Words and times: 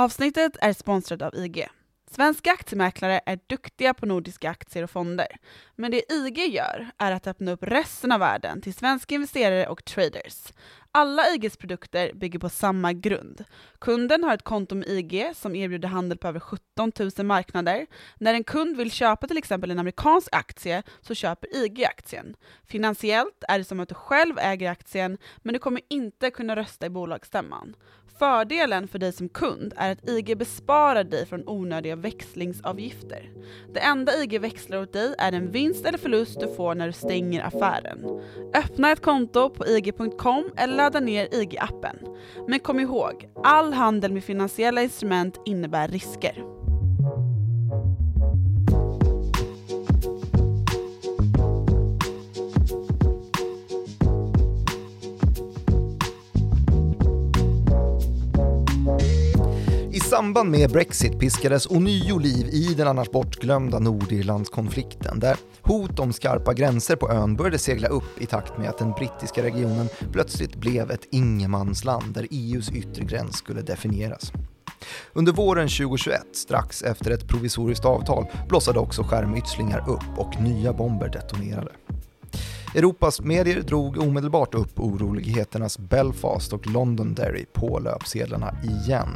Avsnittet 0.00 0.56
är 0.60 0.72
sponsrat 0.72 1.22
av 1.22 1.34
IG. 1.34 1.68
Svenska 2.10 2.52
aktiemäklare 2.52 3.20
är 3.26 3.38
duktiga 3.46 3.94
på 3.94 4.06
nordiska 4.06 4.50
aktier 4.50 4.82
och 4.82 4.90
fonder. 4.90 5.26
Men 5.76 5.90
det 5.90 6.12
IG 6.12 6.38
gör 6.54 6.90
är 6.98 7.12
att 7.12 7.26
öppna 7.26 7.52
upp 7.52 7.62
resten 7.62 8.12
av 8.12 8.20
världen 8.20 8.60
till 8.60 8.74
svenska 8.74 9.14
investerare 9.14 9.66
och 9.66 9.84
traders. 9.84 10.52
Alla 10.92 11.22
IGs 11.34 11.56
produkter 11.56 12.12
bygger 12.14 12.38
på 12.38 12.48
samma 12.48 12.92
grund. 12.92 13.44
Kunden 13.78 14.24
har 14.24 14.34
ett 14.34 14.42
konto 14.42 14.74
med 14.74 14.88
IG 14.88 15.32
som 15.36 15.56
erbjuder 15.56 15.88
handel 15.88 16.18
på 16.18 16.28
över 16.28 16.40
17 16.40 16.92
000 17.18 17.26
marknader. 17.26 17.86
När 18.18 18.34
en 18.34 18.44
kund 18.44 18.76
vill 18.76 18.90
köpa 18.90 19.26
till 19.26 19.38
exempel 19.38 19.70
en 19.70 19.78
amerikansk 19.78 20.28
aktie 20.32 20.82
så 21.00 21.14
köper 21.14 21.64
IG 21.64 21.84
aktien. 21.84 22.36
Finansiellt 22.66 23.44
är 23.48 23.58
det 23.58 23.64
som 23.64 23.80
att 23.80 23.88
du 23.88 23.94
själv 23.94 24.38
äger 24.38 24.70
aktien, 24.70 25.18
men 25.38 25.52
du 25.52 25.58
kommer 25.58 25.80
inte 25.88 26.30
kunna 26.30 26.56
rösta 26.56 26.86
i 26.86 26.90
bolagsstämman. 26.90 27.76
Fördelen 28.20 28.88
för 28.88 28.98
dig 28.98 29.12
som 29.12 29.28
kund 29.28 29.72
är 29.76 29.92
att 29.92 30.08
IG 30.08 30.38
besparar 30.38 31.04
dig 31.04 31.26
från 31.26 31.48
onödiga 31.48 31.96
växlingsavgifter. 31.96 33.30
Det 33.74 33.80
enda 33.80 34.22
IG 34.22 34.40
växlar 34.40 34.82
åt 34.82 34.92
dig 34.92 35.14
är 35.18 35.32
den 35.32 35.50
vinst 35.50 35.86
eller 35.86 35.98
förlust 35.98 36.40
du 36.40 36.54
får 36.54 36.74
när 36.74 36.86
du 36.86 36.92
stänger 36.92 37.44
affären. 37.44 38.20
Öppna 38.54 38.92
ett 38.92 39.02
konto 39.02 39.50
på 39.50 39.66
IG.com 39.66 40.50
eller 40.56 40.76
ladda 40.76 41.00
ner 41.00 41.26
IG-appen. 41.26 41.96
Men 42.48 42.60
kom 42.60 42.80
ihåg, 42.80 43.28
all 43.44 43.72
handel 43.72 44.12
med 44.12 44.24
finansiella 44.24 44.82
instrument 44.82 45.40
innebär 45.44 45.88
risker. 45.88 46.59
Samband 60.10 60.50
med 60.50 60.70
Brexit 60.70 61.18
piskades 61.18 61.66
ånyo 61.66 62.18
liv 62.18 62.48
i 62.52 62.74
den 62.74 62.88
annars 62.88 63.10
bortglömda 63.10 63.78
Nordirlandskonflikten 63.78 65.20
där 65.20 65.36
hot 65.62 65.98
om 65.98 66.12
skarpa 66.12 66.54
gränser 66.54 66.96
på 66.96 67.10
ön 67.10 67.36
började 67.36 67.58
segla 67.58 67.88
upp 67.88 68.20
i 68.20 68.26
takt 68.26 68.58
med 68.58 68.68
att 68.68 68.78
den 68.78 68.92
brittiska 68.92 69.42
regionen 69.42 69.88
plötsligt 70.12 70.56
blev 70.56 70.90
ett 70.90 71.08
ingenmansland 71.10 72.14
där 72.14 72.26
EUs 72.30 72.70
yttre 72.70 73.04
gräns 73.04 73.36
skulle 73.36 73.62
definieras. 73.62 74.32
Under 75.12 75.32
våren 75.32 75.68
2021, 75.68 76.22
strax 76.32 76.82
efter 76.82 77.10
ett 77.10 77.28
provisoriskt 77.28 77.84
avtal, 77.84 78.26
blossade 78.48 78.78
också 78.78 79.02
skärmytslingar 79.02 79.90
upp 79.90 80.18
och 80.18 80.40
nya 80.40 80.72
bomber 80.72 81.08
detonerade. 81.08 81.70
Europas 82.74 83.20
medier 83.20 83.60
drog 83.62 83.98
omedelbart 83.98 84.54
upp 84.54 84.80
oroligheternas 84.80 85.78
Belfast 85.78 86.52
och 86.52 86.66
Londonderry 86.66 87.44
på 87.52 87.78
löpsedlarna 87.78 88.54
igen. 88.62 89.08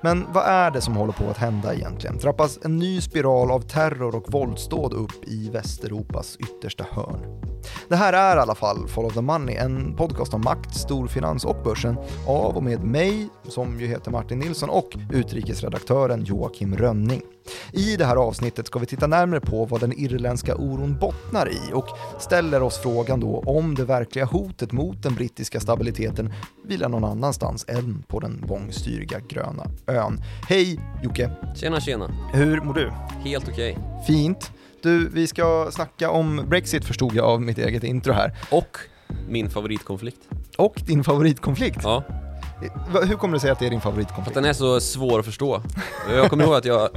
Men 0.00 0.24
vad 0.32 0.44
är 0.44 0.70
det 0.70 0.80
som 0.80 0.96
håller 0.96 1.12
på 1.12 1.24
att 1.30 1.36
hända 1.36 1.74
egentligen? 1.74 2.18
Trappas 2.18 2.58
en 2.64 2.76
ny 2.76 3.00
spiral 3.00 3.50
av 3.50 3.60
terror 3.60 4.14
och 4.16 4.32
våldsdåd 4.32 4.92
upp 4.92 5.24
i 5.26 5.50
Västeuropas 5.50 6.36
yttersta 6.36 6.86
hörn? 6.90 7.51
Det 7.88 7.96
här 7.96 8.12
är 8.12 8.36
i 8.36 8.40
alla 8.40 8.54
fall 8.54 8.88
Follow 8.88 9.10
the 9.10 9.20
Money, 9.20 9.56
en 9.56 9.96
podcast 9.96 10.34
om 10.34 10.40
makt, 10.40 10.74
storfinans 10.76 11.44
och 11.44 11.56
börsen 11.64 11.96
av 12.26 12.56
och 12.56 12.62
med 12.62 12.84
mig, 12.84 13.28
som 13.48 13.80
ju 13.80 13.86
heter 13.86 14.10
Martin 14.10 14.38
Nilsson, 14.38 14.70
och 14.70 14.96
utrikesredaktören 15.12 16.24
Joakim 16.24 16.76
Rönning. 16.76 17.22
I 17.72 17.96
det 17.96 18.04
här 18.04 18.16
avsnittet 18.16 18.66
ska 18.66 18.78
vi 18.78 18.86
titta 18.86 19.06
närmare 19.06 19.40
på 19.40 19.64
vad 19.64 19.80
den 19.80 19.92
irländska 19.92 20.56
oron 20.56 20.98
bottnar 21.00 21.48
i 21.48 21.60
och 21.72 21.86
ställer 22.18 22.62
oss 22.62 22.78
frågan 22.78 23.20
då 23.20 23.42
om 23.46 23.74
det 23.74 23.84
verkliga 23.84 24.24
hotet 24.24 24.72
mot 24.72 25.02
den 25.02 25.14
brittiska 25.14 25.60
stabiliteten 25.60 26.32
vilar 26.64 26.88
någon 26.88 27.04
annanstans 27.04 27.64
än 27.68 28.02
på 28.08 28.20
den 28.20 28.44
bångstyriga 28.48 29.18
gröna 29.28 29.66
ön. 29.86 30.20
Hej 30.48 30.80
Jocke! 31.02 31.30
Tjena 31.56 31.80
tjena, 31.80 32.10
Hur 32.32 32.60
mår 32.60 32.74
du? 32.74 32.92
helt 33.24 33.48
okej. 33.48 33.78
Fint. 34.06 34.50
Du, 34.82 35.08
vi 35.08 35.26
ska 35.26 35.68
snacka 35.72 36.10
om 36.10 36.44
Brexit 36.48 36.84
förstod 36.84 37.14
jag 37.14 37.24
av 37.26 37.42
mitt 37.42 37.58
eget 37.58 37.84
intro 37.84 38.12
här. 38.12 38.36
Och 38.50 38.78
min 39.28 39.50
favoritkonflikt. 39.50 40.18
Och 40.58 40.82
din 40.86 41.04
favoritkonflikt. 41.04 41.78
Ja, 41.82 42.02
Hur 43.06 43.14
kommer 43.16 43.34
det 43.34 43.40
sig 43.40 43.50
att 43.50 43.58
det 43.58 43.66
är 43.66 43.70
din 43.70 43.80
för 43.80 43.88
att 43.88 43.94
favoritkonflikt? 43.94 44.34
den 44.34 44.44
är 44.44 44.52
så 44.52 44.80
svår 44.80 45.18
att 45.18 45.24
förstå. 45.24 45.62
Jag 46.10 46.30
kommer 46.30 46.44
ihåg 46.44 46.54
att 46.54 46.64
jag 46.64 46.88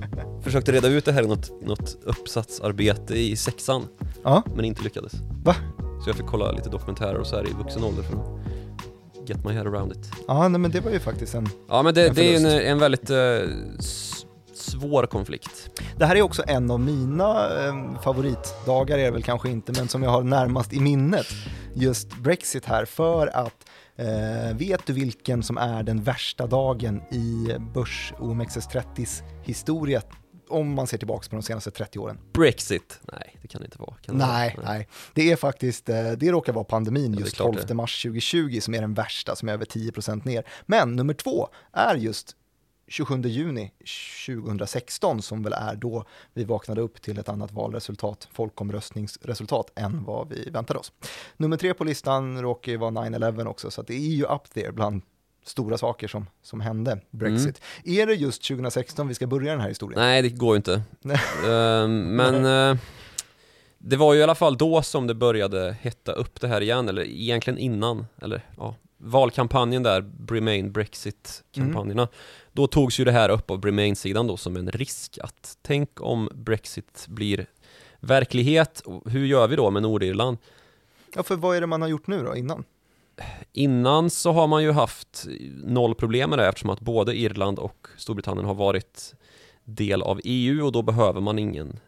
försökte 0.44 0.72
reda 0.72 0.88
ut 0.88 1.06
det 1.06 1.12
här 1.12 1.24
i 1.24 1.28
något, 1.28 1.62
något 1.66 1.98
uppsatsarbete 2.04 3.14
i 3.16 3.36
sexan, 3.36 3.88
Ja, 4.24 4.44
men 4.56 4.66
inte 4.66 4.84
lyckades. 4.84 5.14
Va? 5.44 5.56
Så 6.04 6.10
jag 6.10 6.16
fick 6.16 6.26
kolla 6.26 6.52
lite 6.52 6.70
dokumentärer 6.70 7.16
och 7.18 7.28
så 7.28 7.36
här 7.36 7.44
i 7.50 7.54
vuxen 7.64 7.84
ålder 7.84 8.04
för 8.04 8.14
att 8.16 9.30
get 9.30 9.46
my 9.46 9.52
head 9.54 9.62
around 9.62 9.92
it. 9.92 10.12
ja 10.28 10.48
nej, 10.48 10.60
men 10.62 10.72
det 10.72 10.80
var 10.80 10.92
ju 10.92 11.00
faktiskt 11.00 11.36
en... 11.36 11.48
Ja 11.70 11.82
men 11.84 11.94
det, 11.94 12.08
En 12.08 12.16
det 12.16 12.36
är 12.36 12.40
en, 12.40 12.46
en 12.72 12.80
väldigt 12.80 13.10
s- 13.80 14.25
svår 14.66 15.06
konflikt. 15.06 15.82
Det 15.98 16.06
här 16.06 16.16
är 16.16 16.22
också 16.22 16.44
en 16.48 16.72
av 16.72 16.80
mina 16.80 17.66
eh, 17.66 18.02
favoritdagar, 18.02 18.98
är 18.98 19.04
det 19.06 19.12
väl 19.12 19.24
kanske 19.24 19.50
inte, 19.50 19.72
men 19.72 19.88
som 19.88 20.04
jag 20.04 20.10
har 20.10 20.24
närmast 20.24 20.74
i 20.74 20.80
minnet. 20.80 21.26
Just 21.74 22.16
Brexit 22.18 22.66
här, 22.66 22.86
för 22.86 23.28
att 23.28 23.66
eh, 23.96 24.58
vet 24.58 24.86
du 24.86 24.94
vilken 24.94 25.44
som 25.44 25.58
är 25.58 25.84
den 25.84 26.04
värsta 26.04 26.48
dagen 26.48 27.02
i 27.12 27.56
börs 27.74 28.14
OMXS30s 28.20 29.24
historia 29.44 30.02
om 30.50 30.74
man 30.74 30.88
ser 30.88 30.98
tillbaka 30.98 31.30
på 31.30 31.36
de 31.36 31.42
senaste 31.44 31.72
30 31.72 32.00
åren? 32.00 32.18
Brexit? 32.34 33.00
Nej, 33.14 33.38
det 33.42 33.48
kan 33.48 33.62
det 33.62 33.66
inte 33.66 33.80
vara. 33.80 33.96
Det 34.06 34.14
Nej, 34.14 34.54
vara? 34.58 34.68
nej. 34.72 34.88
Det 35.14 35.32
är 35.32 35.36
faktiskt, 35.36 35.90
eh, 35.90 36.12
det 36.12 36.32
råkar 36.32 36.54
vara 36.54 36.64
pandemin 36.64 37.14
är 37.14 37.20
just 37.20 37.36
klart 37.36 37.54
12 37.54 37.68
det. 37.68 37.74
mars 37.74 38.04
2020 38.04 38.60
som 38.62 38.74
är 38.74 38.82
den 38.82 38.94
värsta, 38.94 39.36
som 39.36 39.50
är 39.50 39.54
över 39.54 39.66
10% 39.66 40.26
ner. 40.26 40.44
Men 40.66 40.96
nummer 40.96 41.14
två 41.14 41.48
är 41.74 41.96
just 41.96 42.36
27 42.88 43.22
juni 43.22 43.72
2016 44.26 45.22
som 45.22 45.44
väl 45.44 45.54
är 45.54 45.76
då 45.76 46.06
vi 46.34 46.44
vaknade 46.44 46.82
upp 46.82 47.02
till 47.02 47.20
ett 47.20 47.30
annat 47.30 47.52
valresultat, 47.52 48.28
folkomröstningsresultat, 48.32 49.72
än 49.76 50.04
vad 50.04 50.30
vi 50.30 50.50
väntade 50.50 50.80
oss. 50.80 50.92
Nummer 51.38 51.58
tre 51.58 51.74
på 51.74 51.84
listan 51.84 52.42
råkar 52.42 52.72
ju 52.72 52.78
vara 52.78 52.92
9-11 52.92 53.46
också, 53.48 53.72
så 53.72 53.82
det 53.82 53.94
är 53.94 54.16
ju 54.16 54.26
up 54.26 54.50
there 54.54 54.72
bland 54.72 55.02
stora 55.46 55.78
saker 55.78 56.08
som, 56.08 56.26
som 56.42 56.62
hände, 56.62 57.00
Brexit. 57.12 57.62
Är 57.84 58.06
det 58.06 58.14
just 58.14 58.48
2016 58.48 59.08
vi 59.08 59.14
ska 59.14 59.28
börja 59.28 59.52
den 59.52 59.62
här 59.62 59.70
historien? 59.70 60.02
Nej, 60.02 60.22
det 60.22 60.30
går 60.30 60.56
ju 60.56 60.58
inte. 60.58 60.82
Ehm, 61.48 62.16
men 62.16 62.46
eh, 62.46 62.78
det 63.78 63.98
var 63.98 64.14
ju 64.14 64.20
i 64.20 64.24
alla 64.24 64.36
fall 64.36 64.58
då 64.58 64.82
som 64.82 65.08
det 65.08 65.14
började 65.14 65.78
hetta 65.82 66.12
upp 66.12 66.42
det 66.42 66.48
här 66.48 66.62
igen, 66.62 66.90
eller 66.90 67.04
egentligen 67.04 67.60
innan, 67.60 68.06
eller 68.22 68.46
ja, 68.58 68.76
valkampanjen 69.06 69.84
där, 69.84 70.12
Remain 70.28 70.72
Brexit-kampanjerna. 70.72 72.08
Då 72.54 72.68
togs 72.68 73.00
ju 73.00 73.04
det 73.06 73.12
här 73.12 73.30
upp 73.30 73.52
av 73.52 73.62
Remain-sidan 73.62 74.28
då 74.28 74.38
som 74.38 74.56
en 74.56 74.72
risk 74.72 75.18
att 75.22 75.58
tänk 75.62 76.02
om 76.02 76.30
Brexit 76.34 77.06
blir 77.08 77.46
verklighet, 78.00 78.84
hur 79.06 79.26
gör 79.26 79.48
vi 79.48 79.56
då 79.56 79.72
med 79.72 79.82
Nordirland? 79.82 80.38
Ja, 81.16 81.24
för 81.24 81.36
vad 81.36 81.58
är 81.58 81.62
det 81.62 81.68
man 81.68 81.82
har 81.82 81.90
gjort 81.90 82.08
nu 82.08 82.24
då, 82.24 82.36
innan? 82.36 82.64
Innan 83.54 84.10
så 84.10 84.32
har 84.32 84.48
man 84.48 84.64
ju 84.64 84.72
haft 84.72 85.28
noll 85.64 85.96
problem 85.96 86.30
med 86.30 86.40
det 86.40 86.48
eftersom 86.48 86.70
att 86.70 86.80
både 86.80 87.16
Irland 87.16 87.60
och 87.60 87.88
Storbritannien 87.98 88.46
har 88.46 88.54
varit 88.54 89.16
del 89.64 90.02
av 90.02 90.22
EU 90.24 90.66
och 90.66 90.72
då 90.72 90.82
behöver 90.82 91.22
man 91.22 91.40
ingen 91.40 91.80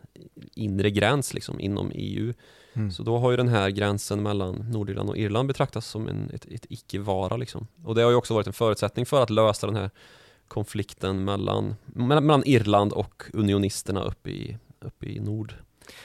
inre 0.55 0.91
gräns 0.91 1.33
liksom 1.33 1.59
inom 1.59 1.91
EU. 1.95 2.33
Mm. 2.77 2.91
Så 2.91 3.03
då 3.03 3.17
har 3.17 3.31
ju 3.31 3.37
den 3.37 3.47
här 3.47 3.69
gränsen 3.69 4.23
mellan 4.23 4.55
Nordirland 4.55 5.09
och 5.09 5.17
Irland 5.17 5.47
betraktats 5.47 5.87
som 5.87 6.07
en, 6.07 6.29
ett, 6.33 6.45
ett 6.45 6.65
icke-vara 6.69 7.37
liksom. 7.37 7.67
Och 7.83 7.95
det 7.95 8.01
har 8.01 8.09
ju 8.09 8.15
också 8.15 8.33
varit 8.33 8.47
en 8.47 8.53
förutsättning 8.53 9.05
för 9.05 9.23
att 9.23 9.29
lösa 9.29 9.67
den 9.67 9.75
här 9.75 9.89
konflikten 10.47 11.23
mellan, 11.23 11.75
mellan, 11.85 12.25
mellan 12.25 12.43
Irland 12.45 12.93
och 12.93 13.23
unionisterna 13.33 14.03
uppe 14.03 14.29
i, 14.29 14.57
uppe 14.79 15.05
i 15.05 15.19
nord. 15.19 15.53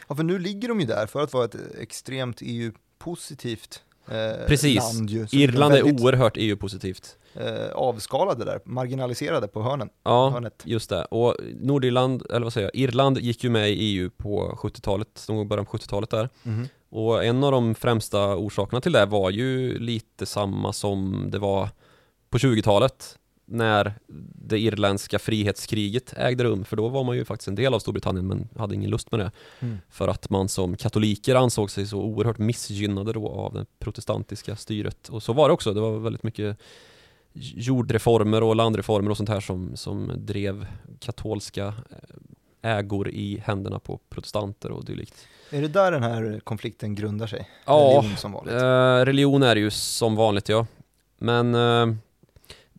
Ja, 0.09 0.15
för 0.15 0.23
nu 0.23 0.39
ligger 0.39 0.69
de 0.69 0.81
ju 0.81 0.87
där 0.87 1.07
för 1.07 1.23
att 1.23 1.33
vara 1.33 1.45
ett 1.45 1.57
extremt 1.79 2.39
EU-positivt 2.43 3.83
eh, 4.09 4.47
Precis. 4.47 4.77
land 4.95 5.11
ju. 5.11 5.27
Irland 5.33 5.75
är 5.75 5.83
oerhört 5.83 6.37
EU-positivt. 6.37 7.17
eh, 7.35 7.73
avskalade 7.75 8.45
där, 8.45 8.61
marginaliserade 8.65 9.49
på 9.49 9.63
hörnen. 9.63 9.89
Ja, 10.05 10.31
hörnet. 10.31 10.63
just 10.65 10.91
det. 10.91 11.05
Och 11.05 11.37
Nordirland, 11.61 12.23
eller 12.31 12.41
vad 12.41 12.53
säger 12.53 12.71
jag, 12.75 12.83
Irland 12.83 13.19
gick 13.19 13.45
ju 13.45 13.51
med 13.51 13.71
i 13.71 13.75
EU 13.75 14.11
på 14.11 14.59
70-talet, 14.63 15.25
någon 15.29 15.37
gång 15.37 15.49
början 15.49 15.67
på 15.67 15.77
70-talet 15.77 16.11
där. 16.11 16.29
Mhm. 16.43 16.69
Och 16.91 17.25
en 17.25 17.45
av 17.45 17.53
de 17.53 17.75
främsta 17.75 18.37
orsakerna 18.37 18.81
till 18.81 18.93
det 18.93 19.07
var 19.07 19.31
ju 19.31 19.79
lite 19.79 20.27
samma 20.27 20.73
som 20.73 21.29
det 21.31 21.39
var 21.39 21.69
på 22.31 22.39
20-talet 22.39 23.19
när 23.53 23.95
det 24.35 24.59
irländska 24.59 25.19
frihetskriget 25.19 26.15
ägde 26.17 26.45
rum, 26.45 26.65
för 26.65 26.77
då 26.77 26.89
var 26.89 27.05
man 27.05 27.17
ju 27.17 27.25
faktiskt 27.25 27.49
en 27.49 27.55
del 27.55 27.75
av 27.75 27.79
Storbritannien 27.79 28.27
men 28.27 28.49
hade 28.57 28.75
ingen 28.75 28.91
lust 28.91 29.13
med 29.13 29.21
det. 29.21 29.31
Mm. 29.61 29.79
För 29.91 30.09
att 30.09 30.31
man 30.31 30.49
som 30.49 30.77
katoliker 30.77 31.35
ansåg 31.35 31.71
sig 31.71 31.87
så 31.87 31.99
oerhört 31.99 32.39
missgynnade 32.39 33.13
då 33.13 33.29
av 33.29 33.55
det 33.55 33.67
protestantiska 33.79 34.57
styret. 34.57 35.09
Och 35.09 35.23
så 35.23 35.33
var 35.33 35.49
det 35.49 35.55
också, 35.55 35.75
det 35.75 35.81
var 35.81 35.99
väldigt 35.99 36.23
mycket 36.23 36.59
jordreformer 37.35 38.43
och 38.43 38.57
landreformer 38.57 39.11
och 39.11 39.17
sånt 39.17 39.29
här 39.29 39.41
som, 39.41 39.77
som 39.77 40.13
drev 40.17 40.67
katolska 41.01 41.67
eh, 41.67 42.71
ägor 42.77 43.09
i 43.09 43.43
händerna 43.45 43.79
på 43.79 44.01
protestanter 44.09 44.71
och 44.71 44.85
dylikt. 44.85 45.27
Är 45.51 45.63
det 45.63 45.69
där 45.69 45.93
den 45.93 46.03
här 46.03 46.41
konflikten 46.45 46.95
grundar 46.95 47.27
sig? 47.27 47.49
Ja, 47.65 47.75
Religion 47.75 48.17
som 48.17 48.33
vanligt. 48.33 48.55
Eh, 48.55 49.05
religion 49.05 49.43
är 49.43 49.55
det 49.55 49.61
ju 49.61 49.71
som 49.71 50.17
vanligt 50.17 50.49
ja. 50.49 50.67
Men 51.19 51.55
eh, 51.55 51.95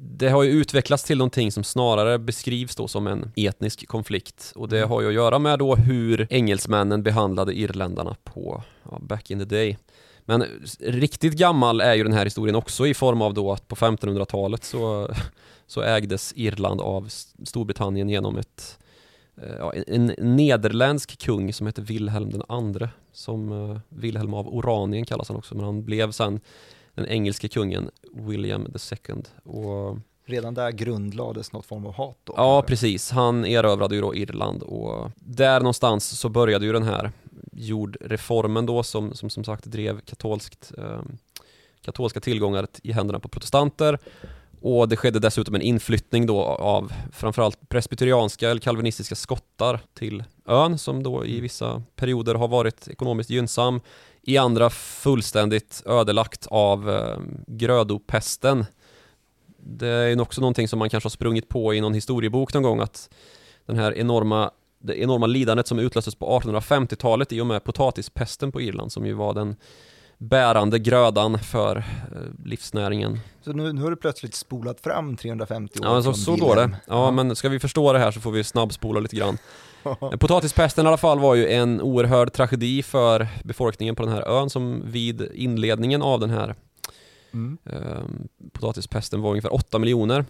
det 0.05 0.29
har 0.29 0.43
ju 0.43 0.51
utvecklats 0.51 1.03
till 1.03 1.17
någonting 1.17 1.51
som 1.51 1.63
snarare 1.63 2.19
beskrivs 2.19 2.75
då 2.75 2.87
som 2.87 3.07
en 3.07 3.31
etnisk 3.35 3.87
konflikt 3.87 4.53
och 4.55 4.69
det 4.69 4.77
Mm. 4.77 4.89
har 4.89 5.01
ju 5.01 5.07
att 5.07 5.13
göra 5.13 5.39
med 5.39 5.59
då 5.59 5.75
hur 5.75 6.27
engelsmännen 6.29 7.03
behandlade 7.03 7.53
irländarna 7.53 8.15
på 8.23 8.63
ja, 8.91 8.99
back 9.01 9.31
in 9.31 9.39
the 9.39 9.45
day. 9.45 9.77
Men 10.25 10.45
riktigt 10.79 11.33
gammal 11.33 11.81
är 11.81 11.93
ju 11.93 12.03
den 12.03 12.13
här 12.13 12.23
historien 12.23 12.55
också 12.55 12.87
i 12.87 12.93
form 12.93 13.21
av 13.21 13.33
då 13.33 13.51
att 13.51 13.67
på 13.67 13.75
1500-talet 13.75 14.63
så, 14.63 15.09
så 15.67 15.81
ägdes 15.81 16.33
Irland 16.35 16.81
av 16.81 17.07
Storbritannien 17.43 18.09
genom 18.09 18.37
ett 18.37 18.79
eh, 19.41 19.55
ja, 19.59 19.73
en 19.73 20.09
en 20.09 20.35
nederländsk 20.35 21.17
kung 21.17 21.53
som 21.53 21.67
hette 21.67 21.81
Wilhelm 21.81 22.29
den 22.29 22.43
andre 22.47 22.89
som 23.13 23.51
eh, 23.51 23.79
Wilhelm 23.89 24.33
av 24.33 24.47
Oranien 24.47 25.05
kallas 25.05 25.27
han 25.27 25.37
också 25.37 25.55
men 25.55 25.65
han 25.65 25.83
blev 25.85 26.11
sen 26.11 26.39
den 26.95 27.05
engelske 27.05 27.47
kungen 27.47 27.89
William 28.13 28.67
II 28.91 29.15
och 29.43 29.97
Redan 30.25 30.53
där 30.53 30.71
grundlades 30.71 31.51
något 31.51 31.65
form 31.65 31.85
av 31.85 31.93
hat 31.93 32.17
då? 32.23 32.33
Ja, 32.37 32.61
precis. 32.61 33.11
Han 33.11 33.45
erövrade 33.45 33.95
ju 33.95 34.01
då 34.01 34.15
Irland 34.15 34.63
och 34.63 35.11
där 35.15 35.59
någonstans 35.59 36.19
så 36.19 36.29
började 36.29 36.65
ju 36.65 36.73
den 36.73 36.83
här 36.83 37.11
jordreformen 37.51 38.65
då 38.65 38.83
som 38.83 39.13
som, 39.13 39.29
som 39.29 39.43
sagt 39.43 39.65
drev 39.65 39.99
katolskt, 39.99 40.71
eh, 40.77 41.01
katolska 41.81 42.19
tillgångar 42.19 42.67
i 42.83 42.91
händerna 42.91 43.19
på 43.19 43.27
protestanter. 43.27 43.99
Och 44.65 44.89
det 44.89 44.95
skedde 44.95 45.19
dessutom 45.19 45.55
en 45.55 45.61
inflyttning 45.61 46.25
då 46.25 46.41
av 46.43 46.93
framförallt 47.11 47.69
presbyterianska 47.69 48.49
eller 48.49 48.61
kalvinistiska 48.61 49.15
skottar 49.15 49.79
till 49.93 50.23
ön 50.45 50.77
som 50.77 51.03
då 51.03 51.25
i 51.25 51.39
vissa 51.39 51.83
perioder 51.95 52.35
har 52.35 52.47
varit 52.47 52.87
ekonomiskt 52.87 53.29
gynnsam. 53.29 53.81
I 54.21 54.37
andra 54.37 54.69
fullständigt 54.69 55.83
ödelagt 55.85 56.47
av 56.47 56.89
eh, 56.89 57.17
grödopesten. 57.47 58.65
Det 59.57 59.87
är 59.87 60.21
också 60.21 60.41
någonting 60.41 60.67
som 60.67 60.79
man 60.79 60.89
kanske 60.89 61.05
har 61.05 61.11
sprungit 61.11 61.49
på 61.49 61.73
i 61.73 61.81
någon 61.81 61.93
historiebok 61.93 62.53
någon 62.53 62.63
gång 62.63 62.79
att 62.79 63.09
den 63.65 63.75
här 63.75 63.97
enorma 63.97 64.51
det 64.79 65.01
enorma 65.01 65.25
lidandet 65.25 65.67
som 65.67 65.79
utlöstes 65.79 66.15
på 66.15 66.39
1850-talet 66.39 67.31
i 67.31 67.41
och 67.41 67.47
med 67.47 67.63
potatispesten 67.63 68.51
på 68.51 68.61
Irland 68.61 68.91
som 68.91 69.05
ju 69.05 69.13
var 69.13 69.33
den 69.33 69.55
bärande 70.17 70.79
grödan 70.79 71.39
för 71.39 71.77
eh, 71.77 71.83
livsnäringen. 72.45 73.19
Så 73.41 73.53
nu, 73.53 73.73
nu 73.73 73.81
har 73.81 73.89
du 73.89 73.95
plötsligt 73.95 74.35
spolat 74.35 74.79
fram 74.81 75.17
350 75.17 75.79
år 75.79 75.85
Ja, 75.85 76.01
så, 76.01 76.13
så 76.13 76.35
går 76.35 76.55
det. 76.55 76.69
Ja, 76.87 77.11
men 77.11 77.35
ska 77.35 77.49
vi 77.49 77.59
förstå 77.59 77.93
det 77.93 77.99
här 77.99 78.11
så 78.11 78.19
får 78.19 78.31
vi 78.31 78.43
snabbspola 78.43 78.99
lite 78.99 79.15
grann. 79.15 79.37
Eh, 79.85 80.09
Potatispesten 80.19 80.85
i 80.85 80.87
alla 80.87 80.97
fall 80.97 81.19
var 81.19 81.35
ju 81.35 81.47
en 81.47 81.81
oerhörd 81.81 82.33
tragedi 82.33 82.83
för 82.83 83.27
befolkningen 83.43 83.95
på 83.95 84.03
den 84.03 84.13
här 84.13 84.21
ön 84.21 84.49
som 84.49 84.81
vid 84.85 85.29
inledningen 85.33 86.01
av 86.01 86.19
den 86.19 86.29
här 86.29 86.55
Mm. 87.33 87.57
eh, 87.65 88.03
potatispesten 88.53 89.21
var 89.21 89.29
ungefär 89.29 89.53
8 89.53 89.79
miljoner. 89.79 90.25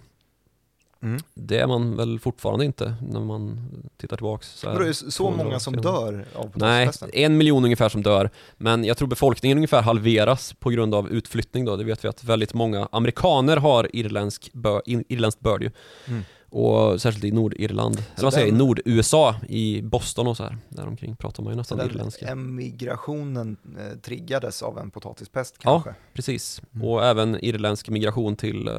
Mm. 1.03 1.21
Det 1.33 1.59
är 1.59 1.67
man 1.67 1.97
väl 1.97 2.19
fortfarande 2.19 2.65
inte 2.65 2.95
när 3.01 3.19
man 3.19 3.59
tittar 3.97 4.17
tillbaks. 4.17 4.47
Så 4.47 4.67
här 4.67 4.73
Vadå, 4.73 4.83
är 4.83 4.87
det 4.87 4.93
så 4.93 5.11
200 5.11 5.43
många 5.43 5.59
som 5.59 5.75
dör 5.75 6.25
av 6.35 6.51
Nej, 6.53 6.89
en 7.13 7.37
miljon 7.37 7.63
ungefär 7.63 7.89
som 7.89 8.03
dör. 8.03 8.29
Men 8.57 8.83
jag 8.83 8.97
tror 8.97 9.07
befolkningen 9.07 9.57
ungefär 9.57 9.81
halveras 9.81 10.53
på 10.59 10.69
grund 10.69 10.95
av 10.95 11.09
utflyttning 11.09 11.65
då. 11.65 11.75
Det 11.75 11.83
vet 11.83 12.05
vi 12.05 12.09
att 12.09 12.23
väldigt 12.23 12.53
många 12.53 12.87
amerikaner 12.91 13.57
har 13.57 13.95
irländsk 13.95 14.49
bör, 14.53 14.81
irländskt 14.85 15.41
börd 15.41 15.63
ju. 15.63 15.71
Mm. 16.07 16.23
Och 16.55 17.01
särskilt 17.01 17.23
i 17.25 17.31
Nordirland, 17.31 17.95
eller 18.15 18.23
vad 18.23 18.33
säger 18.33 18.47
jag, 18.47 18.55
i 18.55 18.57
Nord-USA, 18.57 19.35
i 19.49 19.81
Boston 19.81 20.27
och 20.27 20.37
så 20.37 20.43
här. 20.43 20.57
Däromkring 20.69 21.15
pratar 21.15 21.43
man 21.43 21.53
ju 21.53 21.57
nästan 21.57 21.81
irländska. 21.81 22.27
emigrationen 22.27 23.57
eh, 23.79 23.97
triggades 23.99 24.61
av 24.63 24.77
en 24.79 24.91
potatispest 24.91 25.55
Ja. 25.63 25.71
kanske? 25.71 25.95
Precis, 26.13 26.61
Mm. 26.73 26.87
och 26.87 27.05
även 27.05 27.45
irländsk 27.45 27.89
migration 27.89 28.35
till, 28.35 28.67
eh, 28.67 28.73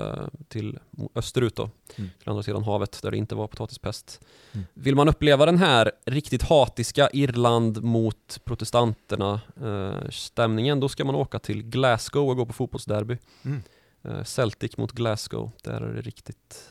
till 0.48 0.78
österut 1.14 1.56
då, 1.56 1.70
Mm. 1.96 2.10
till 2.18 2.28
andra 2.28 2.42
sidan 2.42 2.64
havet 2.64 3.02
där 3.02 3.10
det 3.10 3.16
inte 3.16 3.34
var 3.34 3.46
potatispest. 3.46 4.20
Mm. 4.52 4.66
Vill 4.74 4.94
man 4.94 5.08
uppleva 5.08 5.46
den 5.46 5.58
här 5.58 5.92
riktigt 6.04 6.42
hatiska 6.42 7.08
Irland 7.12 7.82
mot 7.82 8.40
protestanterna 8.44 9.40
eh, 9.62 10.10
stämningen, 10.10 10.80
då 10.80 10.88
ska 10.88 11.04
man 11.04 11.14
åka 11.14 11.38
till 11.38 11.62
Glasgow 11.62 12.28
och 12.30 12.36
gå 12.36 12.46
på 12.46 12.52
fotbollsderby. 12.52 13.18
Mm. 13.44 13.62
Eh, 14.04 14.24
Celtic 14.24 14.76
mot 14.76 14.92
Glasgow, 14.92 15.50
där 15.62 15.80
är 15.80 15.94
det 15.94 16.00
riktigt 16.02 16.70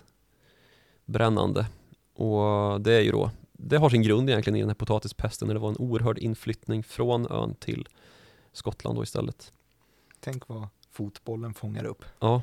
brännande. 1.05 1.65
Och 2.13 2.81
det 2.81 2.93
är 2.93 3.01
ju 3.01 3.11
då, 3.11 3.31
det 3.51 3.77
har 3.77 3.89
sin 3.89 4.01
grund 4.01 4.29
egentligen 4.29 4.57
i 4.57 4.59
den 4.59 4.69
här 4.69 4.75
potatispesten 4.75 5.47
när 5.47 5.55
det 5.55 5.59
var 5.59 5.69
en 5.69 5.77
oerhörd 5.77 6.17
inflyttning 6.17 6.83
från 6.83 7.31
ön 7.31 7.55
till 7.55 7.87
Skottland 8.53 8.97
då 8.97 9.03
istället. 9.03 9.53
Tänk 10.19 10.47
vad 10.47 10.67
fotbollen 10.91 11.53
fångar 11.53 11.85
upp. 11.85 12.05
Ja, 12.19 12.41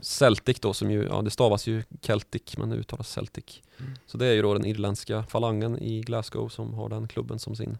Celtic 0.00 0.60
då 0.60 0.74
som 0.74 0.90
ju, 0.90 1.04
ja 1.04 1.22
det 1.22 1.30
stavas 1.30 1.66
ju 1.66 1.82
Celtic 2.00 2.56
men 2.56 2.70
det 2.70 2.76
uttalas 2.76 3.10
Celtic. 3.10 3.62
Mm. 3.80 3.92
Så 4.06 4.18
det 4.18 4.26
är 4.26 4.32
ju 4.32 4.42
då 4.42 4.54
den 4.54 4.64
irländska 4.64 5.22
falangen 5.22 5.78
i 5.78 6.00
Glasgow 6.00 6.48
som 6.48 6.74
har 6.74 6.88
den 6.88 7.08
klubben 7.08 7.38
som 7.38 7.56
sin. 7.56 7.78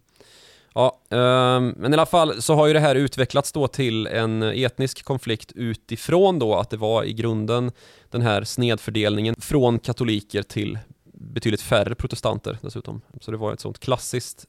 Ja, 0.75 1.01
ehm, 1.11 1.75
men 1.77 1.93
i 1.93 1.95
alla 1.95 2.07
fall 2.07 2.43
så 2.43 2.55
har 2.55 2.67
ju 2.67 2.73
det 2.73 2.81
här 2.81 2.95
utvecklats 2.95 3.53
då 3.53 3.69
till 3.69 4.07
en 4.07 4.43
etnisk 4.43 5.05
konflikt 5.05 5.53
utifrån 5.55 6.39
då 6.39 6.55
att 6.55 6.71
det 6.71 6.77
var 6.77 7.05
i 7.05 7.13
grunden 7.13 7.73
den 8.11 8.23
här 8.23 8.45
snedfördelningen 8.45 9.35
från 9.39 9.79
katoliker 9.79 10.43
till 10.43 10.79
betydligt 11.13 11.63
färre 11.63 11.95
protestanter 11.95 12.59
dessutom. 12.63 13.01
Så 13.21 13.31
det 13.31 13.37
var 13.37 13.53
ett 13.53 13.61
sånt 13.61 13.79
klassiskt 13.79 14.47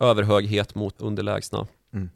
överhöghet 0.00 0.74
mot 0.74 1.00
underlägsna. 1.00 1.66
Mm. 1.92 2.10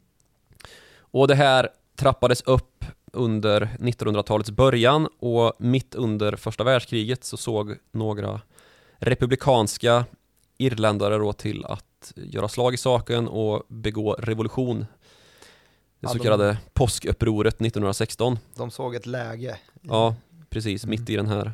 Och 0.99 1.27
det 1.27 1.35
här 1.35 1.69
trappades 1.95 2.41
upp 2.41 2.85
under 3.13 3.69
1900-talets 3.79 4.51
början 4.51 5.07
och 5.19 5.53
mitt 5.59 5.95
under 5.95 6.35
första 6.35 6.63
världskriget 6.63 7.23
så 7.23 7.37
såg 7.37 7.75
några 7.91 8.41
republikanska 8.97 10.05
irländare 10.57 11.17
då 11.17 11.33
till 11.33 11.65
att 11.65 11.85
göra 12.15 12.47
slag 12.47 12.73
i 12.73 12.77
saken 12.77 13.27
och 13.27 13.63
begå 13.67 14.13
revolution. 14.13 14.79
Det 14.79 14.85
Ja, 15.99 16.09
så 16.09 16.17
de- 16.17 16.23
kallade 16.23 16.57
påskupproret 16.73 17.61
1916. 17.61 18.39
De 18.55 18.71
såg 18.71 18.95
ett 18.95 19.05
läge. 19.05 19.57
Ja, 19.81 20.15
precis. 20.49 20.83
Mm. 20.83 20.89
Mitt 20.99 21.09
i 21.09 21.15
den 21.15 21.27
här 21.27 21.51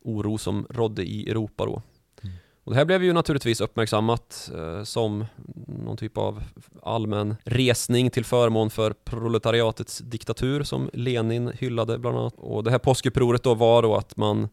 oro 0.00 0.38
som 0.38 0.66
rådde 0.70 1.02
i 1.04 1.30
Europa 1.30 1.66
då. 1.66 1.82
Mm. 2.22 2.34
Och 2.64 2.72
det 2.72 2.78
här 2.78 2.84
blev 2.84 3.04
ju 3.04 3.12
naturligtvis 3.12 3.60
uppmärksammat 3.60 4.50
eh, 4.54 4.82
som 4.84 5.24
någon 5.66 5.96
typ 5.96 6.18
av 6.18 6.42
allmän 6.82 7.36
resning 7.44 8.10
till 8.10 8.24
förmån 8.24 8.70
för 8.70 8.92
proletariatets 8.92 9.98
diktatur 9.98 10.62
som 10.62 10.90
Lenin 10.92 11.52
hyllade 11.54 11.98
bland 11.98 12.18
annat. 12.18 12.34
Och 12.36 12.64
det 12.64 12.70
här 12.70 12.78
påskupproret 12.78 13.42
då 13.42 13.54
var 13.54 13.82
då 13.82 13.94
att 13.96 14.16
man 14.16 14.48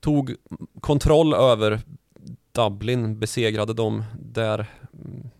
tog 0.00 0.34
kontroll 0.80 1.34
över 1.34 1.80
Dublin, 2.52 3.18
besegrade 3.18 3.72
de 3.72 4.04
där, 4.20 4.66
mm, 5.04 5.30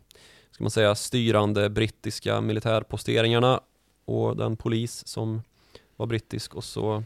ska 0.51 0.65
man 0.65 0.71
säga, 0.71 0.95
styrande 0.95 1.71
brittiska 1.71 2.41
militärposteringarna 2.41 3.61
och 4.05 4.37
den 4.37 4.57
polis 4.57 5.07
som 5.07 5.43
var 5.97 6.07
brittisk 6.07 6.55
och 6.55 6.65
så 6.65 7.05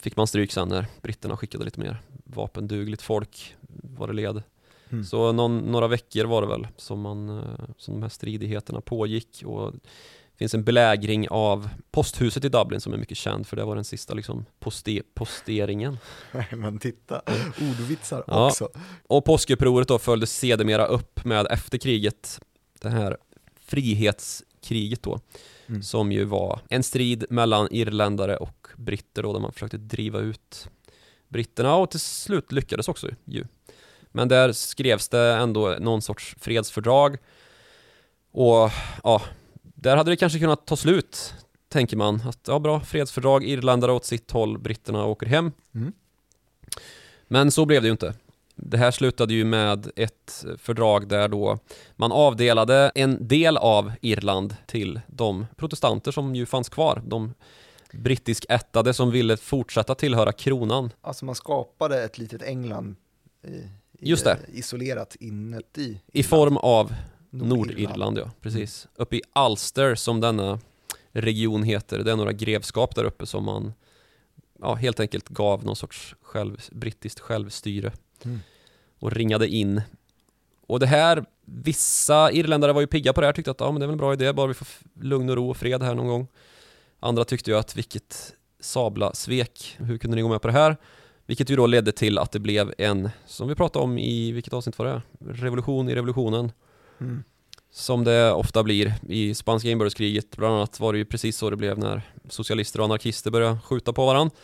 fick 0.00 0.16
man 0.16 0.26
stryk 0.26 0.52
sen 0.52 0.68
när 0.68 0.86
britterna 1.02 1.36
skickade 1.36 1.64
lite 1.64 1.80
mer 1.80 2.02
vapendugligt 2.24 3.02
folk 3.02 3.56
vad 3.96 4.08
det 4.08 4.12
led. 4.12 4.42
Mm. 4.90 5.04
Så 5.04 5.32
någon, 5.32 5.58
några 5.58 5.88
veckor 5.88 6.24
var 6.24 6.42
det 6.42 6.48
väl 6.48 6.66
som, 6.76 7.00
man, 7.00 7.38
eh, 7.38 7.64
som 7.76 7.94
de 7.94 8.02
här 8.02 8.08
stridigheterna 8.08 8.80
pågick 8.80 9.42
och 9.46 9.72
det 10.34 10.38
finns 10.38 10.54
en 10.54 10.64
belägring 10.64 11.28
av 11.28 11.68
posthuset 11.90 12.44
i 12.44 12.48
Dublin 12.48 12.80
som 12.80 12.92
är 12.92 12.96
mycket 12.96 13.16
känd 13.16 13.46
för 13.46 13.56
det 13.56 13.64
var 13.64 13.74
den 13.74 13.84
sista 13.84 14.14
liksom 14.14 14.44
poste, 14.60 15.02
posteringen. 15.14 15.98
Men 16.50 16.78
titta, 16.78 17.22
ordvitsar 17.70 18.24
Ja. 18.26 18.46
också. 18.46 18.68
Och 19.06 19.24
påskupproret 19.24 19.88
då 19.88 19.98
följdes 19.98 20.36
sedermera 20.38 20.86
upp 20.86 21.24
med 21.24 21.46
efter 21.50 21.78
kriget 21.78 22.40
det 22.80 22.88
här 22.90 23.16
frihetskriget 23.60 25.02
då 25.02 25.20
Mm. 25.66 25.82
som 25.82 26.12
ju 26.12 26.24
var 26.24 26.60
en 26.68 26.82
strid 26.82 27.24
mellan 27.30 27.68
irländare 27.70 28.36
och 28.36 28.68
britter 28.76 29.22
då 29.22 29.32
där 29.32 29.40
man 29.40 29.52
försökte 29.52 29.76
driva 29.76 30.18
ut 30.18 30.68
britterna 31.28 31.74
och 31.76 31.90
till 31.90 32.00
slut 32.00 32.52
lyckades 32.52 32.88
också 32.88 33.08
ju. 33.24 33.44
Men 34.12 34.28
där 34.28 34.52
skrevs 34.52 35.08
det 35.08 35.34
ändå 35.34 35.76
någon 35.80 36.02
sorts 36.02 36.36
fredsfördrag 36.40 37.16
och 38.32 38.70
ja, 39.04 39.22
där 39.84 39.96
hade 39.96 40.10
det 40.10 40.16
kanske 40.16 40.38
kunnat 40.38 40.66
ta 40.66 40.76
slut 40.76 41.34
tänker 41.68 41.96
man 41.96 42.20
att 42.28 42.38
ja 42.46 42.58
bra 42.58 42.80
fredsfördrag, 42.80 43.44
irländare 43.44 43.92
åt 43.92 44.04
sitt 44.04 44.30
håll, 44.30 44.58
britterna 44.58 45.04
åker 45.04 45.26
hem. 45.26 45.52
Mm. 45.74 45.92
Men 47.28 47.50
så 47.50 47.66
blev 47.66 47.82
det 47.82 47.88
ju 47.88 47.92
inte. 47.92 48.14
Det 48.54 48.76
här 48.76 48.90
slutade 48.90 49.34
ju 49.34 49.44
med 49.44 49.90
ett 49.96 50.44
fördrag 50.58 51.08
där 51.08 51.28
då 51.28 51.58
man 51.96 52.12
avdelade 52.12 52.92
en 52.94 53.28
del 53.28 53.56
av 53.56 53.92
Irland 54.00 54.56
till 54.66 55.00
de 55.06 55.46
protestanter 55.56 56.12
som 56.12 56.34
ju 56.34 56.46
fanns 56.46 56.68
kvar. 56.68 57.02
De 57.06 57.34
brittisk-ättade 57.92 58.94
som 58.94 59.10
ville 59.10 59.36
fortsätta 59.36 59.94
tillhöra 59.94 60.32
kronan. 60.32 60.90
Alltså 61.00 61.24
man 61.24 61.34
skapade 61.34 62.04
ett 62.04 62.18
litet 62.18 62.42
England 62.42 62.96
i, 63.42 63.48
i, 63.48 63.68
Just 63.98 64.24
det. 64.24 64.38
isolerat 64.52 65.16
inuti. 65.20 66.00
I 66.12 66.22
form 66.22 66.56
av 66.56 66.94
Nordirland. 67.42 67.88
Nordirland, 67.88 68.18
ja. 68.18 68.30
Precis. 68.40 68.88
Uppe 68.96 69.16
i 69.16 69.22
Ulster 69.34 69.94
som 69.94 70.20
denna 70.20 70.58
region 71.12 71.62
heter. 71.62 71.98
Det 71.98 72.12
är 72.12 72.16
några 72.16 72.32
grevskap 72.32 72.94
där 72.94 73.04
uppe 73.04 73.26
som 73.26 73.44
man 73.44 73.72
ja, 74.60 74.74
helt 74.74 75.00
enkelt 75.00 75.28
gav 75.28 75.64
någon 75.64 75.76
sorts 75.76 76.14
själv, 76.22 76.60
brittiskt 76.72 77.20
självstyre 77.20 77.92
Mm. 78.24 78.40
och 78.98 79.12
ringade 79.12 79.48
in. 79.48 79.82
Och 80.66 80.80
det 80.80 80.86
här, 80.86 81.24
vissa 81.44 82.32
irländare 82.32 82.72
var 82.72 82.80
ju 82.80 82.86
pigga 82.86 83.12
på 83.12 83.20
det 83.20 83.26
här, 83.26 83.32
tyckte 83.32 83.50
att 83.50 83.60
ja, 83.60 83.72
men 83.72 83.80
det 83.80 83.84
är 83.84 83.86
väl 83.86 83.92
en 83.94 83.98
bra 83.98 84.12
idé, 84.12 84.32
bara 84.32 84.46
vi 84.46 84.54
får 84.54 84.66
lugn 85.00 85.30
och 85.30 85.36
ro 85.36 85.50
och 85.50 85.56
fred 85.56 85.82
här 85.82 85.94
någon 85.94 86.06
gång. 86.06 86.26
Andra 87.00 87.24
tyckte 87.24 87.50
ju 87.50 87.56
att 87.56 87.76
vilket 87.76 88.34
sabla 88.60 89.14
svek, 89.14 89.76
hur 89.78 89.98
kunde 89.98 90.14
ni 90.16 90.22
gå 90.22 90.28
med 90.28 90.42
på 90.42 90.48
det 90.48 90.52
här? 90.54 90.76
Vilket 91.26 91.50
ju 91.50 91.56
då 91.56 91.66
ledde 91.66 91.92
till 91.92 92.18
att 92.18 92.32
det 92.32 92.38
blev 92.38 92.74
en, 92.78 93.10
som 93.26 93.48
vi 93.48 93.54
pratade 93.54 93.84
om 93.84 93.98
i, 93.98 94.32
vilket 94.32 94.52
avsnitt 94.52 94.78
var 94.78 94.86
det? 94.86 95.02
Revolution 95.18 95.88
i 95.88 95.94
revolutionen. 95.94 96.52
Mm. 97.00 97.24
Som 97.70 98.04
det 98.04 98.32
ofta 98.32 98.62
blir 98.62 98.94
i 99.08 99.34
spanska 99.34 99.68
inbördeskriget, 99.70 100.36
bland 100.36 100.54
annat 100.54 100.80
var 100.80 100.92
det 100.92 100.98
ju 100.98 101.04
precis 101.04 101.36
så 101.36 101.50
det 101.50 101.56
blev 101.56 101.78
när 101.78 102.02
socialister 102.28 102.78
och 102.78 102.84
anarkister 102.84 103.30
började 103.30 103.58
skjuta 103.60 103.92
på 103.92 104.06
varandra. 104.06 104.34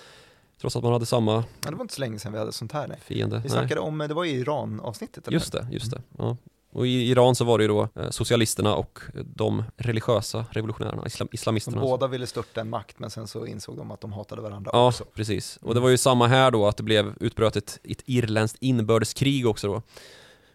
Trots 0.60 0.76
att 0.76 0.82
man 0.82 0.92
hade 0.92 1.06
samma 1.06 1.44
Ja, 1.64 1.70
det 1.70 1.76
var 1.76 1.82
inte 1.82 1.94
så 1.94 2.00
länge 2.00 2.18
sedan 2.18 2.32
vi 2.32 2.38
hade 2.38 2.52
sånt 2.52 2.72
här. 2.72 2.88
Nej. 2.88 2.98
fiende. 3.04 3.36
Vi 3.36 3.40
Nej. 3.42 3.50
snackade 3.50 3.80
om, 3.80 3.98
det 3.98 4.14
var 4.14 4.24
i 4.24 4.30
Iran-avsnittet. 4.30 5.26
eller? 5.28 5.34
Just 5.38 5.52
det, 5.52 5.68
just 5.72 5.90
det. 5.90 6.02
Ja. 6.18 6.36
Och 6.72 6.86
i 6.86 7.10
Iran 7.10 7.34
så 7.34 7.44
var 7.44 7.58
det 7.58 7.64
ju 7.64 7.68
då 7.68 7.88
eh, 7.94 8.10
socialisterna 8.10 8.74
och 8.74 8.98
de 9.34 9.64
religiösa 9.76 10.44
revolutionärerna, 10.50 11.06
islam, 11.06 11.28
islamisterna. 11.32 11.80
båda 11.80 12.06
ville 12.06 12.26
störta 12.26 12.60
en 12.60 12.70
makt, 12.70 12.98
men 12.98 13.10
sen 13.10 13.26
så 13.26 13.46
insåg 13.46 13.76
de 13.76 13.90
att 13.90 14.00
de 14.00 14.12
hatade 14.12 14.42
varandra 14.42 14.70
Ja, 14.74 14.88
också. 14.88 15.04
precis. 15.14 15.58
Och 15.62 15.74
det 15.74 15.80
var 15.80 15.88
ju 15.88 15.96
samma 15.98 16.26
här 16.26 16.50
då, 16.50 16.66
att 16.66 16.76
det 16.76 16.82
blev 16.82 17.14
utbröt 17.20 17.56
ett, 17.56 17.78
ett 17.84 18.02
irländskt 18.06 18.58
inbördeskrig 18.62 19.46
också 19.46 19.66
då. 19.66 19.82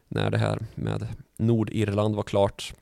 När 0.07 0.29
det 0.31 0.37
här 0.37 0.65
med 0.75 1.07
Nordirland 1.37 2.15
var 2.15 2.23
klart. 2.23 2.73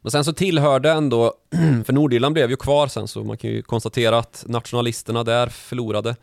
Men 0.00 0.10
sen 0.10 0.24
så 0.24 0.32
tillhörde 0.32 0.90
ändå, 0.90 1.34
för 1.84 1.92
Nordirland 1.92 2.32
blev 2.32 2.50
ju 2.50 2.56
kvar 2.56 2.88
sen 2.88 3.08
så 3.08 3.24
man 3.24 3.36
kan 3.36 3.50
ju 3.50 3.62
konstatera 3.62 4.18
att 4.18 4.44
nationalisterna 4.48 5.24
där 5.24 5.46
förlorade. 5.46 6.16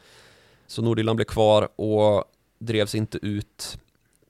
Så 0.68 0.82
Nordirland 0.82 1.16
blev 1.16 1.26
kvar 1.26 1.70
och 1.76 2.24
drevs 2.60 2.96
inte 2.96 3.18
ut. 3.22 3.78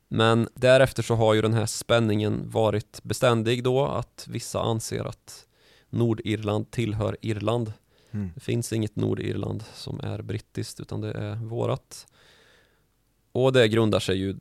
Men 0.08 0.50
därefter 0.54 1.04
så 1.04 1.16
har 1.16 1.34
ju 1.34 1.42
den 1.42 1.54
här 1.54 1.66
spänningen 1.66 2.50
varit 2.50 3.04
beständig 3.04 3.64
då, 3.64 3.86
att 3.86 4.26
vissa 4.30 4.62
anser 4.62 5.06
att 5.06 5.46
Nordirland 5.90 6.72
tillhör 6.72 7.18
Irland. 7.22 7.74
Mm. 8.12 8.32
Det 8.36 8.40
finns 8.40 8.74
inget 8.74 8.96
Nordirland 8.96 9.64
som 9.74 10.00
är 10.00 10.22
brittiskt 10.22 10.80
utan 10.80 11.02
det 11.02 11.12
är 11.12 11.36
vårat. 11.36 12.08
Och 13.32 13.54
det 13.54 13.68
grundar 13.68 14.00
sig 14.00 14.18
ju 14.18 14.36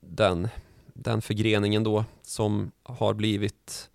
den, 0.00 0.48
den 0.94 1.22
förgreningen 1.22 1.84
då 1.84 2.04
som 2.22 2.72
har 2.82 3.14
blivit 3.14 3.90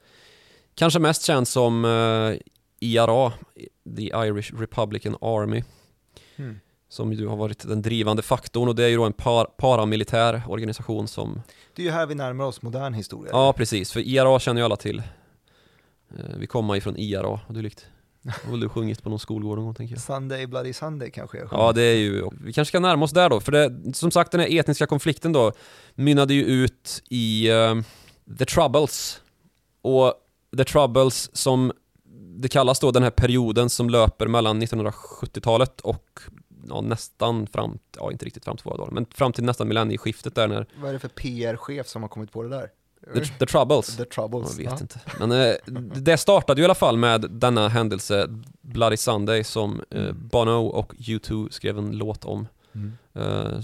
kanske 0.75 0.99
mest 0.99 1.23
känd 1.25 1.47
som 1.47 1.85
eh, 1.85 2.37
IRA, 2.79 3.33
The 3.97 4.03
Irish 4.03 4.53
Republican 4.59 5.15
Army, 5.21 5.63
Mm. 6.39 6.59
som 6.89 7.13
ju 7.13 7.27
har 7.27 7.35
varit 7.37 7.67
den 7.67 7.81
drivande 7.81 8.21
faktorn 8.21 8.67
och 8.67 8.75
det 8.75 8.83
är 8.83 8.87
ju 8.87 8.95
då 8.97 9.03
en 9.05 9.13
par, 9.13 9.45
paramilitär 9.45 10.41
organisation 10.47 11.07
som, 11.07 11.41
Det 11.75 11.81
är 11.81 11.85
ju 11.85 11.91
här 11.91 12.05
vi 12.05 12.15
närmar 12.15 12.45
oss 12.45 12.61
modern 12.61 12.93
historia. 12.93 13.31
ja 13.33 13.53
precis, 13.53 13.91
för 13.91 13.99
IRA 13.99 14.39
känner 14.39 14.61
ju 14.61 14.65
alla 14.65 14.75
till. 14.75 14.99
Eh, 16.17 16.35
Vi 16.37 16.47
kommer 16.47 16.75
ifrån 16.75 16.97
IRA 16.97 17.39
och 17.47 17.53
dylikt. 17.53 17.85
Har 18.27 18.51
väl 18.51 18.59
du 18.59 18.69
sjungit 18.69 19.03
på 19.03 19.09
någon 19.09 19.19
skolgård 19.19 19.57
någon 19.57 19.65
gång 19.65 19.75
tänker 19.75 19.95
jag? 19.95 20.01
Sunday 20.01 20.47
Bloody 20.47 20.73
Sunday 20.73 21.11
kanske 21.11 21.37
jag 21.37 21.47
Ja 21.51 21.71
det 21.71 21.81
är 21.81 21.95
ju, 21.95 22.29
vi 22.41 22.53
kanske 22.53 22.69
ska 22.69 22.79
närma 22.79 23.05
oss 23.05 23.11
där 23.11 23.29
då, 23.29 23.39
för 23.39 23.51
det, 23.51 23.95
som 23.95 24.11
sagt 24.11 24.31
den 24.31 24.41
här 24.41 24.59
etniska 24.59 24.87
konflikten 24.87 25.31
då 25.31 25.51
mynnade 25.95 26.33
ju 26.33 26.43
ut 26.43 27.03
i 27.09 27.49
eh, 27.49 27.75
The 28.37 28.45
Troubles. 28.45 29.21
Och 29.81 30.13
The 30.57 30.63
Troubles 30.63 31.35
som 31.35 31.71
det 32.37 32.47
kallas 32.47 32.79
då 32.79 32.91
den 32.91 33.03
här 33.03 33.09
perioden 33.09 33.69
som 33.69 33.89
löper 33.89 34.27
mellan 34.27 34.61
1970-talet 34.61 35.81
och 35.81 36.19
ja, 36.67 36.81
nästan 36.81 37.47
fram, 37.47 37.79
ja 37.97 38.11
inte 38.11 38.25
riktigt 38.25 38.45
fram 38.45 38.57
till 38.57 38.63
våra 38.63 38.77
dagar, 38.77 38.91
men 38.91 39.05
fram 39.05 39.33
till 39.33 39.43
nästan 39.43 39.67
millennieskiftet 39.67 40.35
där 40.35 40.47
när 40.47 40.67
Vad 40.77 40.89
är 40.89 40.93
det 40.93 40.99
för 40.99 41.07
PR-chef 41.07 41.87
som 41.87 42.01
har 42.01 42.09
kommit 42.09 42.31
på 42.31 42.43
det 42.43 42.49
där? 42.49 42.69
The, 43.13 43.25
the 43.39 43.45
Troubles 43.45 43.97
The 43.97 44.05
Troubles. 44.05 44.59
jag 44.59 44.71
vet 44.71 44.73
ja. 44.73 44.77
inte. 44.81 44.99
Men 45.19 45.31
eh, 45.31 45.55
det 46.01 46.17
startade 46.17 46.61
ju 46.61 46.63
i 46.63 46.65
alla 46.65 46.75
fall 46.75 46.97
med 46.97 47.21
denna 47.31 47.67
händelse, 47.67 48.27
Bloody 48.61 48.97
Sunday, 48.97 49.43
som 49.43 49.81
eh, 49.89 50.11
Bono 50.11 50.67
och 50.67 50.93
U2 50.93 51.49
skrev 51.49 51.77
en 51.77 51.91
låt 51.91 52.25
om. 52.25 52.47
Mm. 52.75 52.97
eh, 53.13 53.59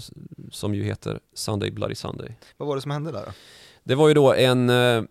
som 0.50 0.74
ju 0.74 0.84
heter 0.84 1.20
Sunday 1.34 1.70
Bloody 1.70 1.94
Sunday. 1.94 2.36
Vad 2.56 2.68
var 2.68 2.76
det 2.76 2.82
som 2.82 2.90
hände 2.90 3.12
där 3.12 3.22
då? 3.26 3.32
Det 3.84 3.94
var 3.94 4.08
ju 4.08 4.14
då 4.14 4.34
en, 4.34 4.70
eh, 4.70 5.02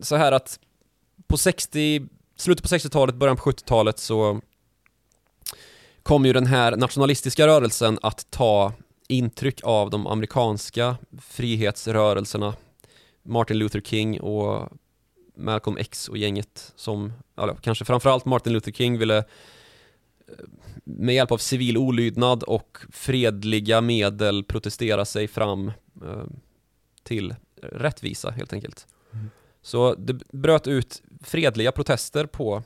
så 0.00 0.16
här 0.16 0.32
att 0.32 0.58
på 1.26 1.36
60, 1.36 2.08
slutet 2.36 2.62
på 2.62 2.76
60-talet, 2.76 3.14
början 3.14 3.36
på 3.36 3.50
70-talet 3.50 3.98
så 3.98 4.40
kom 6.02 6.26
ju 6.26 6.32
den 6.32 6.46
här 6.46 6.76
nationalistiska 6.76 7.46
rörelsen 7.46 7.98
att 8.02 8.30
ta 8.30 8.72
intryck 9.08 9.60
av 9.64 9.90
de 9.90 10.06
amerikanska 10.06 10.96
frihetsrörelserna 11.20 12.54
Martin 13.28 13.58
Luther 13.58 13.80
King 13.80 14.20
och 14.20 14.68
Malcolm 15.34 15.76
X 15.76 16.08
och 16.08 16.18
gänget 16.18 16.72
som, 16.76 17.12
eller 17.36 17.54
kanske 17.54 17.84
framförallt 17.84 18.24
Martin 18.24 18.52
Luther 18.52 18.72
King 18.72 18.98
ville 18.98 19.18
eh, 19.18 19.24
med 20.84 21.14
hjälp 21.14 21.32
av 21.32 21.38
civil 21.38 21.78
olydnad 21.78 22.42
och 22.42 22.78
fredliga 22.92 23.80
medel 23.80 24.44
protestera 24.44 25.04
sig 25.04 25.28
fram 25.28 25.72
eh, 26.04 26.24
till 27.02 27.34
rättvisa 27.62 28.30
helt 28.30 28.52
enkelt. 28.52 28.86
Mm. 29.12 29.30
Så 29.62 29.94
det 29.94 30.12
bröt 30.32 30.66
ut 30.66 31.02
fredliga 31.22 31.72
protester 31.72 32.26
på 32.26 32.62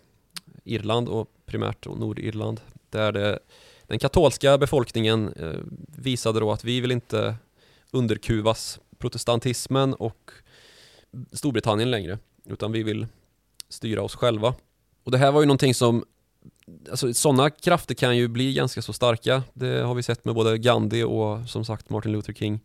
Irland 0.65 1.09
och 1.09 1.29
primärt 1.47 1.83
då 1.83 1.95
Nordirland 1.95 2.61
där 2.91 3.13
det, 3.13 3.39
den 3.87 3.99
katolska 3.99 4.59
befolkningen 4.59 5.33
eh, 5.33 5.61
visade 5.97 6.41
då 6.41 6.53
att 6.53 6.65
vi 6.65 6.81
vill 6.81 6.93
inte 6.93 7.37
underkuvas 7.91 8.81
protestantismen 8.99 9.95
och 9.95 10.31
Storbritannien 11.33 11.91
längre 11.91 12.19
utan 12.45 12.73
vi 12.73 12.83
vill 12.83 13.07
styra 13.69 14.03
oss 14.03 14.17
själva. 14.17 14.55
Och 15.05 15.11
det 15.11 15.19
här 15.19 15.33
var 15.33 15.41
ju 15.41 15.47
någonting 15.47 15.75
som 15.75 16.05
Alltså 16.91 17.15
sådana 17.15 17.51
krafter 17.51 17.95
kan 17.95 18.17
ju 18.17 18.29
bli 18.29 18.55
ganska 18.55 18.83
så 18.83 18.93
starka. 18.93 19.43
Det 19.55 19.83
har 19.83 19.95
vi 19.95 20.03
sett 20.03 20.25
med 20.25 20.35
både 20.35 20.59
Gandhi 20.59 21.03
och 21.03 21.49
som 21.49 21.65
sagt 21.65 21.91
Martin 21.91 22.13
Luther 22.13 22.33
King. 22.33 22.61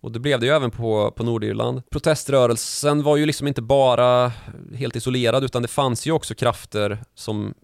Och 0.00 0.12
det 0.12 0.18
blev 0.18 0.40
det 0.40 0.46
ju 0.46 0.52
även 0.52 0.70
på, 0.70 1.10
på 1.10 1.22
Nordirland. 1.22 1.82
Proteströrelsen 1.90 3.02
var 3.02 3.16
ju 3.16 3.26
liksom 3.26 3.48
inte 3.48 3.62
bara 3.62 4.32
helt 4.74 4.96
isolerad 4.96 5.44
utan 5.44 5.62
det 5.62 5.68
fanns 5.68 6.06
ju 6.06 6.12
också 6.12 6.34
krafter 6.34 6.98
som 7.14 7.54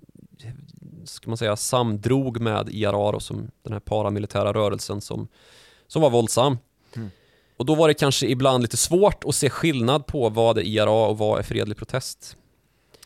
ska 1.04 1.30
man 1.30 1.36
säga 1.36 1.56
samdrog 1.56 2.40
med 2.40 2.68
IRA 2.68 2.96
och 2.96 3.22
som 3.22 3.50
den 3.62 3.72
här 3.72 3.80
paramilitära 3.80 4.52
rörelsen 4.52 5.00
som, 5.00 5.28
som 5.86 6.02
var 6.02 6.10
våldsam. 6.10 6.58
Och 7.60 7.66
då 7.66 7.74
var 7.74 7.88
det 7.88 7.94
kanske 7.94 8.26
ibland 8.26 8.62
lite 8.62 8.76
svårt 8.76 9.24
att 9.24 9.34
se 9.34 9.50
skillnad 9.50 10.06
på 10.06 10.28
vad 10.28 10.58
är 10.58 10.62
IRA 10.62 10.90
och 10.90 11.18
vad 11.18 11.38
är 11.38 11.42
fredlig 11.42 11.76
protest. 11.76 12.36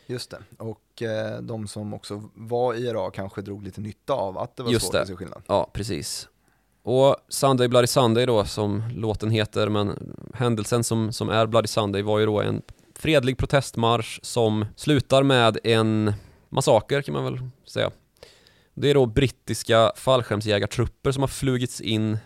Just 0.05 0.29
det, 0.29 0.37
och 0.57 1.01
eh, 1.01 1.41
de 1.41 1.67
som 1.67 1.93
också 1.93 2.23
var 2.33 2.73
IRA 2.73 3.11
kanske 3.11 3.41
drog 3.41 3.63
lite 3.63 3.81
nytta 3.81 4.13
av 4.13 4.37
att 4.37 4.55
det 4.55 4.63
var 4.63 4.71
Just 4.71 4.85
svårt 4.85 4.93
det. 4.93 5.01
att 5.01 5.07
se 5.07 5.15
skillnad. 5.15 5.43
Ja, 5.47 5.69
precis. 5.73 6.27
Och 6.83 7.15
Sunday 7.29 7.67
Bloody 7.67 7.87
Sunday 7.87 8.25
då, 8.25 8.45
som 8.45 8.83
låten 8.95 9.31
heter, 9.31 9.69
men 9.69 10.15
händelsen 10.33 10.83
som, 10.83 11.13
som 11.13 11.29
är 11.29 11.45
Bloody 11.47 11.67
Sunday 11.67 12.01
var 12.01 12.19
ju 12.19 12.25
då 12.25 12.41
en 12.41 12.61
fredlig 12.95 13.37
protestmarsch 13.37 14.19
som 14.23 14.65
slutar 14.75 15.23
med 15.23 15.57
en 15.63 16.13
massaker 16.49 17.01
kan 17.01 17.13
man 17.13 17.23
väl 17.23 17.39
säga. 17.65 17.91
Det 18.73 18.89
är 18.89 18.93
då 18.93 19.05
brittiska 19.05 19.91
fallskärmsjägartrupper 19.95 21.11
som 21.11 21.23
har 21.23 21.27
flugits 21.27 21.81
in 21.81 22.17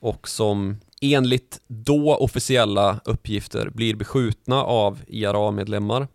och 0.00 0.28
som 0.28 0.76
enligt 1.02 1.60
då 1.66 2.14
officiella 2.14 3.00
uppgifter 3.04 3.70
blir 3.70 3.94
beskjutna 3.94 4.62
av 4.62 4.98
IRA-medlemmar 5.06 6.08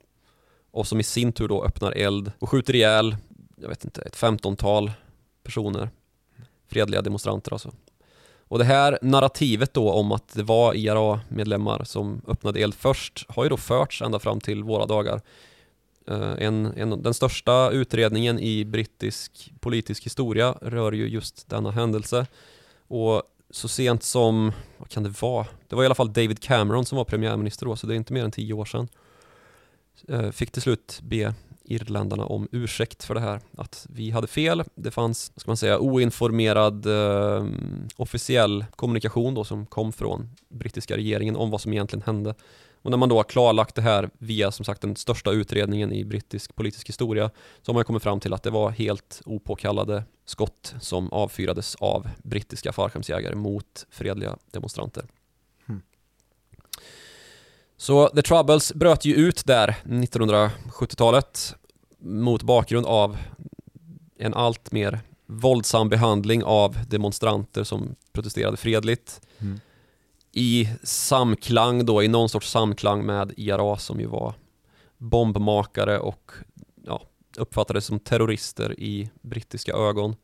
och 0.71 0.87
som 0.87 0.99
i 0.99 1.03
sin 1.03 1.31
tur 1.31 1.47
då 1.47 1.63
öppnar 1.63 1.91
eld 1.91 2.31
och 2.39 2.49
skjuter 2.49 2.75
ihjäl, 2.75 3.15
jag 3.61 3.69
vet 3.69 3.85
inte, 3.85 4.01
ett 4.01 4.15
femtontal 4.15 4.91
personer 5.43 5.89
fredliga 6.67 7.01
demonstranter 7.01 7.53
alltså. 7.53 7.71
Och 8.49 8.59
det 8.59 8.65
här 8.65 8.99
narrativet 9.01 9.73
då 9.73 9.91
om 9.91 10.11
att 10.11 10.33
det 10.33 10.43
var 10.43 10.73
IRA-medlemmar 10.73 11.83
som 11.83 12.21
öppnade 12.27 12.59
eld 12.59 12.73
först 12.73 13.25
har 13.29 13.43
ju 13.43 13.49
då 13.49 13.57
förts 13.57 14.01
ända 14.01 14.19
fram 14.19 14.39
till 14.39 14.63
våra 14.63 14.85
dagar. 14.85 15.21
Eh, 16.07 16.33
en, 16.37 16.65
en, 16.65 17.01
den 17.01 17.13
största 17.13 17.69
utredningen 17.69 18.39
i 18.39 18.65
brittisk 18.65 19.51
politisk 19.59 20.05
historia 20.05 20.55
rör 20.61 20.91
ju 20.91 21.07
just 21.07 21.49
denna 21.49 21.71
händelse. 21.71 22.27
Och 22.87 23.23
så 23.49 23.67
sent 23.67 24.03
som, 24.03 24.51
vad 24.77 24.89
kan 24.89 25.03
det 25.03 25.21
vara? 25.21 25.47
Det 25.67 25.75
var 25.75 25.83
i 25.83 25.85
alla 25.85 25.95
fall 25.95 26.13
David 26.13 26.39
Cameron 26.39 26.85
som 26.85 26.97
var 26.97 27.05
premiärminister 27.05 27.65
då, 27.65 27.75
så 27.75 27.87
det 27.87 27.93
är 27.93 27.95
inte 27.95 28.13
mer 28.13 28.23
än 28.23 28.31
tio 28.31 28.53
år 28.53 28.65
sedan. 28.65 28.87
Eh, 30.07 30.31
fick 30.31 30.51
till 30.51 30.61
slut 30.61 30.99
be 31.03 31.33
irländarna 31.63 32.25
om 32.25 32.47
ursäkt 32.51 33.03
för 33.03 33.13
det 33.13 33.19
här. 33.19 33.41
Att 33.57 33.87
vi 33.89 34.11
hade 34.11 34.27
fel, 34.27 34.63
det 34.75 34.91
fanns, 34.91 35.31
ska 35.35 35.49
man 35.49 35.57
säga, 35.57 35.79
oinformerad 35.79 36.85
eh, 36.85 37.45
officiell 37.95 38.65
kommunikation 38.75 39.33
då 39.33 39.43
som 39.43 39.65
kom 39.65 39.93
från 39.93 40.29
brittiska 40.49 40.97
regeringen 40.97 41.35
om 41.35 41.49
vad 41.49 41.61
som 41.61 41.73
egentligen 41.73 42.03
hände. 42.05 42.35
Och 42.87 42.91
när 42.91 42.97
man 42.97 43.09
då 43.09 43.15
har 43.15 43.23
klarlagt 43.23 43.75
det 43.75 43.81
här 43.81 44.09
via 44.17 44.51
som 44.51 44.65
sagt 44.65 44.81
den 44.81 44.95
största 44.95 45.31
utredningen 45.31 45.93
i 45.93 46.05
brittisk 46.05 46.55
politisk 46.55 46.89
historia 46.89 47.31
så 47.61 47.71
har 47.71 47.73
man 47.73 47.83
kommit 47.83 48.03
fram 48.03 48.19
till 48.19 48.33
att 48.33 48.43
det 48.43 48.49
var 48.49 48.69
helt 48.69 49.21
opåkallade 49.25 50.03
skott 50.25 50.75
som 50.81 51.09
avfyrades 51.11 51.75
av 51.75 52.09
brittiska 52.23 52.71
fallskärmsjägare 52.71 53.35
mot 53.35 53.85
fredliga 53.89 54.37
demonstranter. 54.51 55.05
Hmm. 55.65 55.81
Så 57.77 58.09
The 58.09 58.21
Troubles 58.21 58.73
bröt 58.73 59.05
ju 59.05 59.15
ut 59.15 59.45
där 59.45 59.75
1970-talet 59.83 61.55
mot 61.99 62.43
bakgrund 62.43 62.85
av 62.85 63.17
en 64.17 64.33
allt 64.33 64.71
mer 64.71 64.99
våldsam 65.25 65.89
behandling 65.89 66.43
av 66.43 66.77
demonstranter 66.89 67.63
som 67.63 67.95
protesterade 68.11 68.57
fredligt 68.57 69.21
Mm 69.39 69.59
i 70.37 70.69
samklang 70.83 71.85
då, 71.85 72.03
i 72.03 72.07
någon 72.07 72.29
sorts 72.29 72.51
samklang 72.51 73.05
med 73.05 73.33
IRA 73.37 73.77
som 73.77 73.99
ju 73.99 74.05
var 74.05 74.33
bombmakare 74.97 75.99
och 75.99 76.31
ja, 76.85 77.01
uppfattades 77.37 77.85
som 77.85 77.99
terrorister 77.99 78.79
i 78.79 79.09
brittiska 79.21 79.73
ögon. 79.73 80.15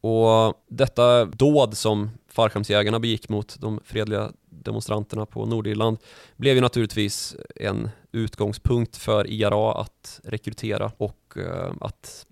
Och 0.00 0.64
detta 0.68 1.24
dåd 1.24 1.76
som 1.76 2.10
fallskärmsjägarna 2.28 3.00
begick 3.00 3.28
mot 3.28 3.60
de 3.60 3.80
fredliga 3.84 4.32
demonstranterna 4.48 5.26
på 5.26 5.46
Nordirland 5.46 5.98
blev 6.36 6.54
ju 6.54 6.60
naturligtvis 6.60 7.36
en 7.56 7.90
utgångspunkt 8.12 8.96
för 8.96 9.30
IRA 9.30 9.72
att 9.72 10.20
rekrytera 10.24 10.92
och 10.96 11.36
eh, 11.36 11.72
att 11.80 12.26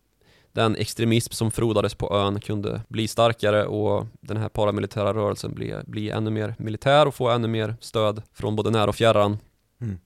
den 0.54 0.76
extremism 0.76 1.32
som 1.32 1.50
frodades 1.50 1.94
på 1.94 2.14
ön 2.14 2.40
kunde 2.40 2.80
bli 2.88 3.08
starkare 3.08 3.66
och 3.66 4.06
den 4.20 4.37
här 4.37 4.49
paramilitära 4.49 5.14
rörelsen 5.14 5.54
bli, 5.54 5.75
bli 5.87 6.11
ännu 6.11 6.30
mer 6.30 6.54
militär 6.58 7.06
och 7.06 7.14
få 7.14 7.28
ännu 7.28 7.49
mer 7.49 7.76
stöd 7.80 8.23
från 8.32 8.56
både 8.56 8.70
när 8.70 8.88
och 8.88 8.94
fjärran. 8.94 9.38
Mm. 9.80 9.99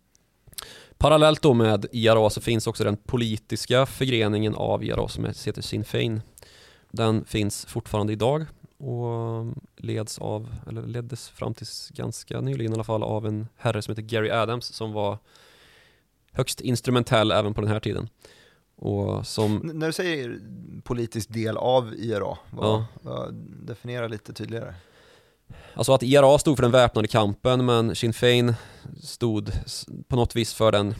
Parallellt 0.99 1.43
då 1.43 1.55
med 1.55 1.87
IRA 1.93 2.31
så 2.31 2.41
finns 2.41 2.67
också 2.67 2.85
den 2.85 2.97
politiska 2.97 3.87
förgreningen 3.87 4.55
av 4.55 4.85
IRA 4.85 5.09
som 5.09 5.25
heter 5.25 5.63
Sinn 5.63 5.85
Fein. 5.85 6.23
Den 6.91 7.25
finns 7.25 7.67
fortfarande 7.67 8.13
idag 8.13 8.47
och 8.79 9.55
leds 9.77 10.19
av, 10.19 10.55
eller 10.69 10.83
leddes 10.83 11.29
fram 11.29 11.55
tills 11.55 11.91
ganska 11.95 12.41
nyligen 12.41 12.73
i 12.73 12.75
alla 12.75 12.85
fall 12.85 13.03
av 13.03 13.27
en 13.27 13.49
herre 13.57 13.83
som 13.83 13.93
heter 13.93 14.03
Gary 14.03 14.31
Adams 14.31 14.67
som 14.67 14.93
var 14.93 15.19
högst 16.33 16.61
instrumentell 16.61 17.31
även 17.33 17.55
på 17.55 17.61
den 17.61 17.71
här 17.71 17.81
tiden. 17.81 18.09
Och 18.79 19.27
som, 19.27 19.57
N- 19.57 19.71
När 19.75 19.87
du 19.87 19.93
säger 19.93 20.39
politisk 20.85 21.29
del 21.33 21.57
av 21.57 21.95
IRA, 21.95 22.39
vad, 22.51 22.85
Ja. 23.05 23.27
definiera 23.63 24.09
lite 24.09 24.33
tydligare. 24.33 24.75
alltså 25.75 25.93
att 25.93 26.03
IRA 26.03 26.39
stod 26.39 26.57
för 26.57 26.63
den 26.63 26.73
väpnade 26.73 27.09
kampen 27.09 27.65
men 27.67 27.95
Sinn 27.97 28.13
Fein 28.13 28.55
stod 29.03 29.53
på 30.09 30.17
något 30.17 30.37
vis 30.37 30.55
för 30.55 30.73
den 30.73 30.95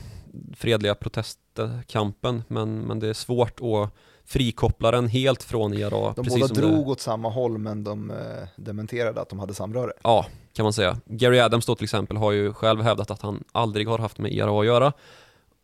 fredliga 0.55 0.95
protestkampen 0.95 2.43
men, 2.47 2.79
men 2.79 2.99
det 2.99 3.07
är 3.07 3.13
svårt 3.13 3.59
att 3.61 3.89
frikoppla 4.25 4.91
den 4.91 5.07
helt 5.07 5.43
från 5.43 5.73
IRA. 5.73 5.89
De 6.15 6.25
båda 6.29 6.47
som 6.47 6.55
det- 6.57 6.61
drog 6.61 6.89
åt 6.89 6.99
samma 6.99 7.29
håll 7.29 7.57
men 7.57 7.83
de 7.83 8.11
eh, 8.11 8.17
dementerade 8.55 9.21
att 9.21 9.29
de 9.29 9.39
hade 9.39 9.53
samröre. 9.53 9.91
Ja, 10.03 10.25
kan 10.53 10.63
man 10.63 10.73
säga. 10.73 10.97
Gary 11.05 11.39
Adams 11.39 11.65
då 11.65 11.75
till 11.75 11.83
exempel 11.83 12.17
har 12.17 12.31
ju 12.31 12.53
själv 12.53 12.81
hävdat 12.81 13.11
att 13.11 13.21
han 13.21 13.43
aldrig 13.51 13.87
har 13.87 13.97
haft 13.99 14.17
med 14.17 14.31
IRA 14.33 14.59
att 14.59 14.65
göra. 14.65 14.93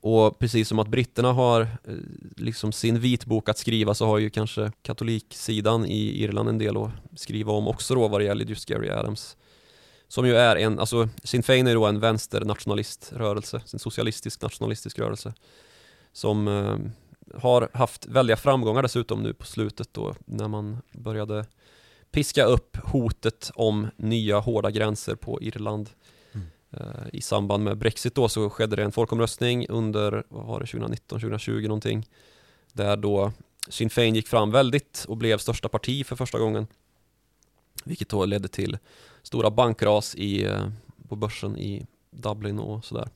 Och 0.08 0.40
precis 0.40 0.68
som 0.68 0.80
att 0.80 0.88
britterna 0.88 1.34
har 1.34 1.62
eh, 1.62 1.94
liksom 2.38 2.72
sin 2.72 3.00
vitbok 3.00 3.50
att 3.50 3.58
skriva 3.58 3.94
så 3.94 4.06
har 4.06 4.18
ju 4.18 4.30
kanske 4.30 4.72
katoliksidan 4.82 5.86
i 5.86 6.24
Irland 6.24 6.50
en 6.50 6.58
del 6.58 6.78
att 6.78 6.92
skriva 7.16 7.52
om 7.52 7.68
också 7.68 7.96
då 7.96 8.08
vad 8.08 8.22
det 8.22 8.26
gäller 8.26 8.46
just 8.46 8.70
Gary 8.70 8.90
Adams. 8.90 9.38
Som 10.08 10.28
ju 10.28 10.36
är 10.36 10.56
en, 10.56 10.80
alltså 10.80 11.10
Sinn 11.24 11.44
Fein 11.44 11.68
är 11.68 11.72
ju 11.72 11.76
då 11.76 11.86
en 11.86 12.00
vänsternationaliströrelse, 12.00 13.62
en 13.74 13.80
socialistisk 13.80 14.42
nationalistisk 14.42 15.00
rörelse. 15.00 15.34
Som 16.14 16.48
eh, 16.48 16.78
har 17.42 17.70
haft 17.74 18.06
väldiga 18.06 18.38
framgångar 18.38 18.82
dessutom 18.82 19.24
nu 19.24 19.34
på 19.34 19.46
slutet 19.46 19.90
då 19.92 20.16
när 20.26 20.48
man 20.48 20.78
började 20.92 21.46
piska 22.12 22.46
upp 22.46 22.78
hotet 22.84 23.52
om 23.56 23.88
nya 23.98 24.40
hårda 24.40 24.72
gränser 24.72 25.16
på 25.16 25.42
Irland. 25.42 25.90
Eh, 26.80 27.08
I 27.14 27.22
samband 27.22 27.64
med 27.64 27.78
Brexit 27.78 28.16
då 28.16 28.30
så 28.30 28.50
skedde 28.50 28.76
det 28.76 28.84
en 28.84 28.92
folkomröstning 28.92 29.68
under, 29.70 30.24
vad 30.30 30.46
var 30.46 30.60
det, 30.60 30.66
2019, 30.66 31.20
2020 31.20 31.62
någonting. 31.62 32.10
Där 32.74 32.98
då 32.98 33.32
Sinn 33.70 33.90
Fein 33.90 34.16
gick 34.16 34.28
fram 34.28 34.52
väldigt 34.52 35.06
och 35.08 35.18
blev 35.18 35.38
största 35.38 35.70
parti 35.70 36.06
för 36.06 36.16
första 36.16 36.40
gången. 36.40 36.68
Vilket 37.84 38.10
då 38.10 38.26
ledde 38.26 38.48
till 38.48 38.78
stora 39.24 39.52
bankras 39.52 40.16
i, 40.16 40.46
eh, 40.46 40.68
på 41.08 41.16
börsen 41.16 41.58
i 41.58 41.86
Dublin 42.12 42.60
och 42.60 42.86
sådär. 42.86 43.10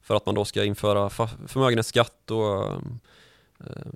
För 0.00 0.14
att 0.14 0.26
man 0.26 0.34
då 0.34 0.44
ska 0.44 0.64
införa 0.64 1.10
förmögenhetsskatt 1.46 2.30
och 2.30 2.64
eh, 2.64 2.78
eh 3.60 3.92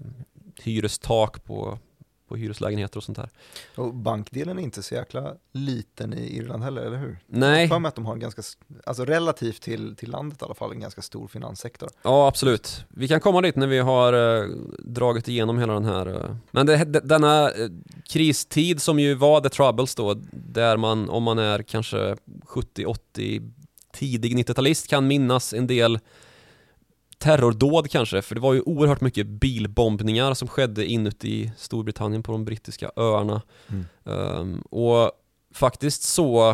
hyrestak 0.63 1.45
på, 1.45 1.79
på 2.29 2.37
hyreslägenheter 2.37 2.97
och 2.97 3.05
sånt 3.05 3.19
här. 3.19 3.31
Och 3.77 3.95
bankdelen 3.95 4.59
är 4.59 4.63
inte 4.63 4.83
så 4.83 4.95
jäkla 4.95 5.35
liten 5.53 6.15
i 6.15 6.37
Irland 6.37 6.63
heller, 6.63 6.83
eller 6.83 6.99
hur? 6.99 7.19
Nej, 7.27 7.69
För 7.69 7.79
mig 7.79 7.89
att 7.89 7.95
de 7.95 8.07
har 8.07 8.13
en 8.13 8.21
ganska, 8.21 8.43
alltså 8.87 9.05
relativt 9.05 9.63
till, 9.63 9.97
till 9.97 10.11
landet 10.11 10.43
i 10.43 10.45
alla 10.45 10.55
fall, 10.55 10.73
en 10.73 10.81
ganska 10.81 11.03
stor 11.03 11.29
finanssektor. 11.29 11.91
Ja, 12.03 12.29
absolut. 12.29 12.85
Vi 12.89 13.09
kan 13.09 13.21
komma 13.21 13.41
dit 13.41 13.57
när 13.57 13.67
vi 13.67 13.79
har 13.79 14.13
eh, 14.13 14.49
dragit 14.79 15.29
igenom 15.29 15.59
hela 15.59 15.73
den 15.73 15.85
här. 15.85 16.07
Eh. 16.07 16.37
Men 16.51 16.67
det, 16.67 16.85
de, 16.85 17.01
denna 17.01 17.51
eh, 17.51 17.69
kristid 18.09 18.83
som 18.83 18.99
ju 18.99 19.15
var 19.15 19.41
the 19.41 19.49
troubles 19.49 19.95
då, 19.95 20.15
där 20.33 20.77
man, 20.77 21.09
om 21.09 21.23
man 21.23 21.39
är 21.39 21.63
kanske 21.63 22.17
70-80, 22.47 23.53
tidig 23.93 24.37
90-talist 24.39 24.89
kan 24.89 25.07
minnas 25.07 25.55
en 25.55 25.67
del 25.67 25.99
terrordåd 27.19 27.91
kanske, 27.91 28.23
för 28.23 28.35
det 28.35 28.41
var 28.41 28.55
ju 28.55 28.61
oerhört 28.61 29.01
mycket 29.01 29.27
bilbombningar 29.27 30.35
som 30.35 30.49
skedde 30.49 30.87
inuti 30.87 31.53
Storbritannien 31.57 32.23
på 32.23 32.33
de 32.33 32.45
brittiska 32.45 32.91
öarna. 32.97 33.43
Mm. 33.69 33.85
Ehm, 34.05 34.61
och 34.61 35.13
faktiskt 35.55 36.03
så 36.03 36.51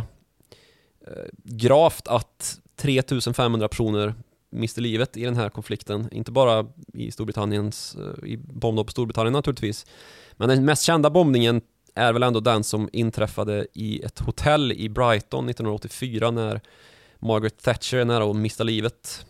eh, 1.07 1.25
gravt 1.45 2.09
att 2.09 2.61
3500 2.77 3.69
personer 3.69 4.15
miste 4.51 4.81
livet 4.81 5.17
i 5.17 5.25
den 5.25 5.37
här 5.37 5.49
konflikten. 5.49 6.09
Inte 6.13 6.33
bara 6.33 6.67
i 6.93 7.11
Storbritanniens, 7.11 7.97
eh, 7.97 8.29
i 8.29 8.37
bombdåd 8.37 8.87
på 8.87 8.93
Storbritannien 8.93 9.33
naturligtvis. 9.33 9.87
Men 10.33 10.49
den 10.49 10.65
mest 10.65 10.83
kända 10.83 11.11
bombningen 11.11 11.61
är 11.95 12.13
väl 12.13 12.23
ändå 12.23 12.41
den 12.41 12.65
som 12.65 12.89
inträffade 12.93 13.67
i 13.73 14.03
ett 14.03 14.19
hotell 14.19 14.73
i 14.73 14.89
Brighton 14.89 15.49
1984 15.49 16.31
när 16.31 16.61
Margaret 17.19 17.63
Thatcher 17.63 17.97
är 17.97 18.05
nära 18.05 18.31
att 18.31 18.37
mista 18.37 18.65
livet. 18.65 19.27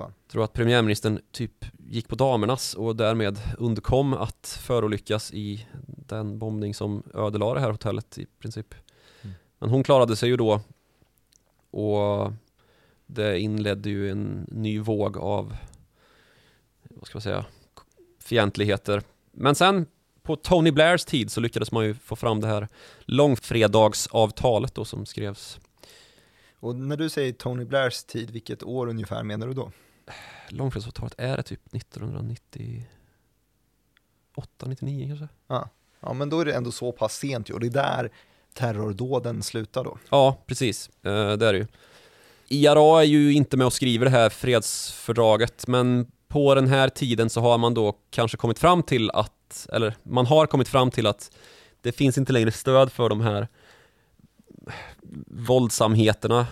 Fan. 0.00 0.14
tror 0.28 0.44
att 0.44 0.52
premiärministern 0.52 1.20
typ 1.32 1.64
gick 1.78 2.08
på 2.08 2.14
damernas 2.14 2.74
och 2.74 2.96
därmed 2.96 3.38
undkom 3.58 4.14
att 4.14 4.58
förolyckas 4.62 5.32
i 5.32 5.66
den 5.86 6.38
bombning 6.38 6.74
som 6.74 7.02
ödelade 7.14 7.54
det 7.54 7.60
här 7.60 7.70
hotellet 7.70 8.18
i 8.18 8.26
princip. 8.38 8.74
Mm. 9.22 9.34
Men 9.58 9.70
hon 9.70 9.82
klarade 9.82 10.16
sig 10.16 10.28
ju 10.28 10.36
då 10.36 10.60
och 11.70 12.32
det 13.06 13.40
inledde 13.40 13.90
ju 13.90 14.10
en 14.10 14.46
ny 14.50 14.78
våg 14.78 15.16
av, 15.18 15.56
vad 16.82 17.06
ska 17.06 17.16
man 17.16 17.22
säga, 17.22 17.44
fientligheter. 18.18 19.02
Men 19.32 19.54
sen 19.54 19.86
på 20.22 20.36
Tony 20.36 20.70
Blairs 20.70 21.04
tid 21.04 21.30
så 21.30 21.40
lyckades 21.40 21.72
man 21.72 21.84
ju 21.84 21.94
få 21.94 22.16
fram 22.16 22.40
det 22.40 22.46
här 22.46 22.68
långfredagsavtalet 23.00 24.74
då 24.74 24.84
som 24.84 25.06
skrevs. 25.06 25.60
Och 26.54 26.76
när 26.76 26.96
du 26.96 27.08
säger 27.08 27.32
Tony 27.32 27.64
Blairs 27.64 28.04
tid, 28.04 28.30
vilket 28.30 28.62
år 28.62 28.86
ungefär 28.88 29.22
menar 29.22 29.46
du 29.46 29.54
då? 29.54 29.72
Långfredagsavtalet 30.48 31.14
är 31.18 31.36
det 31.36 31.42
typ 31.42 31.74
1998, 31.74 34.66
99 34.66 35.08
kanske? 35.08 35.28
Ja, 36.00 36.12
men 36.12 36.30
då 36.30 36.40
är 36.40 36.44
det 36.44 36.52
ändå 36.52 36.72
så 36.72 36.92
pass 36.92 37.18
sent 37.18 37.50
ju, 37.50 37.54
och 37.54 37.60
det 37.60 37.66
är 37.66 37.70
där 37.70 38.10
terrordåden 38.54 39.42
slutar 39.42 39.84
då. 39.84 39.98
Ja, 40.10 40.36
precis. 40.46 40.90
Eh, 41.02 41.32
det 41.32 41.46
är 41.46 41.52
det 41.52 41.58
ju. 41.58 41.66
IRA 42.48 43.00
är 43.00 43.06
ju 43.06 43.32
inte 43.32 43.56
med 43.56 43.66
och 43.66 43.72
skriver 43.72 44.04
det 44.04 44.10
här 44.10 44.30
fredsfördraget, 44.30 45.66
men 45.66 46.10
på 46.28 46.54
den 46.54 46.66
här 46.66 46.88
tiden 46.88 47.30
så 47.30 47.40
har 47.40 47.58
man 47.58 47.74
då 47.74 47.96
kanske 48.10 48.36
kommit 48.36 48.58
fram 48.58 48.82
till 48.82 49.10
att, 49.10 49.66
eller 49.72 49.94
man 50.02 50.26
har 50.26 50.46
kommit 50.46 50.68
fram 50.68 50.90
till 50.90 51.06
att 51.06 51.30
det 51.80 51.92
finns 51.92 52.18
inte 52.18 52.32
längre 52.32 52.52
stöd 52.52 52.92
för 52.92 53.08
de 53.08 53.20
här 53.20 53.48
våldsamheterna. 55.26 56.46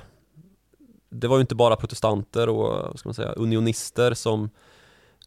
Det 1.10 1.28
var 1.28 1.36
ju 1.36 1.40
inte 1.40 1.54
bara 1.54 1.76
protestanter 1.76 2.48
och 2.48 2.88
vad 2.88 2.98
ska 2.98 3.08
man 3.08 3.14
säga, 3.14 3.32
unionister 3.32 4.14
som 4.14 4.50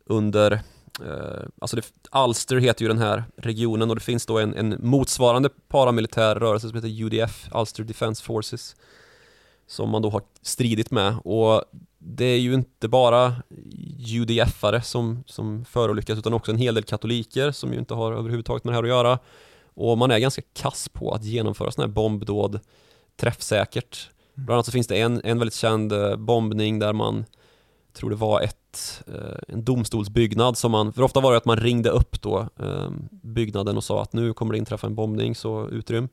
under 0.05 0.61
Eh, 0.99 1.43
alltså 1.61 1.75
det, 1.75 1.91
Ulster 2.25 2.55
heter 2.55 2.81
ju 2.81 2.87
den 2.87 2.97
här 2.97 3.23
regionen 3.37 3.89
och 3.89 3.95
det 3.95 4.01
finns 4.01 4.25
då 4.25 4.39
en, 4.39 4.55
en 4.55 4.77
motsvarande 4.79 5.49
paramilitär 5.67 6.35
rörelse 6.35 6.67
som 6.67 6.75
heter 6.75 7.03
UDF, 7.03 7.49
Ulster 7.55 7.83
Defense 7.83 8.23
Forces, 8.23 8.75
som 9.67 9.89
man 9.89 10.01
då 10.01 10.09
har 10.09 10.21
stridit 10.41 10.91
med 10.91 11.15
och 11.23 11.63
det 11.97 12.25
är 12.25 12.39
ju 12.39 12.53
inte 12.53 12.87
bara 12.87 13.35
UDF-are 14.07 14.81
som, 14.81 15.23
som 15.27 15.65
förolyckas 15.65 16.19
utan 16.19 16.33
också 16.33 16.51
en 16.51 16.57
hel 16.57 16.75
del 16.75 16.83
katoliker 16.83 17.51
som 17.51 17.73
ju 17.73 17.79
inte 17.79 17.93
har 17.93 18.13
överhuvudtaget 18.13 18.63
med 18.63 18.73
det 18.73 18.75
här 18.75 18.83
att 18.83 18.89
göra. 18.89 19.19
Och 19.73 19.97
man 19.97 20.11
är 20.11 20.19
ganska 20.19 20.41
kass 20.53 20.89
på 20.89 21.11
att 21.11 21.23
genomföra 21.23 21.71
sådana 21.71 21.87
här 21.87 21.93
bombdåd 21.93 22.59
träffsäkert. 23.15 24.09
Mm. 24.37 24.45
Bland 24.45 24.55
annat 24.55 24.65
så 24.65 24.71
finns 24.71 24.87
det 24.87 24.99
en, 24.99 25.21
en 25.23 25.39
väldigt 25.39 25.55
känd 25.55 25.91
eh, 25.91 26.15
bombning 26.15 26.79
där 26.79 26.93
man 26.93 27.25
tror 27.93 28.09
det 28.09 28.15
var 28.15 28.41
ett, 28.41 29.03
eh, 29.07 29.39
en 29.47 29.63
domstolsbyggnad 29.63 30.57
som 30.57 30.71
man, 30.71 30.93
för 30.93 31.01
ofta 31.01 31.19
var 31.19 31.31
det 31.31 31.37
att 31.37 31.45
man 31.45 31.57
ringde 31.57 31.89
upp 31.89 32.21
då 32.21 32.47
eh, 32.59 32.89
byggnaden 33.09 33.77
och 33.77 33.83
sa 33.83 34.01
att 34.01 34.13
nu 34.13 34.33
kommer 34.33 34.53
det 34.53 34.57
inträffa 34.57 34.87
en 34.87 34.95
bombning 34.95 35.35
så 35.35 35.69
utrym. 35.69 36.09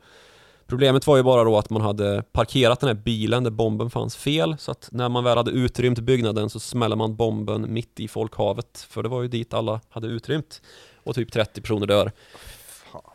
Problemet 0.67 1.07
var 1.07 1.17
ju 1.17 1.23
bara 1.23 1.45
då 1.45 1.59
att 1.59 1.71
man 1.71 1.83
hade 1.83 2.23
parkerat 2.33 2.81
den 2.81 2.89
här 2.89 3.03
bilen 3.05 3.45
där 3.45 3.51
bomben 3.51 3.91
fanns 3.91 4.17
fel 4.17 4.57
så 4.59 4.71
att 4.71 4.89
när 4.93 5.09
man 5.09 5.25
väl 5.25 5.37
hade 5.37 5.51
utrymt 5.51 5.99
byggnaden 5.99 6.51
så 6.51 6.61
smäller 6.61 6.97
man 6.97 7.17
bomben 7.17 7.73
mitt 7.73 8.01
i 8.01 8.09
folkhavet 8.09 8.87
för 8.91 9.03
det 9.03 9.09
var 9.09 9.23
ju 9.23 9.29
dit 9.29 9.55
alla 9.55 9.81
hade 9.89 10.07
utrymt 10.07 10.63
och 11.05 11.15
typ 11.15 11.33
30 11.33 11.61
personer 11.61 11.87
dör. 11.87 12.13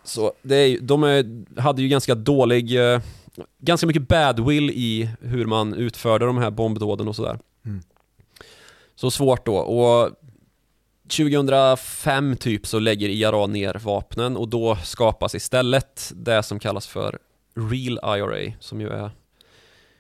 Så 0.04 0.34
det 0.42 0.56
är, 0.56 0.80
de 0.80 1.04
är, 1.04 1.26
hade 1.62 1.82
ju 1.82 1.88
ganska 1.88 2.16
dålig, 2.16 2.94
eh, 2.94 3.00
ganska 3.60 3.88
mycket 3.88 4.08
badwill 4.08 4.70
i 4.70 5.10
hur 5.22 5.46
man 5.46 5.74
utförde 5.74 6.26
de 6.26 6.38
här 6.38 6.52
bombdåden 6.52 7.08
och 7.08 7.16
sådär. 7.16 7.40
Mm. 7.66 7.82
Så 8.96 9.12
svårt 9.12 9.46
då 9.46 9.56
och 9.56 10.10
2005 11.18 12.36
typ 12.38 12.68
så 12.68 12.80
lägger 12.80 13.10
IRA 13.10 13.48
ner 13.48 13.74
vapnen 13.84 14.38
och 14.38 14.48
då 14.48 14.76
skapas 14.76 15.36
istället 15.36 16.12
det 16.16 16.44
som 16.44 16.60
kallas 16.60 16.88
för 16.88 17.20
Real 17.56 18.00
IRA 18.20 18.54
som 18.60 18.82
ju 18.82 18.90
är 18.90 19.12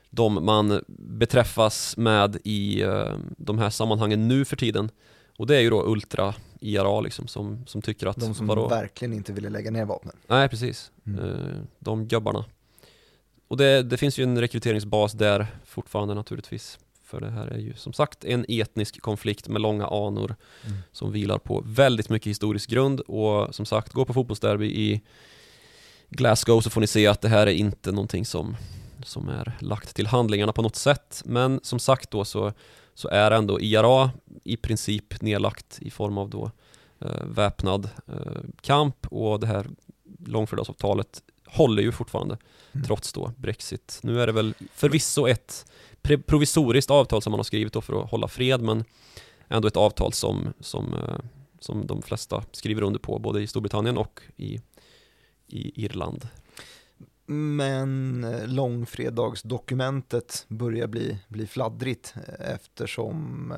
de 0.10 0.46
man 0.46 0.84
beträffas 0.88 1.98
med 1.98 2.38
i 2.43 2.82
eh, 2.82 3.17
de 3.38 3.60
här 3.60 3.69
sammanhangen 3.69 4.28
nu 4.28 4.46
för 4.46 4.56
tiden. 4.56 4.89
Och 5.38 5.48
det 5.48 5.56
är 5.56 5.60
ju 5.62 5.69
då 5.69 5.84
Ultra 5.86 6.36
IRA 6.60 7.02
liksom 7.02 7.28
som, 7.28 7.63
som 7.67 7.82
tycker 7.82 8.08
att 8.08 8.19
De 8.19 8.34
som 8.34 8.48
vadå? 8.48 8.67
verkligen 8.67 9.13
inte 9.13 9.34
ville 9.34 9.50
lägga 9.50 9.72
ner 9.72 9.86
vapnen. 9.86 10.15
Nej 10.28 10.50
precis, 10.50 10.91
Mm. 11.06 11.19
Eh, 11.26 11.58
de 11.80 12.08
gubbarna. 12.08 12.46
Och 13.54 13.58
det, 13.58 13.84
det 13.84 13.98
finns 13.98 14.18
ju 14.18 14.24
en 14.24 14.42
rekryteringsbas 14.42 15.13
där 15.13 15.48
fortfarande 15.66 16.13
naturligtvis. 16.13 16.80
För 17.04 17.22
det 17.22 17.30
här 17.30 17.48
är 17.48 17.58
ju 17.58 17.74
som 17.74 17.94
sagt 17.94 18.26
en 18.26 18.46
etnisk 18.48 19.02
konflikt 19.02 19.48
med 19.48 19.62
långa 19.62 19.88
anor 19.88 20.36
Mm. 20.66 20.78
som 20.92 21.12
vilar 21.12 21.38
på 21.38 21.63
väldigt 21.66 22.10
mycket 22.10 22.30
historisk 22.30 22.70
grund 22.70 23.00
och 23.00 23.56
som 23.56 23.66
sagt, 23.66 23.94
gå 23.94 24.06
på 24.06 24.13
fotbollsderby 24.13 24.66
i 24.66 25.02
Glasgow 26.10 26.62
så 26.62 26.70
får 26.70 26.82
ni 26.82 26.88
se 26.88 27.08
att 27.08 27.22
det 27.22 27.30
här 27.30 27.48
är 27.48 27.52
inte 27.52 27.92
någonting 27.92 28.26
som, 28.26 28.56
som 29.04 29.30
är 29.30 29.58
lagt 29.60 29.96
till 29.96 30.08
handlingarna 30.08 30.54
på 30.54 30.62
något 30.62 30.76
sätt. 30.76 31.22
Men 31.26 31.60
som 31.63 31.80
sagt 31.80 32.12
då 32.12 32.26
så, 32.26 32.54
så 32.94 33.08
är 33.08 33.32
ändå 33.32 33.62
IRA 33.62 34.12
i 34.44 34.58
princip 34.58 35.22
nedlagt 35.22 35.80
i 35.82 35.89
form 35.89 36.18
av 36.18 36.30
då 36.30 36.52
eh, 37.00 37.26
väpnad 37.26 37.89
eh, 38.08 38.42
kamp 38.62 39.08
och 39.08 39.39
det 39.39 39.48
här 39.48 39.68
långfredagsavtalet 40.26 41.22
håller 41.54 41.84
ju 41.84 41.92
fortfarande 41.92 42.38
Mm. 42.76 42.86
trots 42.88 43.13
då 43.13 43.32
Brexit. 43.38 44.00
Nu 44.04 44.22
är 44.22 44.28
det 44.28 44.34
väl 44.34 44.54
förvisso 44.74 45.28
ett 45.28 45.66
provisoriskt 46.26 46.92
avtal 46.92 47.22
som 47.22 47.32
man 47.32 47.39
har 47.39 47.44
skrivit 47.44 47.74
då 47.74 47.82
för 47.82 48.04
att 48.04 48.10
hålla 48.12 48.28
fred 48.28 48.62
men 48.62 48.84
ändå 49.48 49.68
ett 49.68 49.78
avtal 49.78 50.13
som, 50.13 50.54
som, 50.60 50.94
eh, 50.94 51.18
som 51.60 51.88
de 51.88 52.02
flesta 52.02 52.44
skriver 52.52 52.82
under 52.82 53.00
på 53.00 53.20
både 53.20 53.42
i 53.42 53.48
Storbritannien 53.48 53.98
och 53.98 54.20
i, 54.38 54.62
i 55.48 55.86
Irland. 55.86 56.28
Men 57.26 58.24
eh, 58.24 58.48
långfredagsdokumentet 58.48 60.46
börjar 60.48 60.88
bli, 60.88 61.18
bli 61.28 61.48
fladdrigt 61.48 62.13
eh, 62.28 62.54
eftersom 62.54 63.54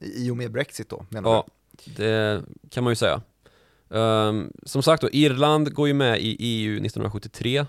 i 0.00 0.30
och 0.30 0.36
med 0.36 0.52
Brexit 0.52 0.88
då 0.88 1.06
menar 1.08 1.30
Ja, 1.30 1.46
det 1.84 2.42
kan 2.70 2.84
man 2.84 2.90
ju 2.90 2.96
säga. 2.96 3.22
Ehm, 3.90 4.52
som 4.62 4.82
sagt 4.82 5.02
då, 5.02 5.10
Irland 5.12 5.74
går 5.74 5.88
ju 5.88 5.94
med 5.94 6.20
i 6.20 6.36
EU 6.38 6.72
1973 6.72 7.66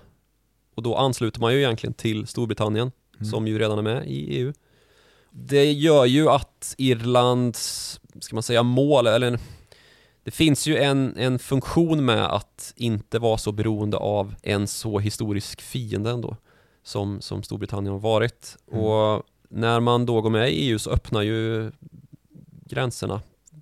och 0.74 0.82
då 0.82 0.96
ansluter 0.96 1.40
man 1.40 1.52
ju 1.52 1.58
egentligen 1.58 1.94
till 1.94 2.26
Storbritannien? 2.26 2.92
Mm. 3.20 3.30
som 3.30 3.48
ju 3.48 3.58
redan 3.58 3.78
är 3.78 3.82
med 3.82 4.06
i 4.06 4.36
EU. 4.38 4.52
Det 5.30 5.72
gör 5.72 6.04
ju 6.04 6.28
att 6.28 6.74
Irlands, 6.78 8.00
ska 8.20 8.36
man 8.36 8.42
säga 8.42 8.62
mål, 8.62 9.06
eller 9.06 9.38
det 10.24 10.30
finns 10.30 10.66
ju 10.66 10.76
en, 10.76 11.16
en 11.16 11.38
funktion 11.38 12.04
med 12.04 12.24
att 12.24 12.72
inte 12.76 13.18
vara 13.18 13.38
så 13.38 13.52
beroende 13.52 13.96
av 13.96 14.34
en 14.42 14.66
så 14.66 14.98
historisk 14.98 15.60
fiende 15.60 16.10
ändå 16.10 16.36
som, 16.82 17.20
som 17.20 17.42
Storbritannien 17.42 17.92
har 17.92 18.00
varit. 18.00 18.56
Mm. 18.72 18.84
Och 18.84 19.22
när 19.48 19.80
man 19.80 20.06
då 20.06 20.20
går 20.20 20.30
med 20.30 20.52
i 20.52 20.52
EU 20.52 20.78
så 20.78 20.90
öppnar 20.90 21.22
ju 21.22 21.70
gränserna 22.66 23.20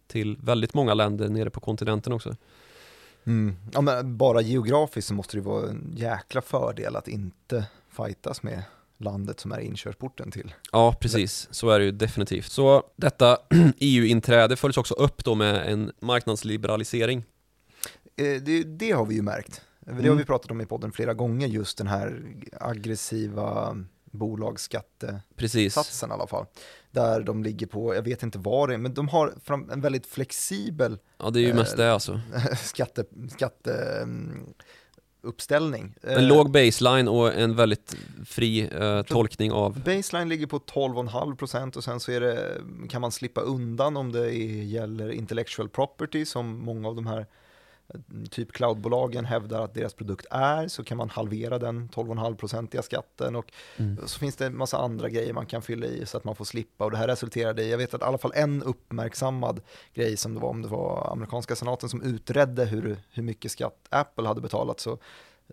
till 0.08 0.36
väldigt 0.42 0.74
många 0.74 0.94
länder 0.94 1.28
nere 1.28 1.50
på 1.50 1.60
kontinenten 1.60 2.12
också. 2.12 2.36
Mm. 3.24 3.56
Ja, 3.72 3.80
men 3.80 4.16
bara 4.16 4.40
geografiskt 4.40 5.08
så 5.08 5.14
måste 5.14 5.36
det 5.36 5.40
vara 5.40 5.68
en 5.68 5.92
jäkla 5.96 6.40
fördel 6.40 6.96
att 6.96 7.08
inte 7.08 7.64
fightas 7.90 8.42
med 8.42 8.62
landet 8.98 9.40
som 9.40 9.52
är 9.52 9.58
inkörsporten 9.60 10.30
till. 10.30 10.54
Ja, 10.72 10.94
precis. 11.00 11.48
Så 11.50 11.70
är 11.70 11.78
det 11.78 11.84
ju 11.84 11.90
definitivt. 11.92 12.46
Så 12.52 12.82
detta 12.96 13.38
EU-inträde 13.78 14.56
följs 14.56 14.76
också 14.76 14.94
upp 14.94 15.24
då 15.24 15.34
med 15.34 15.72
en 15.72 15.92
marknadsliberalisering. 16.00 17.24
Eh, 18.16 18.42
Det, 18.42 18.62
det 18.62 18.90
har 18.90 19.06
vi 19.06 19.14
ju 19.14 19.22
märkt. 19.22 19.60
Det 19.80 19.92
har 19.92 20.00
Mm. 20.00 20.16
vi 20.16 20.24
pratat 20.24 20.50
om 20.50 20.60
i 20.60 20.66
podden 20.66 20.92
flera 20.92 21.14
gånger, 21.14 21.46
just 21.48 21.78
den 21.78 21.86
här 21.86 22.22
aggressiva 22.60 23.76
bolagsskattesatsen 24.10 26.10
i 26.10 26.12
alla 26.12 26.26
fall. 26.26 26.46
Där 26.90 27.20
de 27.20 27.42
ligger 27.42 27.66
på, 27.66 27.94
jag 27.94 28.02
vet 28.02 28.22
inte 28.22 28.38
vad 28.38 28.68
det 28.68 28.74
är, 28.74 28.78
men 28.78 28.94
de 28.94 29.08
har 29.08 29.34
en 29.72 29.80
väldigt 29.80 30.06
flexibel 30.06 30.98
Ja, 31.18 31.30
det 31.30 31.40
är 31.40 31.46
ju 31.46 31.54
mest 31.54 31.76
det 31.76 31.92
alltså. 31.92 32.20
skatte, 32.62 33.04
skatte 33.30 33.98
mm, 34.02 34.54
uppställning. 35.22 35.94
En 36.02 36.10
Eh, 36.10 36.22
låg 36.22 36.50
baseline 36.50 37.08
och 37.08 37.34
en 37.34 37.56
väldigt 37.56 37.96
fri 38.26 38.68
eh, 38.72 39.02
tolkning 39.02 39.52
av... 39.52 39.80
Baseline 39.84 40.28
ligger 40.28 40.46
på 40.46 40.58
12,5% 40.58 41.76
och 41.76 41.84
sen 41.84 42.00
så 42.00 42.12
är 42.12 42.20
det, 42.20 42.56
kan 42.88 43.00
man 43.00 43.12
slippa 43.12 43.40
undan 43.40 43.96
om 43.96 44.12
det 44.12 44.34
är, 44.34 44.62
gäller 44.62 45.10
intellectual 45.10 45.68
property 45.68 46.24
som 46.24 46.64
många 46.64 46.88
av 46.88 46.94
de 46.94 47.06
här 47.06 47.18
eh, 47.18 47.26
typ 48.30 48.52
cloudbolagen 48.52 49.24
hävdar 49.24 49.62
att 49.64 49.74
deras 49.74 49.94
produkt 49.94 50.26
är 50.30 50.68
så 50.68 50.84
kan 50.84 50.96
man 50.96 51.10
halvera 51.10 51.58
den 51.58 51.88
12,5-procentiga 51.88 52.82
skatten 52.82 53.36
och 53.36 53.52
Mm. 53.76 53.98
så 54.06 54.18
finns 54.18 54.36
det 54.36 54.46
en 54.46 54.56
massa 54.56 54.78
andra 54.78 55.08
grejer 55.08 55.32
man 55.32 55.46
kan 55.46 55.62
fylla 55.62 55.86
i 55.86 56.06
så 56.06 56.16
att 56.16 56.24
man 56.24 56.36
får 56.36 56.44
slippa 56.44 56.84
och 56.84 56.90
det 56.90 56.96
här 56.96 57.08
resulterade 57.08 57.62
i, 57.62 57.70
jag 57.70 57.78
vet 57.78 57.94
att 57.94 58.00
i 58.00 58.04
alla 58.04 58.18
fall 58.18 58.32
en 58.34 58.62
uppmärksammad 58.62 59.60
grej 59.94 60.16
som 60.16 60.34
det 60.34 60.40
var 60.40 60.48
om 60.48 60.62
det 60.62 60.68
var 60.68 61.08
amerikanska 61.12 61.56
senaten 61.56 61.88
som 61.88 62.02
utredde 62.02 62.64
hur, 62.64 62.96
hur 63.12 63.22
mycket 63.22 63.50
skatt 63.52 63.86
Apple 63.90 64.28
hade 64.28 64.40
betalat 64.40 64.80
så 64.80 64.92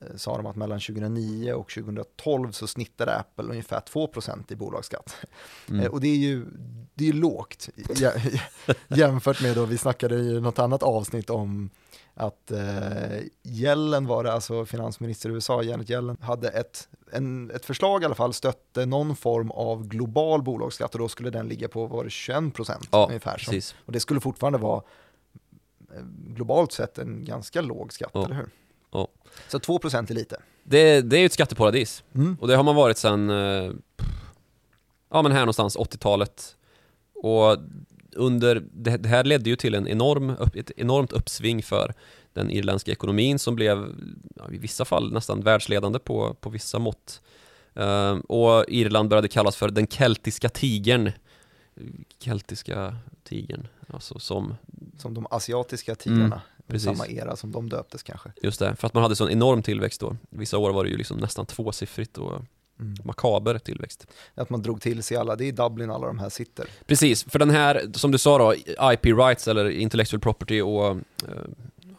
eh, 0.01 0.15
sa 0.15 0.37
de 0.37 0.45
att 0.45 0.55
mellan 0.55 0.79
2009 0.79 1.53
och 1.53 1.69
2012 1.69 2.51
så 2.51 2.67
snittade 2.67 3.15
Apple 3.15 3.43
ungefär 3.45 3.79
2% 3.79 4.51
i 4.53 4.55
bolagsskatt. 4.55 5.15
Mm. 5.69 5.81
Eh, 5.81 5.87
Och 5.91 6.01
det 6.01 6.07
är 6.07 6.17
ju, 6.17 6.45
det 6.93 7.09
är 7.09 7.13
lågt 7.13 7.69
jä- 7.75 8.39
jämfört 8.87 9.41
med 9.41 9.55
då 9.55 9.65
vi 9.65 9.77
snackade 9.77 10.15
i 10.15 10.41
något 10.41 10.59
annat 10.59 10.83
avsnitt 10.83 11.29
om 11.29 11.69
att 12.17 12.51
eh, 12.51 13.19
Yellen 13.43 14.07
var 14.07 14.23
det, 14.23 14.33
alltså 14.33 14.65
finansminister 14.65 15.29
i 15.29 15.33
USA, 15.33 15.63
Janet 15.63 15.89
Yellen, 15.89 16.17
hade 16.21 16.49
ett, 16.49 16.87
en, 17.11 17.51
ett 17.51 17.65
förslag 17.65 18.01
i 18.01 18.05
alla 18.05 18.15
fall, 18.15 18.33
stötte 18.33 18.85
någon 18.85 19.15
form 19.15 19.51
av 19.51 19.87
global 19.87 20.41
bolagsskatt 20.43 20.93
och 20.95 20.99
då 20.99 21.07
skulle 21.07 21.29
den 21.29 21.47
ligga 21.47 21.67
på, 21.67 21.85
var 21.85 22.03
det 22.03 22.09
21 22.09 22.53
procent 22.53 22.87
Ja, 22.91 23.05
ungefär. 23.07 23.37
Som, 23.37 23.51
Precis. 23.51 23.75
och 23.85 23.91
det 23.91 23.99
skulle 23.99 24.19
fortfarande 24.19 24.59
vara 24.59 24.81
eh, 25.95 26.01
globalt 26.27 26.71
sett 26.71 26.97
en 26.97 27.25
ganska 27.25 27.61
låg 27.61 27.93
skatt, 27.93 28.11
Ja. 28.13 28.25
eller 28.25 28.35
hur? 28.35 28.49
Ja. 28.91 29.07
Så 29.47 29.59
2 29.59 29.79
procent 29.79 30.09
är 30.09 30.15
lite. 30.15 30.41
Det, 30.63 31.01
det 31.01 31.17
är 31.17 31.19
ju 31.19 31.25
ett 31.25 31.33
skatteparadis. 31.33 32.03
Mm. 32.15 32.37
Och 32.41 32.47
det 32.47 32.55
har 32.55 32.63
man 32.63 32.75
varit 32.75 32.97
sedan, 32.97 33.29
eh, 33.29 33.71
ja 35.11 35.21
men 35.21 35.31
här 35.31 35.39
någonstans, 35.39 35.77
80-talet. 35.77 36.55
Och 37.15 37.57
under, 38.15 38.63
det, 38.71 39.07
här 39.07 39.23
ledde 39.23 39.49
ju 39.49 39.55
till 39.55 39.75
en 39.75 39.87
enorm, 39.87 40.35
ett 40.55 40.71
enormt 40.77 41.11
uppsving 41.11 41.63
för 41.63 41.93
den 42.33 42.51
irländska 42.51 42.91
ekonomin 42.91 43.39
som 43.39 43.55
blev 43.55 43.95
ja, 44.35 44.43
i 44.51 44.57
vissa 44.57 44.85
fall 44.85 45.11
nästan 45.13 45.41
världsledande 45.41 45.99
på, 45.99 46.33
på 46.33 46.49
vissa 46.49 46.79
mått. 46.79 47.21
Eh, 47.73 48.11
och 48.15 48.65
Irland 48.67 49.09
började 49.09 49.27
kallas 49.27 49.55
för 49.55 49.69
den 49.69 49.87
keltiska 49.87 50.49
tigern. 50.49 51.11
Keltiska 52.19 52.95
tigern, 53.23 53.67
alltså 53.87 54.19
som, 54.19 54.55
Som 54.97 55.13
de 55.13 55.27
asiatiska 55.29 55.95
tigrarna, 55.95 56.41
Mm, 56.67 56.67
precis. 56.67 56.97
samma 56.97 57.07
era 57.07 57.35
som 57.35 57.51
de 57.51 57.69
döptes 57.69 58.03
kanske. 58.03 58.29
just 58.41 58.59
det, 58.59 58.75
för 58.75 58.87
att 58.87 58.93
man 58.93 59.03
hade 59.03 59.15
sån 59.15 59.29
enorm 59.29 59.63
tillväxt 59.63 60.01
då. 60.01 60.17
Vissa 60.29 60.57
år 60.57 60.71
var 60.73 60.83
det 60.83 60.89
ju 60.89 60.97
liksom 60.97 61.17
nästan 61.17 61.45
tvåsiffrigt 61.45 62.17
och 62.17 62.41
Mm. 62.79 62.95
makaber 63.03 63.57
tillväxt. 63.57 64.07
Att 64.35 64.49
man 64.49 64.61
drog 64.61 64.81
till 64.81 65.03
sig 65.03 65.17
alla, 65.17 65.35
det 65.35 65.45
är 65.45 65.47
i 65.47 65.51
Dublin 65.51 65.91
alla 65.91 66.07
de 66.07 66.19
här 66.19 66.29
sitter. 66.29 66.67
Precis, 66.85 67.23
för 67.23 67.39
den 67.39 67.49
här, 67.49 67.91
som 67.93 68.11
du 68.11 68.17
sa 68.17 68.37
då, 68.37 68.53
IP 68.93 69.05
rights 69.05 69.47
eller 69.47 69.69
intellectual 69.69 70.19
property 70.19 70.61
och 70.61 70.87
eh, 70.87 70.97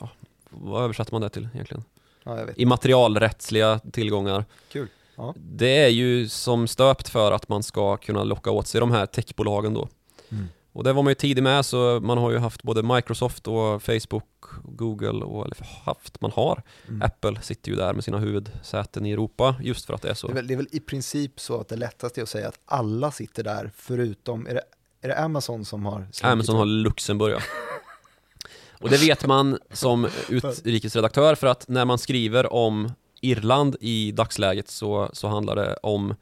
ja, 0.01 0.11
vad 0.51 0.85
översatte 0.85 1.15
man 1.15 1.23
det 1.23 1.29
till 1.29 1.49
egentligen? 1.55 1.85
Ja, 2.25 2.39
jag 2.39 2.47
vet. 2.47 2.59
Immaterialrättsliga 2.59 3.81
tillgångar. 3.93 4.45
Kul. 4.73 4.89
Ja. 5.17 5.35
Det 5.37 5.85
är 5.85 5.89
ju 5.89 6.29
som 6.29 6.69
stöpt 6.69 7.09
för 7.09 7.33
att 7.33 7.49
man 7.49 7.63
ska 7.63 7.97
kunna 7.97 8.25
locka 8.25 8.51
åt 8.51 8.67
sig 8.67 8.81
de 8.81 8.91
här 8.91 9.07
techbolagen 9.07 9.75
då. 9.75 9.89
Mm. 10.29 10.49
Och 10.77 10.85
det 10.85 10.93
var 10.93 11.03
man 11.03 11.11
ju 11.11 11.15
tidig 11.15 11.43
med 11.43 11.67
så 11.67 12.01
man 12.01 12.19
har 12.19 12.31
ju 12.31 12.39
haft 12.39 12.63
både 12.63 12.83
Microsoft 12.83 13.49
och 13.49 13.83
Facebook, 13.83 14.25
Google 14.65 15.25
och 15.25 15.45
eller 15.45 15.57
haft, 15.85 16.21
man 16.21 16.31
har. 16.31 16.63
Mm. 16.89 17.03
Apple 17.03 17.41
sitter 17.43 17.71
ju 17.71 17.77
där 17.77 17.93
med 17.93 18.05
sina 18.05 18.19
huvudsäten 18.19 19.07
i 19.07 19.13
Europa 19.13 19.57
just 19.63 19.87
för 19.87 19.95
att 19.95 20.03
det 20.03 20.11
är 20.11 20.15
så. 20.15 20.27
Det 20.27 20.33
är, 20.33 20.35
väl, 20.35 20.47
det 20.47 20.55
är 20.55 20.57
väl 20.57 20.69
i 20.71 20.81
princip 20.81 21.41
så 21.41 21.61
att 21.61 21.69
det 21.69 21.77
lättaste 21.77 22.21
är 22.21 22.23
att 22.23 22.29
säga 22.29 22.49
att 22.49 22.61
alla 22.65 23.11
sitter 23.11 23.45
där 23.45 23.71
förutom, 23.77 24.47
är 24.47 24.55
det, 24.55 24.63
är 25.01 25.09
det 25.09 25.19
Amazon 25.19 25.65
som 25.65 25.87
har 25.87 26.07
Amazon 26.23 26.57
har 26.57 26.67
Luxemburg 26.67 27.33
ja. 27.33 27.41
Och 28.81 28.91
det 28.91 28.97
vet 28.97 29.27
man 29.27 29.59
som 29.73 30.09
utrikesredaktör 30.29 31.35
för 31.35 31.47
att 31.47 31.69
när 31.69 31.85
man 31.85 31.99
skriver 31.99 32.53
om 32.53 32.93
Irland 33.21 33.77
i 33.81 34.13
dagsläget 34.13 34.69
så, 34.69 35.11
så 35.13 35.29
handlar 35.29 35.57
det 35.57 35.77
om 35.83 36.15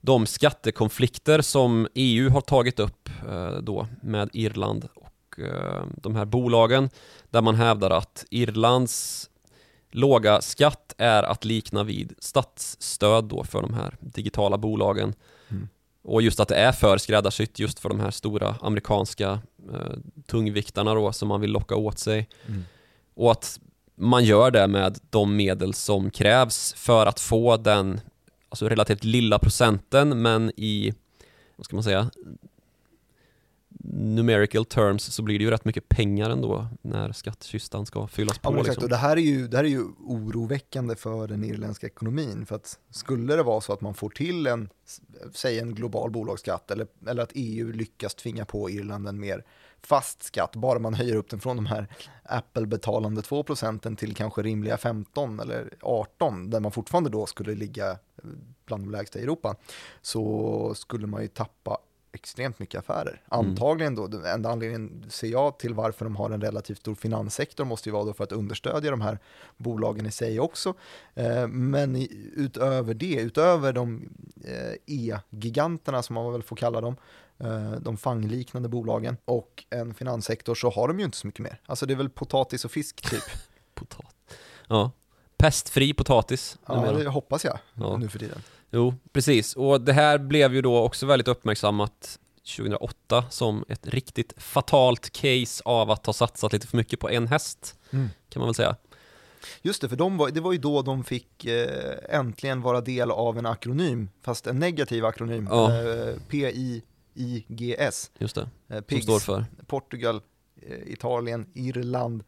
de 0.00 0.26
skattekonflikter 0.26 1.40
som 1.40 1.88
EU 1.94 2.30
har 2.30 2.40
tagit 2.40 2.80
upp 2.80 3.08
eh, 3.28 3.52
då 3.52 3.86
med 4.02 4.30
Irland 4.32 4.88
och 4.94 5.40
eh, 5.40 5.84
de 5.96 6.16
här 6.16 6.24
bolagen 6.24 6.90
där 7.30 7.42
man 7.42 7.54
hävdar 7.54 7.90
att 7.90 8.24
Irlands 8.30 9.30
låga 9.90 10.40
skatt 10.40 10.94
är 10.98 11.22
att 11.22 11.44
likna 11.44 11.84
vid 11.84 12.14
statsstöd 12.18 13.24
då 13.24 13.44
för 13.44 13.62
de 13.62 13.74
här 13.74 13.96
digitala 14.00 14.58
bolagen. 14.58 15.14
Mm. 15.48 15.68
Och 16.02 16.22
just 16.22 16.40
att 16.40 16.48
det 16.48 16.56
är 16.56 16.72
för 16.72 16.98
skräddarsytt 16.98 17.58
just 17.58 17.78
för 17.78 17.88
de 17.88 18.00
här 18.00 18.10
stora 18.10 18.56
amerikanska 18.60 19.30
eh, 19.72 19.96
tungviktarna 20.26 20.94
då 20.94 21.12
som 21.12 21.28
man 21.28 21.40
vill 21.40 21.50
locka 21.50 21.76
åt 21.76 21.98
sig. 21.98 22.28
Mm. 22.46 22.64
Och 23.14 23.32
att 23.32 23.60
man 23.94 24.24
gör 24.24 24.50
det 24.50 24.66
med 24.66 24.98
de 25.10 25.36
medel 25.36 25.74
som 25.74 26.10
krävs 26.10 26.72
för 26.72 27.06
att 27.06 27.20
få 27.20 27.56
den 27.56 28.00
alltså 28.50 28.68
relativt 28.68 29.04
lilla 29.04 29.38
procenten 29.38 30.22
men 30.22 30.50
i, 30.56 30.92
vad 31.56 31.64
ska 31.64 31.76
man 31.76 31.82
säga, 31.82 32.10
numerical 34.00 34.64
terms 34.64 35.02
så 35.02 35.22
blir 35.22 35.38
det 35.38 35.44
ju 35.44 35.50
rätt 35.50 35.64
mycket 35.64 35.88
pengar 35.88 36.30
ändå 36.30 36.66
när 36.82 37.12
skattkistan 37.12 37.86
ska 37.86 38.06
fyllas 38.06 38.40
Ja, 38.42 38.48
på. 38.48 38.54
men 38.54 38.60
exakt. 38.60 38.76
liksom. 38.76 38.84
Och 38.84 38.90
det 38.90 38.96
här, 38.96 39.16
är 39.16 39.20
ju, 39.20 39.48
det 39.48 39.56
här 39.56 39.64
är 39.64 39.68
ju 39.68 39.84
oroväckande 39.98 40.96
för 40.96 41.26
den 41.26 41.44
irländska 41.44 41.86
ekonomin. 41.86 42.46
För 42.46 42.56
att 42.56 42.78
skulle 42.90 43.36
det 43.36 43.42
vara 43.42 43.60
så 43.60 43.72
att 43.72 43.80
man 43.80 43.94
får 43.94 44.10
till 44.10 44.46
en, 44.46 44.68
säg 45.34 45.58
en 45.58 45.74
global 45.74 46.10
bolagsskatt 46.10 46.70
eller, 46.70 46.86
eller 47.06 47.22
att 47.22 47.32
EU 47.34 47.72
lyckas 47.72 48.14
tvinga 48.14 48.44
på 48.44 48.70
Irland 48.70 49.08
en 49.08 49.20
mer 49.20 49.44
fast 49.82 50.22
skatt, 50.22 50.56
bara 50.56 50.78
man 50.78 50.94
höjer 50.94 51.16
upp 51.16 51.30
den 51.30 51.40
från 51.40 51.56
de 51.56 51.66
här 51.66 51.86
Apple-betalande 52.22 53.22
2 53.22 53.42
procenten 53.42 53.96
till 53.96 54.14
kanske 54.14 54.42
rimliga 54.42 54.76
15 54.76 55.40
eller 55.40 55.74
18, 55.80 56.50
där 56.50 56.60
man 56.60 56.72
fortfarande 56.72 57.10
då 57.10 57.26
skulle 57.26 57.54
ligga 57.54 57.98
bland 58.66 58.82
de 58.84 58.90
lägsta 58.90 59.18
i 59.18 59.22
Europa, 59.22 59.56
så 60.02 60.74
skulle 60.74 61.06
man 61.06 61.22
ju 61.22 61.28
tappa 61.28 61.78
extremt 62.12 62.58
mycket 62.58 62.78
affärer. 62.78 63.22
Mm. 63.32 63.46
Antagligen 63.48 63.94
då, 63.94 64.06
den 64.06 64.24
enda 64.24 64.50
anledningen 64.50 65.04
ser 65.10 65.28
jag 65.28 65.58
till 65.58 65.74
varför 65.74 66.04
de 66.04 66.16
har 66.16 66.30
en 66.30 66.40
relativt 66.40 66.78
stor 66.78 66.94
finanssektor 66.94 67.64
måste 67.64 67.88
ju 67.88 67.92
vara 67.92 68.04
då 68.04 68.12
för 68.12 68.24
att 68.24 68.32
understödja 68.32 68.90
de 68.90 69.00
här 69.00 69.18
bolagen 69.56 70.06
i 70.06 70.10
sig 70.10 70.40
också. 70.40 70.74
Eh, 71.14 71.48
Men 71.48 71.96
utöver 72.36 72.94
det, 72.94 73.14
utöver 73.14 73.72
de 73.72 74.08
eh, 74.44 74.72
e-giganterna 74.86 76.02
som 76.02 76.14
man 76.14 76.32
väl 76.32 76.42
får 76.42 76.56
kalla 76.56 76.80
dem, 76.80 76.96
eh, 77.38 77.72
de 77.72 77.96
fangliknande 77.96 78.68
bolagen 78.68 79.16
och 79.24 79.64
en 79.70 79.94
finanssektor 79.94 80.54
så 80.54 80.70
har 80.70 80.88
de 80.88 80.98
ju 80.98 81.04
inte 81.04 81.16
så 81.16 81.26
mycket 81.26 81.42
mer. 81.42 81.60
Alltså 81.66 81.86
det 81.86 81.92
är 81.94 81.96
väl 81.96 82.10
potatis 82.10 82.64
och 82.64 82.70
fisk 82.70 83.10
typ. 83.10 83.22
Potat. 83.74 84.14
Ja. 84.68 84.90
Pestfri 85.36 85.94
potatis. 85.94 86.58
Ja, 86.66 86.92
det 86.92 87.08
hoppas 87.08 87.44
jag 87.44 87.58
Ja. 87.74 87.96
nu 87.96 88.08
för 88.08 88.18
tiden. 88.18 88.42
Jo, 88.70 88.94
precis. 89.12 89.56
Och 89.56 89.80
det 89.80 89.92
här 89.92 90.18
blev 90.18 90.54
ju 90.54 90.62
då 90.62 90.78
också 90.78 91.06
väldigt 91.06 91.28
uppmärksammat 91.28 92.18
2008 92.56 93.24
som 93.30 93.64
ett 93.68 93.86
riktigt 93.86 94.32
fatalt 94.36 95.10
case 95.12 95.62
av 95.64 95.90
att 95.90 96.06
ha 96.06 96.12
satsat 96.12 96.52
lite 96.52 96.66
för 96.66 96.76
mycket 96.76 97.00
på 97.00 97.10
en 97.10 97.26
häst, 97.26 97.78
kan 97.90 98.40
man 98.40 98.46
väl 98.46 98.54
säga. 98.54 98.76
Just 99.62 99.82
det, 99.82 99.88
för 99.88 99.96
de 99.96 100.16
var, 100.16 100.30
det 100.30 100.40
var 100.40 100.52
ju 100.52 100.58
då 100.58 100.82
de 100.82 101.04
fick 101.04 101.44
eh, 101.44 101.94
äntligen 102.08 102.62
vara 102.62 102.80
del 102.80 103.10
av 103.10 103.38
en 103.38 103.46
akronym, 103.46 104.08
fast 104.22 104.46
en 104.46 104.58
negativ 104.58 105.04
akronym, 105.04 105.48
Ja. 105.50 105.82
eh, 105.82 106.14
P-I-I-G-S, 107.14 108.10
Just 108.18 108.34
det, 108.34 108.48
eh, 108.68 108.76
som 108.76 108.82
PIGS, 108.82 109.02
står 109.04 109.18
för 109.18 109.44
Portugal, 109.66 110.20
eh, 110.62 110.92
Italien, 110.92 111.46
Irland, 111.54 112.24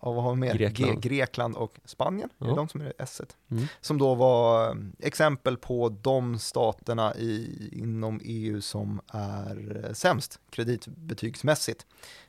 ja, 0.00 0.12
vad 0.12 0.24
har 0.24 0.30
vi 0.34 0.36
mer? 0.40 0.54
Grekland. 0.54 1.02
G- 1.02 1.08
Grekland 1.08 1.56
och 1.56 1.78
Spanien, 1.84 2.28
är 2.38 2.44
Ja. 2.44 2.50
det 2.50 2.56
de 2.56 2.68
som 2.68 2.80
är 2.80 2.92
S? 2.98 3.20
Mm. 3.50 3.64
Som 3.80 3.98
då 3.98 4.14
var 4.14 4.68
eh, 4.70 4.74
exempel 4.98 5.56
på 5.56 5.88
de 5.88 6.38
staterna 6.38 7.14
i, 7.14 7.68
inom 7.72 8.20
EU 8.24 8.60
som 8.60 9.00
är 9.12 9.84
eh, 9.86 9.92
sämst 9.92 10.40
kreditbetygsmässigt. 10.50 11.86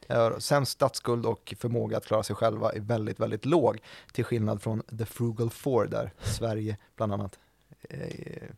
Eh, 0.10 0.38
Sämst 0.38 0.72
statsskuld 0.72 1.26
och 1.26 1.54
förmåga 1.60 1.98
att 1.98 2.06
klara 2.06 2.24
sig 2.24 2.36
själva 2.36 2.72
är 2.72 2.80
väldigt, 2.80 3.20
väldigt 3.20 3.46
låg. 3.46 3.78
Till 4.12 4.24
skillnad 4.26 4.62
från 4.62 4.82
The 4.98 5.06
Frugal 5.06 5.50
Four 5.50 5.86
där 5.86 6.12
Sverige 6.22 6.78
bland 6.96 7.14
annat 7.14 7.40
eh, 7.90 8.00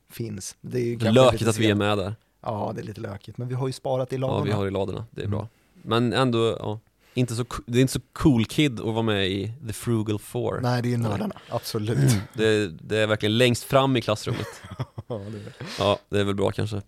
finns. 0.09 0.55
Det 0.61 0.79
är 0.79 0.83
ju 0.85 0.97
lökigt 0.99 1.47
att 1.49 1.57
vi 1.57 1.69
är 1.69 1.75
med 1.75 1.97
där. 1.97 2.15
Ja, 2.41 2.71
det 2.75 2.81
är 2.81 2.85
lite 2.85 3.01
lökigt. 3.01 3.37
Men 3.37 3.47
vi 3.47 3.53
har 3.55 3.67
ju 3.67 3.73
sparat 3.73 4.13
i 4.13 4.15
Ja, 4.15 4.19
ladorna. 4.19 4.45
vi 4.45 4.51
har 4.51 4.67
i 4.67 4.71
ladorna, 4.71 5.05
det 5.11 5.21
är 5.21 5.25
Mm. 5.25 5.37
bra. 5.37 5.47
Men 5.81 6.13
ändå, 6.13 6.55
ja, 6.59 6.79
inte 7.13 7.35
så, 7.35 7.45
det 7.65 7.77
är 7.77 7.81
inte 7.81 7.93
så 7.93 7.99
cool 8.13 8.45
kid 8.45 8.79
att 8.79 8.85
vara 8.85 9.01
med 9.01 9.27
i 9.27 9.53
The 9.67 9.73
Frugal 9.73 10.19
Four. 10.19 10.59
Nej, 10.61 10.81
det 10.81 10.93
är 10.93 10.97
nördarna. 10.97 11.35
Absolut. 11.49 11.97
Det, 12.33 12.67
det 12.67 12.97
är 12.97 13.07
verkligen 13.07 13.37
längst 13.37 13.63
fram 13.63 13.97
i 13.97 14.01
klassrummet. 14.01 14.47
ja, 15.07 15.21
det 15.31 15.37
är. 15.37 15.53
Ja, 15.79 15.99
det 16.09 16.19
är 16.19 16.23
väl 16.23 16.35
bra 16.35 16.51
kanske. 16.51 16.81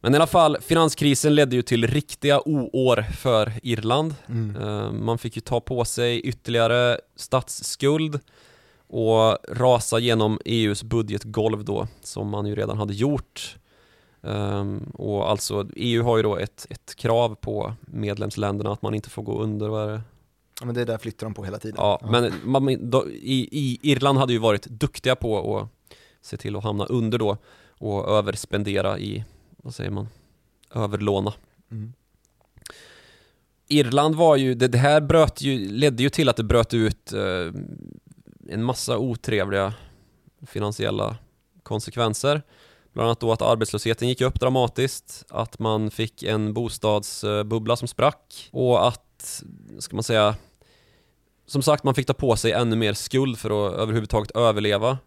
Men 0.00 0.12
i 0.12 0.16
alla 0.16 0.26
fall, 0.26 0.56
finanskrisen 0.60 1.34
ledde 1.34 1.56
ju 1.56 1.62
till 1.62 1.86
riktiga 1.86 2.40
oår 2.40 3.02
för 3.02 3.52
Irland. 3.62 4.14
Mm. 4.28 4.56
Eh, 4.56 4.92
Man 4.92 5.18
fick 5.18 5.36
ju 5.36 5.40
ta 5.40 5.60
på 5.60 5.84
sig 5.84 6.20
ytterligare 6.20 7.00
statsskuld 7.16 8.20
och 8.88 9.38
rasa 9.48 9.98
genom 9.98 10.38
EUs 10.44 10.82
budgetgolv 10.82 11.64
då, 11.64 11.88
som 12.02 12.28
man 12.28 12.46
ju 12.46 12.54
redan 12.54 12.78
hade 12.78 12.94
gjort. 12.94 13.56
Ehm, 14.26 14.78
och 14.94 15.30
alltså, 15.30 15.66
EU 15.76 16.02
har 16.02 16.16
ju 16.16 16.22
då 16.22 16.36
ett, 16.36 16.66
ett 16.70 16.94
krav 16.94 17.34
på 17.34 17.74
medlemsländerna 17.80 18.72
att 18.72 18.82
man 18.82 18.94
inte 18.94 19.10
får 19.10 19.22
gå 19.22 19.42
under, 19.42 19.68
vad 19.68 19.88
är 19.88 19.92
det? 19.92 20.00
Ja, 20.60 20.66
men 20.66 20.74
det 20.74 20.84
där 20.84 20.98
flyttar 20.98 21.26
de 21.26 21.34
på 21.34 21.44
hela 21.44 21.58
tiden. 21.58 21.76
Ja, 21.78 22.00
men 22.10 22.32
man, 22.44 22.90
då, 22.90 23.08
i, 23.10 23.48
i 23.52 23.78
Irland 23.82 24.18
hade 24.18 24.32
ju 24.32 24.38
varit 24.38 24.66
duktiga 24.66 25.16
på 25.16 25.58
att 25.58 25.96
se 26.20 26.36
till 26.36 26.56
att 26.56 26.62
hamna 26.62 26.84
under 26.84 27.18
då 27.18 27.36
och 27.78 28.08
överspendera 28.08 28.98
i, 28.98 29.24
vad 29.56 29.74
säger 29.74 29.90
man, 29.90 30.08
överlåna. 30.74 31.32
Mm. 31.70 31.92
Irland 33.68 34.14
var 34.14 34.36
ju, 34.36 34.54
det, 34.54 34.68
det 34.68 34.78
här 34.78 35.00
bröt 35.00 35.42
ju, 35.42 35.68
ledde 35.68 36.02
ju 36.02 36.08
till 36.08 36.28
att 36.28 36.36
det 36.36 36.44
bröt 36.44 36.74
ut 36.74 37.12
eh, 37.12 37.52
en 38.48 38.62
massa 38.62 38.98
otrevliga 38.98 39.74
finansiella 40.46 41.16
konsekvenser. 41.62 42.42
Bland 42.96 43.08
annat 43.08 43.20
då 43.20 43.32
att 43.32 43.42
arbetslösheten 43.42 44.08
gick 44.08 44.20
upp 44.20 44.40
dramatiskt, 44.40 45.24
att 45.28 45.58
man 45.58 45.90
fick 45.90 46.22
en 46.22 46.54
bostadsbubbla 46.54 47.76
som 47.76 47.88
sprack 47.88 48.48
och 48.52 48.88
att, 48.88 49.42
ska 49.78 49.96
man 49.96 50.02
säga, 50.02 50.34
som 51.46 51.62
sagt 51.62 51.84
man 51.84 51.94
fick 51.94 52.06
ta 52.06 52.14
på 52.14 52.36
sig 52.36 52.52
ännu 52.52 52.76
mer 52.76 52.92
skuld 52.92 53.38
för 53.38 53.68
att 53.68 53.74
överhuvudtaget 53.74 54.30
överleva. 54.30 54.98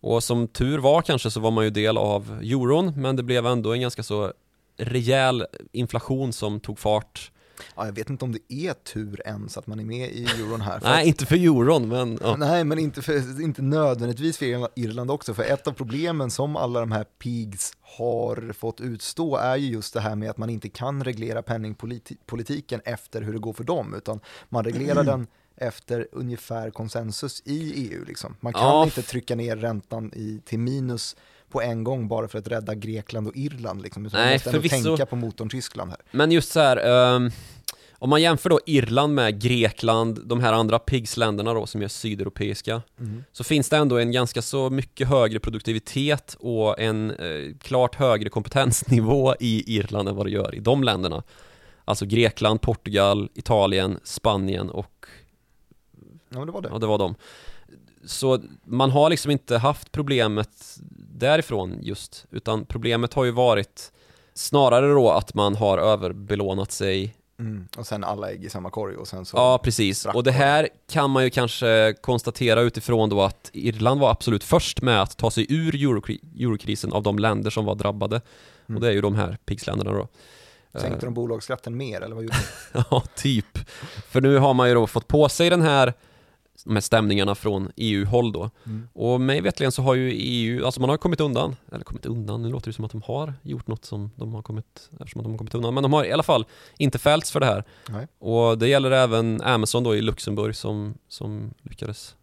Och 0.00 0.24
som 0.24 0.48
tur 0.48 0.78
var 0.78 1.02
kanske 1.02 1.30
så 1.30 1.40
var 1.40 1.50
man 1.50 1.64
ju 1.64 1.70
del 1.70 1.98
av 1.98 2.38
euron, 2.42 2.92
men 2.96 3.16
det 3.16 3.22
blev 3.22 3.46
ändå 3.46 3.72
en 3.72 3.80
ganska 3.80 4.02
så 4.02 4.32
rejäl 4.76 5.46
inflation 5.72 6.32
som 6.32 6.60
tog 6.60 6.78
fart. 6.78 7.32
Ja, 7.76 7.84
jag 7.86 7.92
vet 7.92 8.10
inte 8.10 8.24
om 8.24 8.32
det 8.32 8.52
är 8.54 8.72
tur 8.74 9.22
ens 9.26 9.58
att 9.58 9.66
man 9.66 9.80
är 9.80 9.84
med 9.84 10.10
i 10.12 10.24
euron 10.24 10.60
här. 10.60 10.80
Nej, 10.82 11.06
inte 11.08 11.26
för 11.26 11.36
euron, 11.36 11.88
men 11.88 12.18
ja. 12.22 12.36
Nej, 12.36 12.64
men 12.64 12.78
inte, 12.78 13.02
för, 13.02 13.42
inte 13.42 13.62
nödvändigtvis 13.62 14.38
för 14.38 14.46
Irland- 14.78 15.10
också, 15.10 15.34
för 15.34 15.42
ett 15.42 15.66
av 15.66 15.72
problemen 15.72 16.30
som 16.30 16.56
alla 16.56 16.80
de 16.80 16.92
här 16.92 17.04
pigs 17.04 17.72
har 17.80 18.52
fått 18.52 18.80
utstå 18.80 19.36
är 19.36 19.56
ju 19.56 19.66
just 19.68 19.94
det 19.94 20.00
här 20.00 20.14
med 20.16 20.30
att 20.30 20.38
man 20.38 20.50
inte 20.50 20.68
kan 20.68 21.04
reglera 21.04 21.42
penningpolitiken 21.42 22.80
efter 22.84 23.22
hur 23.22 23.32
det 23.32 23.38
går 23.38 23.52
för 23.52 23.64
dem, 23.64 23.94
utan 23.94 24.20
man 24.48 24.64
reglerar 24.64 25.04
den 25.04 25.26
efter 25.56 26.08
ungefär 26.12 26.70
konsensus 26.70 27.42
i 27.44 27.72
EU. 27.90 28.04
Liksom. 28.04 28.36
Man 28.40 28.52
kan 28.52 28.62
Ja. 28.62 28.84
inte 28.84 29.02
trycka 29.02 29.34
ner 29.36 29.56
räntan 29.56 30.12
i, 30.14 30.40
till 30.44 30.58
minus 30.58 31.16
på 31.54 31.62
en 31.62 31.84
gång 31.84 32.08
bara 32.08 32.28
för 32.28 32.38
att 32.38 32.48
rädda 32.48 32.74
Grekland 32.74 33.28
och 33.28 33.36
Irland. 33.36 33.82
Liksom. 33.82 34.02
Man 34.02 34.10
Nej, 34.14 34.32
måste 34.34 34.50
ändå 34.50 34.60
förvisso. 34.68 34.84
tänka 34.96 35.06
på 35.06 35.16
motorn 35.16 35.48
Tyskland 35.48 35.90
här. 35.90 36.00
Men 36.10 36.32
just 36.32 36.52
så 36.52 36.60
här, 36.60 36.76
ehm, 36.76 37.30
om 37.92 38.10
man 38.10 38.22
jämför 38.22 38.50
då 38.50 38.60
Irland 38.66 39.14
med 39.14 39.40
Grekland, 39.40 40.20
de 40.26 40.40
här 40.40 40.52
andra 40.52 40.78
PIGS-länderna 40.78 41.54
då 41.54 41.66
som 41.66 41.82
är 41.82 41.88
sydeuropeiska, 41.88 42.82
så 43.32 43.44
finns 43.44 43.68
det 43.68 43.76
ändå 43.76 43.98
en 43.98 44.12
ganska 44.12 44.42
så 44.42 44.70
mycket 44.70 45.08
högre 45.08 45.40
produktivitet 45.40 46.36
och 46.40 46.80
en 46.80 47.10
eh, 47.10 47.56
klart 47.60 47.94
högre 47.94 48.28
kompetensnivå 48.30 49.34
i 49.40 49.76
Irland 49.76 50.08
än 50.08 50.16
vad 50.16 50.26
det 50.26 50.30
gör 50.30 50.54
i 50.54 50.60
de 50.60 50.84
länderna. 50.84 51.22
Alltså 51.84 52.06
Grekland, 52.06 52.60
Portugal, 52.60 53.28
Italien, 53.34 53.98
Spanien 54.04 54.70
och 54.70 55.06
Ja, 56.28 56.44
det 56.44 56.52
var 56.52 56.62
det. 56.62 56.68
Ja, 56.72 56.78
det 56.78 56.86
var 56.86 56.98
de. 56.98 57.14
Så 58.04 58.40
man 58.64 58.90
har 58.90 59.10
liksom 59.10 59.30
inte 59.30 59.58
haft 59.58 59.92
problemet 59.92 60.78
därifrån 61.18 61.78
just, 61.82 62.26
utan 62.30 62.66
problemet 62.66 63.14
har 63.14 63.24
ju 63.24 63.30
varit 63.30 63.92
snarare 64.34 64.88
då 64.92 65.10
att 65.10 65.34
man 65.34 65.56
har 65.56 65.78
överbelånat 65.78 66.72
sig 66.72 67.14
Mm. 67.38 67.68
Och 67.76 67.86
sen 67.86 68.04
alla 68.04 68.30
ägg 68.30 68.44
i 68.44 68.50
samma 68.50 68.70
korg 68.70 68.96
och 68.96 69.08
sen 69.08 69.24
så... 69.24 69.36
Ja, 69.36 69.58
precis. 69.58 70.06
Och 70.06 70.24
det 70.24 70.30
det. 70.30 70.36
här 70.36 70.68
kan 70.90 71.10
man 71.10 71.24
ju 71.24 71.30
kanske 71.30 71.94
konstatera 72.00 72.60
utifrån 72.60 73.08
då 73.08 73.22
att 73.22 73.50
Irland 73.52 74.00
var 74.00 74.10
absolut 74.10 74.44
först 74.44 74.82
med 74.82 75.02
att 75.02 75.16
ta 75.16 75.30
sig 75.30 75.46
ur 75.48 75.72
eurokri- 75.74 76.42
eurokrisen 76.44 76.92
av 76.92 77.02
de 77.02 77.18
länder 77.18 77.50
som 77.50 77.64
var 77.64 77.74
drabbade. 77.74 78.20
Mm. 78.66 78.76
Och 78.76 78.82
det 78.82 78.88
är 78.88 78.92
ju 78.92 79.00
de 79.00 79.14
här 79.14 79.38
PIGS-länderna 79.46 79.92
då. 79.92 80.08
Sänkte 80.80 80.96
Eh, 80.96 81.00
de 81.00 81.14
bolagsskatten 81.14 81.76
mer 81.76 82.00
eller 82.00 82.14
vad 82.14 82.24
gjorde 82.24 82.36
de? 82.72 82.84
Ja, 82.90 83.02
typ. 83.16 83.58
För 84.08 84.20
nu 84.20 84.38
har 84.38 84.54
man 84.54 84.68
ju 84.68 84.74
då 84.74 84.86
fått 84.86 85.08
på 85.08 85.28
sig 85.28 85.50
den 85.50 85.62
här 85.62 85.94
här 86.72 86.80
stämningarna 86.80 87.34
från 87.34 87.72
EU-håll 87.76 88.32
då. 88.32 88.50
Mm. 88.66 88.88
Och 88.92 89.20
mig 89.20 89.40
vetligen 89.40 89.72
så 89.72 89.82
har 89.82 89.94
ju 89.94 90.10
EU, 90.12 90.64
alltså 90.64 90.80
man 90.80 90.90
har 90.90 90.96
kommit 90.96 91.20
undan, 91.20 91.56
eller 91.72 91.84
kommit 91.84 92.06
undan, 92.06 92.42
nu 92.42 92.48
låter 92.48 92.66
det 92.66 92.72
som 92.72 92.84
att 92.84 92.92
de 92.92 93.02
har 93.02 93.34
gjort 93.42 93.66
något 93.66 93.84
som 93.84 94.10
de 94.16 94.34
har 94.34 94.42
kommit, 94.42 94.90
eftersom 95.00 95.20
att 95.20 95.24
de 95.24 95.30
har 95.30 95.38
kommit 95.38 95.54
undan, 95.54 95.74
men 95.74 95.82
de 95.82 95.92
har 95.92 96.04
i 96.04 96.12
alla 96.12 96.22
fall 96.22 96.46
inte 96.78 96.98
fällts 96.98 97.32
för 97.32 97.40
det 97.40 97.46
här. 97.46 97.64
Nej. 97.88 98.06
Och 98.18 98.58
det 98.58 98.68
gäller 98.68 98.90
även 98.90 99.42
Amazon 99.42 99.84
då 99.84 99.96
i 99.96 100.02
Luxemburg 100.02 100.56
som, 100.56 100.94
som 101.08 101.54
lyckades 101.62 102.16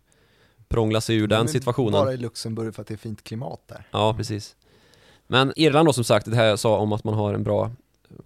prångla 0.71 1.01
sig 1.01 1.15
ur 1.15 1.27
De 1.27 1.35
den 1.35 1.47
situationen. 1.47 1.91
Bara 1.91 2.13
i 2.13 2.17
Luxemburg 2.17 2.75
för 2.75 2.81
att 2.81 2.87
det 2.87 2.93
är 2.93 2.97
fint 2.97 3.23
klimat 3.23 3.61
där. 3.67 3.87
Ja, 3.91 4.13
precis. 4.13 4.55
Men 5.27 5.53
Irland 5.55 5.87
då 5.87 5.93
som 5.93 6.03
sagt, 6.03 6.25
det 6.25 6.35
här 6.35 6.45
jag 6.45 6.59
sa 6.59 6.77
om 6.77 6.93
att 6.93 7.03
man 7.03 7.13
har 7.13 7.33
en 7.33 7.43
bra 7.43 7.71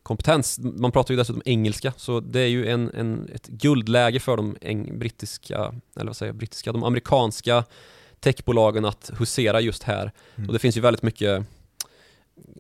kompetens. 0.04 0.60
Man 0.60 0.92
pratar 0.92 1.14
ju 1.14 1.18
dessutom 1.18 1.42
engelska, 1.46 1.94
så 1.98 2.20
det 2.20 2.40
är 2.40 2.48
ju 2.48 2.68
en, 2.68 2.92
en, 2.94 3.30
ett 3.34 3.48
guldläge 3.48 4.20
för 4.20 4.38
de 4.38 4.56
eng- 4.62 4.98
brittiska, 4.98 5.74
eller 5.96 6.06
vad 6.06 6.16
säger 6.18 6.30
jag, 6.30 6.36
brittiska, 6.38 6.72
de 6.72 6.84
amerikanska 6.84 7.64
techbolagen 8.20 8.86
att 8.86 9.12
husera 9.20 9.62
just 9.62 9.84
här. 9.84 10.12
Mm. 10.36 10.48
Och 10.50 10.54
det 10.54 10.60
finns 10.60 10.78
ju 10.78 10.82
väldigt 10.82 11.04
mycket 11.04 11.46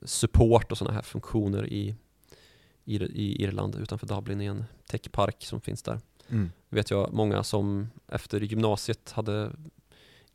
support 0.05 0.71
och 0.71 0.77
sådana 0.77 0.95
här 0.95 1.01
funktioner 1.01 1.67
i, 1.67 1.95
i, 2.85 2.95
i 2.95 3.43
Irland 3.43 3.75
utanför 3.75 4.07
Dublin 4.07 4.41
i 4.41 4.45
en 4.45 4.65
techpark 4.89 5.45
som 5.45 5.61
finns 5.61 5.81
där 5.81 5.99
Mm. 6.29 6.51
vet 6.69 6.89
jag 6.91 7.13
många 7.13 7.43
som 7.43 7.88
efter 8.07 8.39
gymnasiet 8.41 9.11
hade 9.11 9.51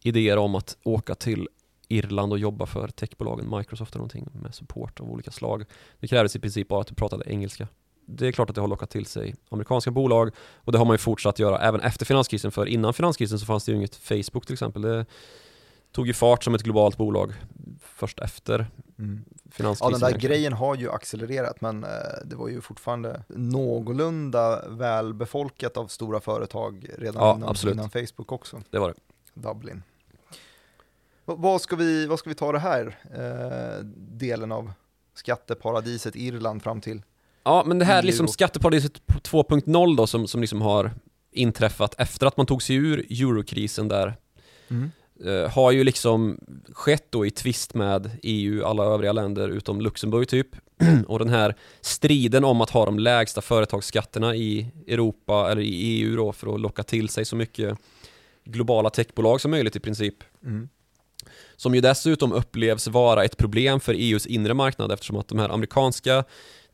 idéer 0.03 0.37
om 0.37 0.55
att 0.55 0.77
åka 0.83 1.15
till 1.15 1.49
Irland 1.91 2.33
och 2.33 2.39
jobba 2.39 2.67
för 2.67 2.89
techbolagen 2.89 3.57
Microsoft 3.59 3.93
eller 3.95 3.99
någonting 3.99 4.29
med 4.33 4.55
support 4.55 5.01
av 5.01 5.11
olika 5.11 5.31
slag. 5.31 5.65
Det 6.01 6.09
krävdes 6.09 6.37
i 6.37 6.41
princip 6.41 6.69
bara 6.69 6.81
att 6.81 6.87
du 6.87 6.95
pratade 6.95 7.25
engelska. 7.33 7.69
Det 8.07 8.27
är 8.29 8.33
klart 8.33 8.49
att 8.51 8.55
det 8.55 8.61
har 8.61 8.69
lockat 8.69 8.91
till 8.91 9.07
sig 9.07 9.35
amerikanska 9.49 9.91
bolag 9.91 10.31
och 10.55 10.73
det 10.73 10.79
har 10.79 10.85
man 10.85 10.95
ju 10.95 10.99
fortsatt 10.99 11.39
göra 11.39 11.59
även 11.59 11.81
efter 11.81 12.07
finanskrisen 12.07 12.53
för 12.53 12.67
innan 12.67 12.95
finanskrisen 12.95 13.39
så 13.39 13.47
fanns 13.47 13.65
det 13.65 13.73
ju 13.73 13.77
inget 13.79 13.97
Facebook 13.97 14.47
till 14.47 14.53
exempel. 14.53 14.83
Det 14.83 15.07
tog 15.93 16.07
ju 16.07 16.13
fart 16.13 16.45
som 16.45 16.55
ett 16.55 16.63
globalt 16.63 16.97
bolag 16.97 17.33
först 17.81 18.19
efter 18.21 18.67
Mm. 18.99 19.25
Ja, 19.29 19.51
finanskrisen. 19.51 19.93
den 19.93 20.01
där 20.01 20.09
egentligen. 20.09 20.33
grejen 20.33 20.53
har 20.53 20.77
ju 20.77 20.91
accelererat, 20.91 21.61
men 21.61 21.85
eh, 21.85 21.91
det 22.25 22.37
var 22.37 22.49
ju 22.49 22.61
fortfarande 22.61 23.23
någorlunda 23.29 24.69
välbefolkat 24.69 25.77
av 25.77 25.87
stora 25.87 26.21
företag 26.21 26.87
redan 26.99 27.23
Ja, 27.23 27.35
innan, 27.37 27.73
innan 27.73 27.91
Facebook 27.91 28.33
också, 28.33 28.61
Det 28.71 28.79
var 28.79 28.89
det. 28.89 28.95
Dublin. 29.49 29.83
Va- 31.31 31.37
Vad 31.39 31.61
ska 31.61 31.77
vi, 31.77 32.07
vad 32.07 32.19
ska 32.19 32.29
vi 32.31 32.35
ta 32.35 32.53
det 32.53 32.59
här 32.59 32.99
eh, 33.15 33.85
delen 33.97 34.53
av 34.53 34.73
skatteparadiset 35.15 36.17
Irland 36.17 36.63
fram 36.63 36.81
till? 36.81 37.03
Ja, 37.45 37.63
men 37.67 37.79
det 37.79 37.85
här 37.85 38.03
liksom 38.03 38.29
skatteparadiset 38.29 39.07
på 39.07 39.19
2.0 39.19 39.97
då 39.97 40.07
som, 40.07 40.27
som 40.27 40.41
liksom 40.41 40.63
har 40.63 40.91
inträffat 41.33 41.95
efter 41.99 42.27
att 42.27 42.37
man 42.37 42.47
tog 42.47 42.63
sig 42.63 42.77
ur 42.77 42.99
eurokrisen 43.11 43.89
där 43.89 44.15
eh, 45.25 45.51
har 45.51 45.71
ju 45.73 45.85
liksom 45.85 46.39
skett 46.73 47.07
då 47.11 47.27
i 47.27 47.31
tvist 47.31 47.75
med 47.75 48.11
EU, 48.23 48.65
alla 48.65 48.85
övriga 48.85 49.13
länder 49.13 49.49
utom 49.49 49.81
Luxemburg 49.81 50.29
typ. 50.29 50.49
och 51.07 51.19
den 51.19 51.29
här 51.29 51.55
striden 51.81 52.45
om 52.45 52.61
att 52.61 52.71
ha 52.71 52.85
de 52.87 52.99
lägsta 52.99 53.41
företagsskatterna 53.41 54.35
i 54.37 54.73
Europa 54.87 55.49
eller 55.51 55.63
i 55.63 55.75
EU 55.75 56.17
då 56.17 56.33
för 56.33 56.55
att 56.55 56.61
locka 56.61 56.83
till 56.83 57.09
sig 57.09 57.25
så 57.25 57.37
mycket 57.37 57.79
globala 58.45 58.91
techbolag 58.91 59.41
som 59.41 59.51
möjligt 59.51 59.77
i 59.77 59.81
princip. 59.81 60.15
Mm. 60.45 60.69
Som 61.61 61.75
ju 61.75 61.81
dessutom 61.81 62.33
upplevs 62.33 62.89
vara 62.89 63.25
ett 63.25 63.37
problem 63.37 63.81
för 63.81 63.95
EUs 63.95 64.27
inre 64.27 64.55
marknad 64.55 64.93
eftersom 64.93 65.17
att 65.17 65.29
de 65.29 65.39
här 65.39 65.49
amerikanska 65.49 66.25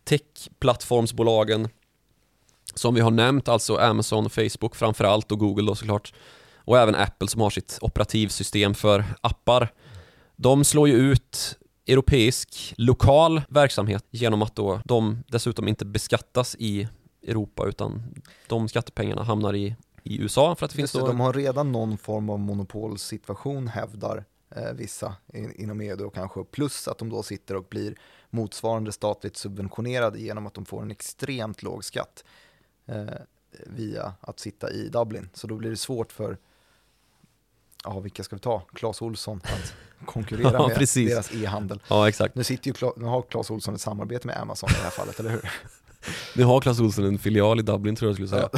tech-plattformsbolagen 0.05 1.68
som 2.75 2.94
vi 2.94 3.01
har 3.01 3.11
nämnt, 3.11 3.49
alltså 3.49 3.77
Amazon 3.77 4.31
Facebook 4.31 4.77
framförallt 4.77 5.33
och 5.33 5.38
Google 5.38 5.66
då 5.66 5.75
såklart 5.75 6.14
och 6.57 6.79
även 6.79 6.94
Apple 6.94 7.29
som 7.29 7.40
har 7.40 7.51
sitt 7.51 7.79
operativsystem 7.81 8.75
för 8.75 9.05
appar. 9.20 9.72
De 10.37 10.64
slår 10.64 10.88
ju 10.88 10.94
ut 10.94 11.59
europeisk 11.87 12.75
lokal 12.77 13.42
verksamhet 13.49 14.05
genom 14.11 14.42
att 14.42 14.57
då 14.57 14.81
de 14.85 15.22
dessutom 15.29 15.68
inte 15.68 15.85
beskattas 15.85 16.57
i 16.59 16.88
Europa 17.27 17.66
utan 17.66 18.03
de 18.49 18.68
skattepengarna 18.68 19.22
hamnar 19.22 19.55
i, 19.55 19.77
i 20.03 20.22
USA 20.22 20.55
för 20.55 20.64
att 20.64 20.70
det 20.70 20.77
finns 20.77 20.94
Just 20.94 21.07
då 21.07 21.07
de 21.07 21.20
har 21.20 21.33
redan 21.33 21.72
någon 21.72 21.99
form 21.99 22.31
av 22.31 22.38
monopolsituation 22.38 23.68
hävdar 23.68 24.25
vissa 24.74 25.14
in, 25.35 25.52
inom 25.56 25.80
EU 25.80 25.96
då 25.96 26.11
kanske, 26.11 26.44
plus 26.44 26.88
att 26.88 26.98
de 26.98 27.09
då 27.11 27.22
sitter 27.22 27.54
och 27.56 27.64
blir 27.64 27.96
motsvarande 28.30 28.92
statligt 28.92 29.37
subventionerade 29.37 30.18
genom 30.20 30.46
att 30.46 30.54
de 30.54 30.64
får 30.64 30.82
en 30.82 30.90
extremt 30.90 31.62
låg 31.62 31.85
skatt 31.85 32.24
eh, 32.87 33.04
via 33.66 34.14
att 34.20 34.40
sitta 34.40 34.70
i 34.70 34.88
Dublin. 34.88 35.28
Så 35.35 35.46
då 35.46 35.56
blir 35.56 35.70
det 35.70 35.76
svårt 35.76 36.12
för, 36.12 36.38
ja 37.85 38.00
vilka 38.00 38.22
ska 38.24 38.37
vi 38.37 38.40
ta, 38.40 38.61
Clas 38.74 39.02
Olsson 39.02 39.40
att 39.44 39.74
konkurrera 40.06 40.52
Ja, 40.52 40.68
med 40.68 40.76
precis. 40.76 41.11
deras 41.11 41.35
e-handel. 41.35 41.82
Ja, 41.88 42.09
exakt. 42.09 42.35
Nu, 42.35 42.44
sitter 42.44 42.82
ju, 42.82 42.90
nu 42.96 43.04
har 43.04 43.22
Clas 43.22 43.50
Olsson 43.50 43.74
ett 43.74 43.80
samarbete 43.80 44.26
med 44.26 44.40
Amazon 44.40 44.70
i 44.70 44.72
det 44.72 44.78
här 44.82 44.90
fallet, 44.90 45.20
eller 45.20 45.30
hur? 45.30 45.50
Nu 46.35 46.45
har 46.45 46.61
Clas 46.61 46.81
Ohlson 46.81 47.05
en 47.05 47.19
filial 47.19 47.59
i 47.59 47.62
Dublin 47.62 47.97
tror 47.97 48.09
jag 48.09 48.14
skulle 48.16 48.29
säga. 48.29 48.49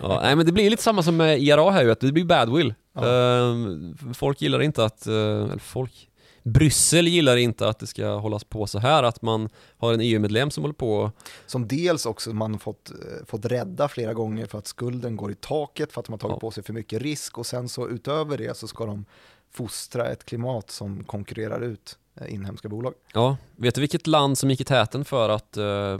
Ja, 0.00 0.20
nej 0.22 0.36
men 0.36 0.46
det 0.46 0.52
blir 0.52 0.70
lite 0.70 0.82
samma 0.82 1.02
som 1.02 1.16
med 1.16 1.42
IRA 1.42 1.70
här 1.70 1.84
ju, 1.84 1.90
att 1.90 2.00
det 2.00 2.12
blir 2.12 2.24
badwill. 2.24 2.74
Ja. 2.94 3.06
Ehm, 3.08 3.96
folk 4.14 4.42
gillar 4.42 4.62
inte 4.62 4.84
att, 4.84 5.06
eh, 5.06 5.14
eller 5.14 5.58
folk, 5.58 6.08
Bryssel 6.42 7.08
gillar 7.08 7.36
inte 7.36 7.68
att 7.68 7.78
det 7.78 7.86
ska 7.86 8.08
hållas 8.08 8.44
på 8.44 8.66
så 8.66 8.78
här, 8.78 9.02
att 9.02 9.22
man 9.22 9.48
har 9.78 9.92
en 9.94 10.00
EU-medlem 10.00 10.50
som 10.50 10.62
håller 10.62 10.74
på 10.74 11.12
Som 11.46 11.68
dels 11.68 12.06
också 12.06 12.32
man 12.32 12.58
fått, 12.58 12.90
eh, 12.90 13.26
fått 13.26 13.44
rädda 13.44 13.88
flera 13.88 14.14
gånger 14.14 14.46
för 14.46 14.58
att 14.58 14.66
skulden 14.66 15.16
går 15.16 15.30
i 15.30 15.34
taket 15.34 15.92
för 15.92 16.00
att 16.00 16.06
de 16.06 16.12
har 16.12 16.18
tagit 16.18 16.34
Ja. 16.34 16.40
på 16.40 16.50
sig 16.50 16.62
för 16.62 16.72
mycket 16.72 17.02
risk 17.02 17.38
och 17.38 17.46
sen 17.46 17.68
så 17.68 17.88
utöver 17.88 18.38
det 18.38 18.56
så 18.56 18.66
ska 18.68 18.86
de 18.86 19.04
fostra 19.52 20.06
ett 20.08 20.24
klimat 20.24 20.70
som 20.70 21.04
konkurrerar 21.04 21.60
ut 21.60 21.98
eh, 22.20 22.34
inhemska 22.34 22.68
bolag. 22.68 22.94
Ja, 23.14 23.36
vet 23.56 23.74
du 23.74 23.80
vilket 23.80 24.06
land 24.06 24.38
som 24.38 24.50
gick 24.50 24.60
i 24.60 24.64
täten 24.64 25.04
för 25.04 25.28
att 25.28 25.56
eh, 25.56 25.98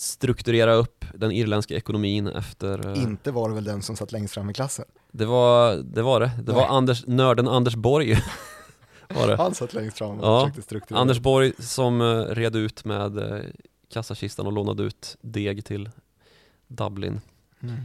strukturera 0.00 0.74
upp 0.74 1.04
den 1.14 1.32
irländska 1.32 1.74
ekonomin 1.76 2.26
efter... 2.26 2.88
eh, 2.96 3.02
Inte 3.02 3.30
var 3.30 3.48
det 3.48 3.54
väl 3.54 3.64
den 3.64 3.82
som 3.82 3.96
satt 3.96 4.12
längst 4.12 4.34
fram 4.34 4.50
i 4.50 4.54
klassen. 4.54 4.84
det, 5.12 5.24
var, 5.26 5.74
det 5.76 6.02
var 6.02 6.20
det. 6.20 6.30
Det 6.42 6.52
var. 6.52 6.66
Anders, 6.66 7.06
nörden 7.06 7.48
Anders 7.48 7.74
Borg. 7.74 8.14
var 9.08 9.28
det. 9.28 9.36
Han 9.36 9.54
satt 9.54 9.74
längst 9.74 9.98
fram 9.98 10.20
och 10.20 10.26
Ja, 10.26 10.40
försökte 10.40 10.62
strukturera. 10.62 11.00
Anders 11.00 11.18
Borg 11.18 11.52
som 11.58 12.00
eh, 12.00 12.04
red 12.20 12.56
ut 12.56 12.84
med 12.84 13.18
eh, 13.18 13.40
kassakistan 13.92 14.46
och 14.46 14.52
lånade 14.52 14.82
ut 14.82 15.16
deg 15.20 15.64
till 15.64 15.90
Dublin. 16.66 17.20
Mm. 17.62 17.76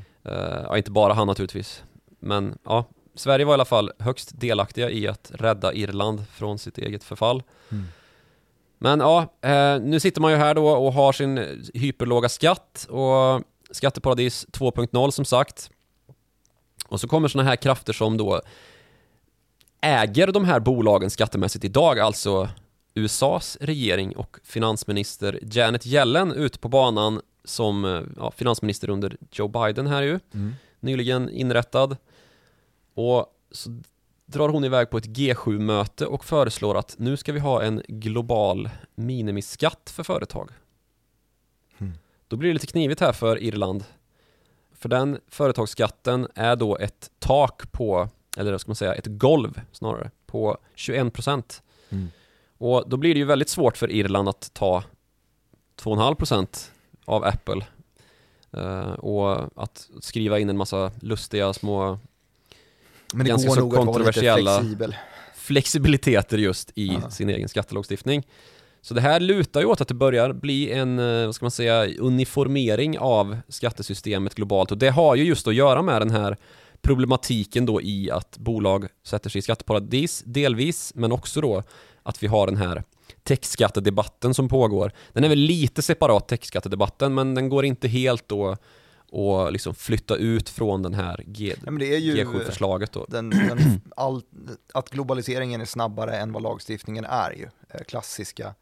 Ja, 0.69 0.77
inte 0.77 0.91
bara 0.91 1.13
han 1.13 1.27
naturligtvis. 1.27 1.83
Men 2.19 2.57
ja, 2.63 2.85
Sverige 3.15 3.45
var 3.45 3.53
i 3.53 3.55
alla 3.55 3.65
fall 3.65 3.91
högst 3.99 4.31
delaktiga 4.39 4.89
i 4.89 5.07
att 5.07 5.31
rädda 5.35 5.73
Irland 5.73 6.25
från 6.31 6.59
sitt 6.59 6.77
eget 6.77 7.03
förfall. 7.03 7.43
Mm. 7.71 7.85
Men 8.83 8.99
ja, 8.99 9.33
eh, 9.41 9.79
nu 9.81 9.99
sitter 9.99 10.21
man 10.21 10.31
ju 10.31 10.37
här 10.37 10.55
då 10.55 10.67
och 10.67 10.93
har 10.93 11.11
sin 11.11 11.61
hyperlåga 11.73 12.29
skatt 12.29 12.87
och 12.89 13.41
skatteparadis 13.71 14.45
2.0 14.51 15.11
som 15.11 15.25
sagt. 15.25 15.69
Och 16.87 17.01
så 17.01 17.07
kommer 17.07 17.27
sådana 17.27 17.49
här 17.49 17.55
krafter 17.55 17.93
som 17.93 18.17
då 18.17 18.41
äger 19.81 20.27
de 20.27 20.45
här 20.45 20.59
bolagen 20.59 21.09
skattemässigt 21.09 21.65
idag, 21.65 21.99
alltså 21.99 22.49
USAs 22.95 23.57
regering 23.61 24.15
och 24.15 24.37
finansminister 24.43 25.39
Janet 25.41 25.85
Yellen 25.85 26.31
ut 26.31 26.61
på 26.61 26.69
banan 26.69 27.21
som 27.45 27.85
eh, 27.85 28.01
ja, 28.17 28.31
finansminister 28.31 28.89
under 28.89 29.17
Joe 29.31 29.47
Biden 29.47 29.87
här 29.87 30.01
ju 30.01 30.19
Mm. 30.33 30.53
nyligen 30.79 31.29
inrättad. 31.29 31.97
Och 32.95 33.25
så 33.51 33.69
drar 34.33 34.49
hon 34.49 34.63
iväg 34.63 34.89
på 34.89 34.97
ett 34.97 35.07
G7-möte 35.07 36.05
och 36.05 36.25
föreslår 36.25 36.77
att 36.77 36.95
nu 36.97 37.17
ska 37.17 37.31
vi 37.31 37.39
ha 37.39 37.63
en 37.63 37.81
global 37.87 38.69
minimiskatt 38.95 39.89
för 39.89 40.03
företag. 40.03 40.49
Mm. 41.77 41.93
Då 42.27 42.35
blir 42.35 42.49
det 42.49 42.53
lite 42.53 42.67
knivigt 42.67 43.01
här 43.01 43.11
för 43.11 43.43
Irland. 43.43 43.83
För 44.73 44.89
den 44.89 45.19
företagsskatten 45.27 46.27
är 46.35 46.55
då 46.55 46.77
ett 46.77 47.11
tak 47.19 47.71
på, 47.71 48.09
eller 48.37 48.51
vad 48.51 48.61
ska 48.61 48.69
man 48.69 48.75
säga, 48.75 48.93
ett 48.93 49.07
golv 49.07 49.61
snarare, 49.71 50.11
på 50.25 50.57
21%. 50.75 51.61
Mm. 51.89 52.07
Och 52.57 52.83
då 52.87 52.97
blir 52.97 53.13
det 53.13 53.19
ju 53.19 53.25
väldigt 53.25 53.49
svårt 53.49 53.77
för 53.77 53.91
Irland 53.91 54.29
att 54.29 54.53
ta 54.53 54.83
2,5% 55.81 56.71
av 57.05 57.23
Apple 57.23 57.65
eh, 58.51 58.93
och 58.93 59.61
att 59.63 59.89
skriva 60.01 60.39
in 60.39 60.49
en 60.49 60.57
massa 60.57 60.91
lustiga 61.01 61.53
små 61.53 61.99
Men 63.13 63.23
det 63.25 63.29
Ganska 63.29 63.47
går 63.47 63.55
så 63.55 63.61
nog 63.61 63.69
att 63.77 63.85
vara 63.85 63.97
lite 63.97 63.99
kontroversiella- 64.11 64.59
flexibel. 64.59 64.95
flexibiliteter 65.35 66.37
just 66.37 66.71
i 66.75 66.87
Ja. 66.87 67.09
sin 67.09 67.29
egen 67.29 67.49
skattelagstiftning. 67.49 68.23
Så 68.81 68.93
det 68.93 69.01
här 69.01 69.19
lutar 69.19 69.59
ju 69.59 69.65
åt 69.65 69.81
att 69.81 69.87
det 69.87 69.93
börjar 69.93 70.33
bli 70.33 70.71
en, 70.71 70.99
eh, 70.99 71.25
vad 71.25 71.35
ska 71.35 71.45
man 71.45 71.51
säga, 71.51 71.87
uniformering 71.99 72.99
av 72.99 73.37
skattesystemet 73.49 74.35
globalt 74.35 74.71
och 74.71 74.77
det 74.77 74.89
har 74.89 75.15
ju 75.15 75.23
just 75.23 75.47
att 75.47 75.55
göra 75.55 75.81
med 75.81 76.01
den 76.01 76.11
här 76.11 76.37
problematiken 76.81 77.65
då 77.65 77.81
i 77.81 78.11
att 78.11 78.37
bolag 78.37 78.87
sätter 79.03 79.29
sig 79.29 79.39
i 79.39 79.41
skatteparadis 79.41 80.23
delvis, 80.25 80.91
men 80.95 81.11
också 81.11 81.41
då 81.41 81.63
att 82.03 82.23
vi 82.23 82.27
har 82.27 82.47
den 82.47 82.57
här 82.57 82.83
techskattedebatten 83.23 84.33
som 84.33 84.49
pågår. 84.49 84.91
Den 85.13 85.23
är 85.23 85.29
väl 85.29 85.39
lite 85.39 85.81
separat 85.81 86.27
techskattedebatten, 86.27 87.13
men 87.13 87.35
den 87.35 87.49
går 87.49 87.65
inte 87.65 87.87
helt 87.87 88.27
då 88.27 88.57
och 89.13 89.51
liksom 89.51 89.75
flytta 89.75 90.15
ut 90.15 90.49
från 90.49 90.81
den 90.81 90.93
här 90.93 91.23
G, 91.27 91.55
Ja, 91.65 91.71
men 91.71 91.79
det 91.79 91.95
är 91.95 91.99
ju 91.99 92.23
G7-förslaget 92.23 92.91
då. 92.91 93.05
den, 93.09 93.29
den, 93.29 93.81
all, 93.95 94.21
att 94.73 94.89
globaliseringen 94.89 95.61
är 95.61 95.65
snabbare 95.65 96.17
än 96.17 96.31
vad 96.31 96.43
lagstiftningen 96.43 97.05
är 97.05 97.31
ju. 97.31 97.47
Eh, 97.69 97.83
Klassiska 97.83 98.55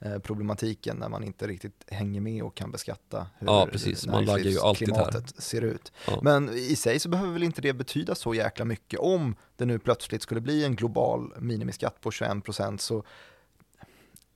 eh, 0.00 0.18
problematiken 0.18 0.96
när 0.96 1.08
man 1.08 1.24
inte 1.24 1.46
riktigt 1.46 1.84
hänger 1.88 2.20
med 2.20 2.42
och 2.42 2.54
kan 2.54 2.70
beskatta 2.70 3.26
hur 3.38 3.46
Ja, 3.46 3.68
precis. 3.72 4.06
Man 4.06 4.24
laggar 4.24 4.50
ju 4.50 4.58
alltid 4.60 4.96
här. 4.96 5.22
ser 5.38 5.62
ut. 5.62 5.92
Ja. 6.06 6.18
Men 6.22 6.48
i 6.48 6.76
sig 6.76 6.98
så 6.98 7.08
behöver 7.08 7.32
väl 7.32 7.42
inte 7.42 7.60
det 7.62 7.72
betyda 7.72 8.14
så 8.14 8.34
jäkla 8.34 8.64
mycket 8.64 9.00
om 9.00 9.36
det 9.56 9.64
nu 9.64 9.78
plötsligt 9.78 10.22
skulle 10.22 10.40
bli 10.40 10.64
en 10.64 10.76
global 10.76 11.32
minimiskatt 11.38 12.00
på 12.00 12.10
21% 12.10 12.76
så 12.78 13.04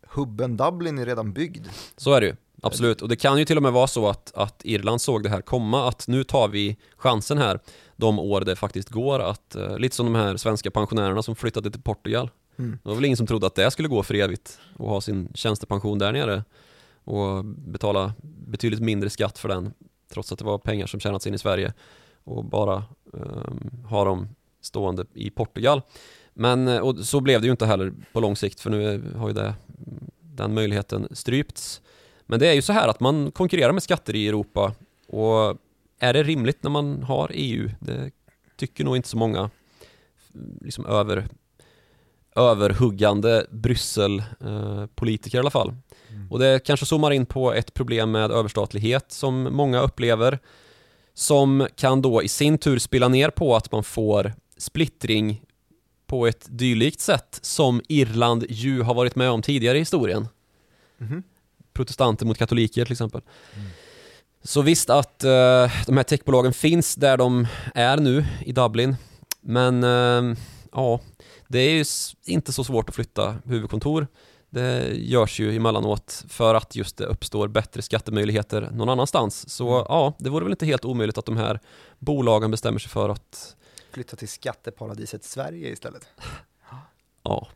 hubben 0.09 0.57
Dublin 0.57 0.99
är 0.99 1.07
redan 1.07 1.33
byggd. 1.33 1.67
Så 1.97 2.13
är 2.13 2.21
det 2.21 2.27
ju, 2.27 2.37
absolut. 2.63 3.03
Och 3.03 3.09
det 3.09 3.17
kan 3.17 3.39
ju 3.39 3.45
till 3.45 3.57
och 3.57 3.63
med 3.63 3.73
vara 3.73 3.87
så 3.87 4.09
att, 4.09 4.33
att 4.35 4.61
Irland 4.65 5.01
såg 5.01 5.23
det 5.23 5.29
här 5.29 5.41
komma, 5.41 5.89
att 5.89 6.09
nu 6.09 6.25
tar 6.25 6.49
vi 6.49 6.77
chansen 6.97 7.39
här 7.39 7.61
de 7.97 8.19
år 8.19 8.41
det 8.41 8.57
faktiskt 8.57 8.89
går 8.89 9.21
att, 9.21 9.55
eh, 9.55 9.79
lite 9.79 9.97
som 9.97 10.07
de 10.07 10.15
här 10.15 10.37
svenska 10.37 10.71
pensionärerna 10.71 11.23
som 11.23 11.37
flyttade 11.37 11.71
till 11.71 11.83
Portugal. 11.83 12.31
Mm. 12.59 12.79
Det 12.83 12.89
var 12.89 12.95
väl 12.97 13.05
ingen 13.05 13.17
som 13.17 13.27
trodde 13.27 13.47
att 13.47 13.55
det 13.55 13.71
skulle 13.71 13.89
gå 13.89 14.03
för 14.03 14.15
evigt 14.15 14.59
och 14.77 14.89
ha 14.89 15.01
sin 15.01 15.29
tjänstepension 15.35 15.99
där 15.99 16.13
nere 16.13 16.45
och 17.05 17.45
betala 17.45 18.15
betydligt 18.23 18.81
mindre 18.81 19.11
skatt 19.11 19.39
för 19.39 19.49
den 19.49 19.73
trots 20.13 20.33
att 20.33 20.39
det 20.39 20.45
var 20.45 20.59
pengar 20.59 20.87
som 20.87 21.01
tjänats 21.01 21.27
in 21.27 21.35
i 21.35 21.39
Sverige 21.39 21.73
och 22.25 22.45
bara 22.45 22.85
um, 23.13 23.71
ha 23.89 24.05
dem 24.05 24.29
stående 24.61 25.05
i 25.15 25.31
Portugal. 25.31 25.83
Men 26.35 26.69
eh, 26.69 26.79
och 26.79 26.99
så 26.99 27.21
blev 27.21 27.41
det 27.41 27.47
ju 27.47 27.51
inte 27.51 27.67
heller 27.67 27.93
på 28.13 28.21
lång 28.21 28.37
sikt 28.37 28.61
för 28.61 28.71
nu 28.71 29.13
har 29.17 29.29
ju 29.29 29.35
det, 29.35 29.55
den 30.21 30.55
möjligheten 30.55 31.09
strypts. 31.11 31.81
Men 32.27 32.39
det 32.41 32.49
är 32.49 32.53
ju 32.53 32.63
så 32.63 32.73
här 32.73 32.89
att 32.89 33.01
man 33.01 33.31
konkurrerar 33.31 33.73
med 33.73 33.83
skatter 33.83 34.17
i 34.17 34.29
Europa 34.29 34.75
och 35.09 35.57
är 35.99 36.13
det 36.13 36.23
rimligt 36.23 36.63
när 36.63 36.71
man 36.71 37.03
har 37.03 37.31
EU? 37.35 37.71
Det 37.81 38.11
tycker 38.57 38.85
nog 38.85 38.97
inte 38.97 39.09
så 39.09 39.17
många 39.17 39.51
liksom 40.61 40.87
över 40.87 41.29
överhuggande 42.37 43.47
Bryssel-politiker 43.51 45.39
i 45.39 45.41
alla 45.41 45.51
fall. 45.51 45.75
Och 46.31 46.39
det 46.39 46.65
kanske 46.65 46.87
zoomar 46.87 47.11
in 47.11 47.27
på 47.27 47.53
ett 47.53 47.75
problem 47.75 48.11
med 48.11 48.31
överstatlighet 48.31 49.13
som 49.13 49.43
många 49.43 49.81
upplever 49.81 50.39
som 51.15 51.67
kan 51.77 52.03
då 52.03 52.23
i 52.23 52.29
sin 52.29 52.59
tur 52.59 52.79
spilla 52.79 53.09
ner 53.09 53.31
på 53.31 53.57
att 53.57 53.73
man 53.73 53.85
får 53.85 54.33
splittring 54.57 55.43
på 56.07 56.27
ett 56.27 56.47
dylikt 56.51 57.01
sätt 57.01 57.39
som 57.43 57.83
Irland 57.89 58.45
ju 58.49 58.83
har 58.83 58.95
varit 58.95 59.17
med 59.17 59.31
om 59.31 59.43
tidigare 59.43 59.77
i 59.77 59.81
historien. 59.81 60.29
Mhm. 60.99 61.23
Protestanter 61.77 62.27
mot 62.27 62.39
katoliker 62.39 62.85
till 62.85 62.93
exempel. 62.93 63.21
Så 64.43 64.63
visst 64.63 64.91
att 64.91 65.25
eh, 65.25 65.71
de 65.87 65.97
här 65.97 66.03
techbolagen 66.03 66.53
finns 66.53 66.95
där 66.95 67.17
de 67.17 67.47
är 67.75 67.97
nu 67.97 68.25
i 68.45 68.53
Dublin. 68.53 68.97
Men 69.41 69.85
eh, 69.85 70.37
ja, 70.73 71.01
det 71.49 71.59
är 71.59 71.71
ju 71.71 71.85
inte 72.27 72.53
så 72.53 72.65
svårt 72.65 72.89
att 72.89 72.95
flytta 72.95 73.37
huvudkontor. 73.45 74.07
Det 74.51 74.95
görs 74.95 75.41
ju 75.41 75.57
emellanåt 75.57 76.25
för 76.29 76.55
att 76.55 76.77
just 76.77 76.97
det 76.97 77.05
uppstår 77.05 77.49
bättre 77.49 77.83
skattemöjligheter 77.83 78.71
någon 78.73 78.89
annanstans. 78.89 79.49
Så 79.49 79.69
Mm. 79.75 79.87
ja, 79.89 80.13
det 80.19 80.31
vore 80.31 80.45
väl 80.45 80.53
inte 80.53 80.67
helt 80.67 80.85
omöjligt 80.85 81.19
att 81.19 81.27
de 81.27 81.37
här 81.37 81.61
bolagen 81.99 82.51
bestämmer 82.51 82.79
sig 82.79 82.91
för 82.91 83.09
att, 83.09 83.57
Flytta 83.93 84.17
till 84.17 84.29
skatteparadiset 84.29 85.25
Sverige 85.25 85.69
istället. 85.73 86.07
ja, 87.23 87.49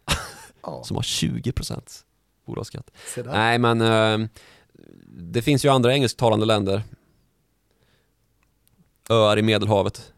Ja, 0.62 0.84
som 0.84 0.96
har 0.96 1.02
20% 1.02 2.04
bolagsskatt. 2.50 2.90
Nej, 3.24 3.58
men 3.58 3.80
eh, 3.80 4.28
det 5.06 5.42
finns 5.42 5.64
ju 5.64 5.68
andra 5.68 5.92
engelsktalande 5.92 6.46
länder. 6.46 6.82
Öar 9.08 9.38
i 9.38 9.42
Medelhavet 9.42 10.12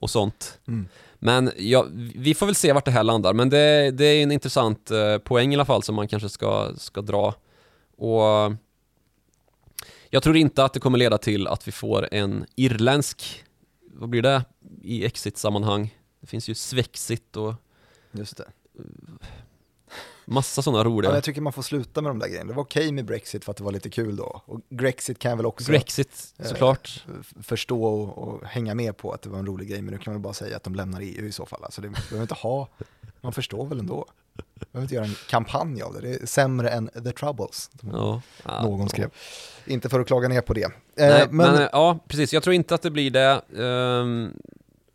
och 0.00 0.10
sånt. 0.10 0.58
Mm. 0.68 0.88
Men 1.18 1.50
ja, 1.56 1.86
vi 2.14 2.34
får 2.34 2.46
väl 2.46 2.54
se 2.54 2.72
vart 2.72 2.84
det 2.84 2.90
här 2.90 3.04
landar. 3.04 3.32
Men 3.32 3.50
det, 3.50 3.90
det 3.90 4.04
är 4.04 4.22
en 4.22 4.32
intressant 4.32 4.90
eh, 4.90 5.18
poäng 5.18 5.52
i 5.52 5.56
alla 5.56 5.64
fall 5.64 5.82
som 5.82 5.94
man 5.94 6.08
kanske 6.08 6.28
ska, 6.28 6.72
ska 6.76 7.02
dra. 7.02 7.34
Och 7.96 8.52
jag 10.10 10.22
tror 10.22 10.36
inte 10.36 10.64
att 10.64 10.72
det 10.72 10.80
kommer 10.80 10.98
leda 10.98 11.18
till 11.18 11.46
att 11.46 11.68
vi 11.68 11.72
får 11.72 12.08
en 12.14 12.46
irländsk, 12.56 13.44
vad 13.92 14.08
blir 14.08 14.22
det 14.22 14.44
i 14.82 15.04
exit-sammanhang? 15.04 15.94
Det 16.20 16.26
finns 16.26 16.48
ju 16.48 16.54
Svexit 16.54 17.36
och 17.36 17.54
Just 18.12 18.36
det. 18.36 18.44
Massa 20.30 20.62
sådana 20.62 20.78
Ja, 20.78 20.84
roliga. 20.84 21.10
men 21.10 21.14
jag 21.16 21.24
tycker 21.24 21.40
man 21.40 21.52
får 21.52 21.62
sluta 21.62 22.02
med 22.02 22.10
de 22.10 22.18
där 22.18 22.28
grejerna. 22.28 22.48
Det 22.48 22.54
var 22.56 22.62
okej 22.62 22.92
med 22.92 23.04
Brexit 23.04 23.44
för 23.44 23.50
att 23.50 23.56
det 23.56 23.64
var 23.64 23.72
lite 23.72 23.90
kul 23.90 24.16
då. 24.16 24.42
Och 24.46 24.60
Grexit 24.68 25.18
kan 25.18 25.30
jag 25.30 25.36
väl 25.36 25.46
också 25.46 25.70
Brexit, 25.70 26.34
eh, 26.38 26.46
såklart. 26.46 27.04
f- 27.20 27.32
förstå 27.42 27.84
och, 27.84 28.18
och 28.18 28.46
hänga 28.46 28.74
med 28.74 28.96
på 28.96 29.12
att 29.12 29.22
det 29.22 29.28
var 29.28 29.38
en 29.38 29.46
rolig 29.46 29.68
grej. 29.68 29.82
Men 29.82 29.92
nu 29.94 29.98
kan 29.98 30.12
man 30.12 30.22
bara 30.22 30.32
säga 30.34 30.56
att 30.56 30.62
de 30.62 30.74
lämnar 30.74 31.00
EU 31.00 31.26
i 31.26 31.32
så 31.32 31.46
fall. 31.46 31.64
Alltså 31.64 31.80
det 31.80 31.88
behöver 31.88 32.22
inte 32.22 32.34
ha, 32.34 32.68
man 33.20 33.32
förstår 33.32 33.66
väl 33.66 33.78
ändå. 33.78 34.06
Man 34.34 34.66
behöver 34.72 34.84
inte 34.84 34.94
göra 34.94 35.04
en 35.04 35.14
kampanj 35.28 35.82
av 35.82 35.92
det. 35.94 36.00
Det 36.00 36.22
är 36.22 36.26
sämre 36.26 36.70
än 36.70 36.88
The 37.04 37.12
Troubles. 37.12 37.70
Ja. 37.82 38.22
Ja, 38.44 38.62
Någon 38.62 38.80
ja. 38.80 38.88
skrev. 38.88 39.10
Inte 39.66 39.88
för 39.88 40.00
att 40.00 40.06
klaga 40.06 40.28
ner 40.28 40.40
på 40.40 40.54
det. 40.54 40.62
Eh, 40.62 40.70
Nej, 40.96 41.26
men, 41.30 41.36
men, 41.52 41.62
eh, 41.62 41.68
ja, 41.72 41.98
precis. 42.08 42.32
Jag 42.32 42.42
tror 42.42 42.54
inte 42.54 42.74
att 42.74 42.82
det 42.82 42.90
blir 42.90 43.10
det. 43.10 43.42
Ehm, 43.58 44.32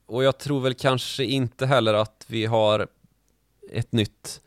och 0.05 0.23
jag 0.23 0.37
tror 0.37 0.61
väl 0.61 0.73
kanske 0.73 1.23
inte 1.23 1.65
heller 1.65 1.93
att 1.93 2.25
vi 2.27 2.45
har 2.45 2.87
ett 3.71 3.91
nytt 3.91 4.41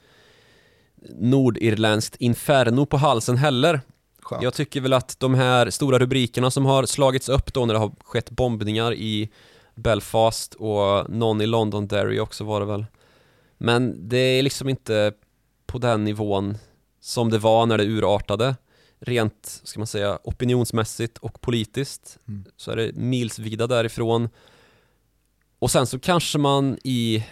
nordirländskt 1.19 2.17
inferno 2.17 2.87
på 2.87 2.97
halsen 2.97 3.37
heller. 3.37 3.81
skönt. 4.23 4.43
Jag 4.43 4.55
tycker 4.55 4.81
väl 4.81 4.93
att 4.93 5.21
de 5.21 5.35
här 5.35 5.71
stora 5.71 5.99
rubrikerna 5.99 6.51
som 6.51 6.67
har 6.67 6.87
slagits 6.87 7.29
upp 7.29 7.53
då 7.55 7.67
när 7.67 7.75
det 7.75 7.81
har 7.81 7.93
skett 8.05 8.31
bombningar 8.31 8.95
i 8.95 9.31
Belfast 9.75 10.55
och 10.55 11.11
någon 11.11 11.41
i 11.41 11.47
Londonderry 11.47 12.21
också 12.21 12.45
var 12.45 12.61
det 12.61 12.67
väl. 12.67 12.87
Men 13.59 14.09
det 14.09 14.19
är 14.19 14.43
liksom 14.43 14.69
inte 14.69 15.13
på 15.67 15.79
den 15.79 16.05
nivån 16.05 16.59
som 17.01 17.31
det 17.31 17.39
var 17.39 17.67
när 17.67 17.79
det 17.79 17.85
urartade. 17.85 18.57
Rent, 19.01 19.61
ska 19.65 19.81
man 19.81 19.87
säga, 19.87 20.19
opinionsmässigt 20.25 21.19
och 21.19 21.41
politiskt 21.41 22.19
Mm. 22.29 22.45
så 22.57 22.71
är 22.71 22.77
det 22.77 22.93
milsvida 22.95 23.67
därifrån. 23.67 24.29
Och 25.59 25.71
sen 25.71 25.87
så 25.87 25.99
kanske 25.99 26.39
man 26.39 26.79
i 26.85 27.25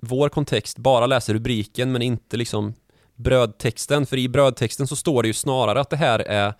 vår 0.00 0.28
kontext 0.28 0.78
bara 0.78 1.06
läser 1.06 1.34
rubriken 1.34 1.92
men 1.92 2.02
inte 2.02 2.36
liksom 2.36 2.74
brödtexten. 3.18 4.06
För 4.06 4.16
i 4.16 4.28
brödtexten 4.28 4.86
så 4.86 4.96
står 4.96 5.22
det 5.22 5.28
ju 5.28 5.34
snarare 5.34 5.80
att 5.80 5.90
det 5.90 5.96
här 5.96 6.18
är 6.18 6.54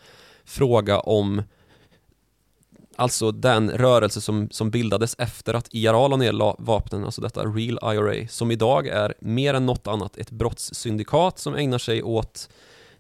fråga 0.44 1.00
om 1.00 1.42
Alltså 3.00 3.32
den 3.32 3.70
rörelse 3.70 4.20
som, 4.20 4.48
som 4.50 4.70
bildades 4.70 5.14
efter 5.18 5.54
att 5.54 5.68
IRA 5.70 6.08
la 6.08 6.16
ner 6.16 6.62
vapnen, 6.62 7.04
alltså 7.04 7.20
detta 7.20 7.44
Real 7.44 7.78
IRA, 7.94 8.28
som 8.28 8.50
idag 8.50 8.86
är 8.86 9.14
mer 9.20 9.54
än 9.54 9.66
något 9.66 9.86
annat 9.86 10.16
ett 10.16 10.30
brottssyndikat 10.30 11.38
som 11.38 11.54
ägnar 11.54 11.78
sig 11.78 12.02
åt 12.02 12.48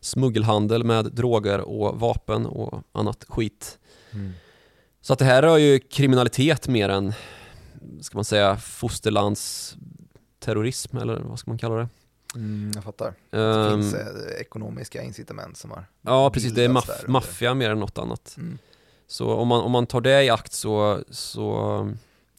smuggelhandel 0.00 0.84
med 0.84 1.04
droger 1.04 1.60
och 1.60 2.00
vapen 2.00 2.46
och 2.46 2.82
annat 2.92 3.24
skit. 3.28 3.78
Mm. 4.10 4.32
Så 5.00 5.12
att 5.12 5.18
det 5.18 5.24
här 5.24 5.42
rör 5.42 5.56
ju 5.56 5.78
kriminalitet 5.78 6.68
mer 6.68 6.88
än, 6.88 7.12
ska 8.00 8.18
man 8.18 8.24
säga, 8.24 8.56
fosterlands 8.56 9.76
terrorism 10.38 10.96
eller 10.96 11.20
vad 11.20 11.38
ska 11.38 11.50
man 11.50 11.58
kalla 11.58 11.74
det? 11.74 11.88
Mm, 12.34 12.70
jag 12.74 12.84
fattar. 12.84 13.14
Det 13.30 13.38
Ehm, 13.38 13.82
finns 13.82 13.94
eh, 13.94 14.40
ekonomiska 14.40 15.02
incitament 15.02 15.56
som 15.56 15.70
har 15.70 15.84
ja, 16.02 16.30
precis. 16.30 16.52
Det 16.52 16.64
är 16.64 16.68
maff- 16.68 17.08
maffia 17.08 17.54
mer 17.54 17.70
än 17.70 17.78
något 17.80 17.98
annat. 17.98 18.34
Mm. 18.38 18.58
Så 19.06 19.32
om 19.32 19.48
man, 19.48 19.60
om 19.60 19.72
man 19.72 19.86
tar 19.86 20.00
det 20.00 20.24
i 20.24 20.30
akt 20.30 20.52
så, 20.52 21.04
så 21.10 21.52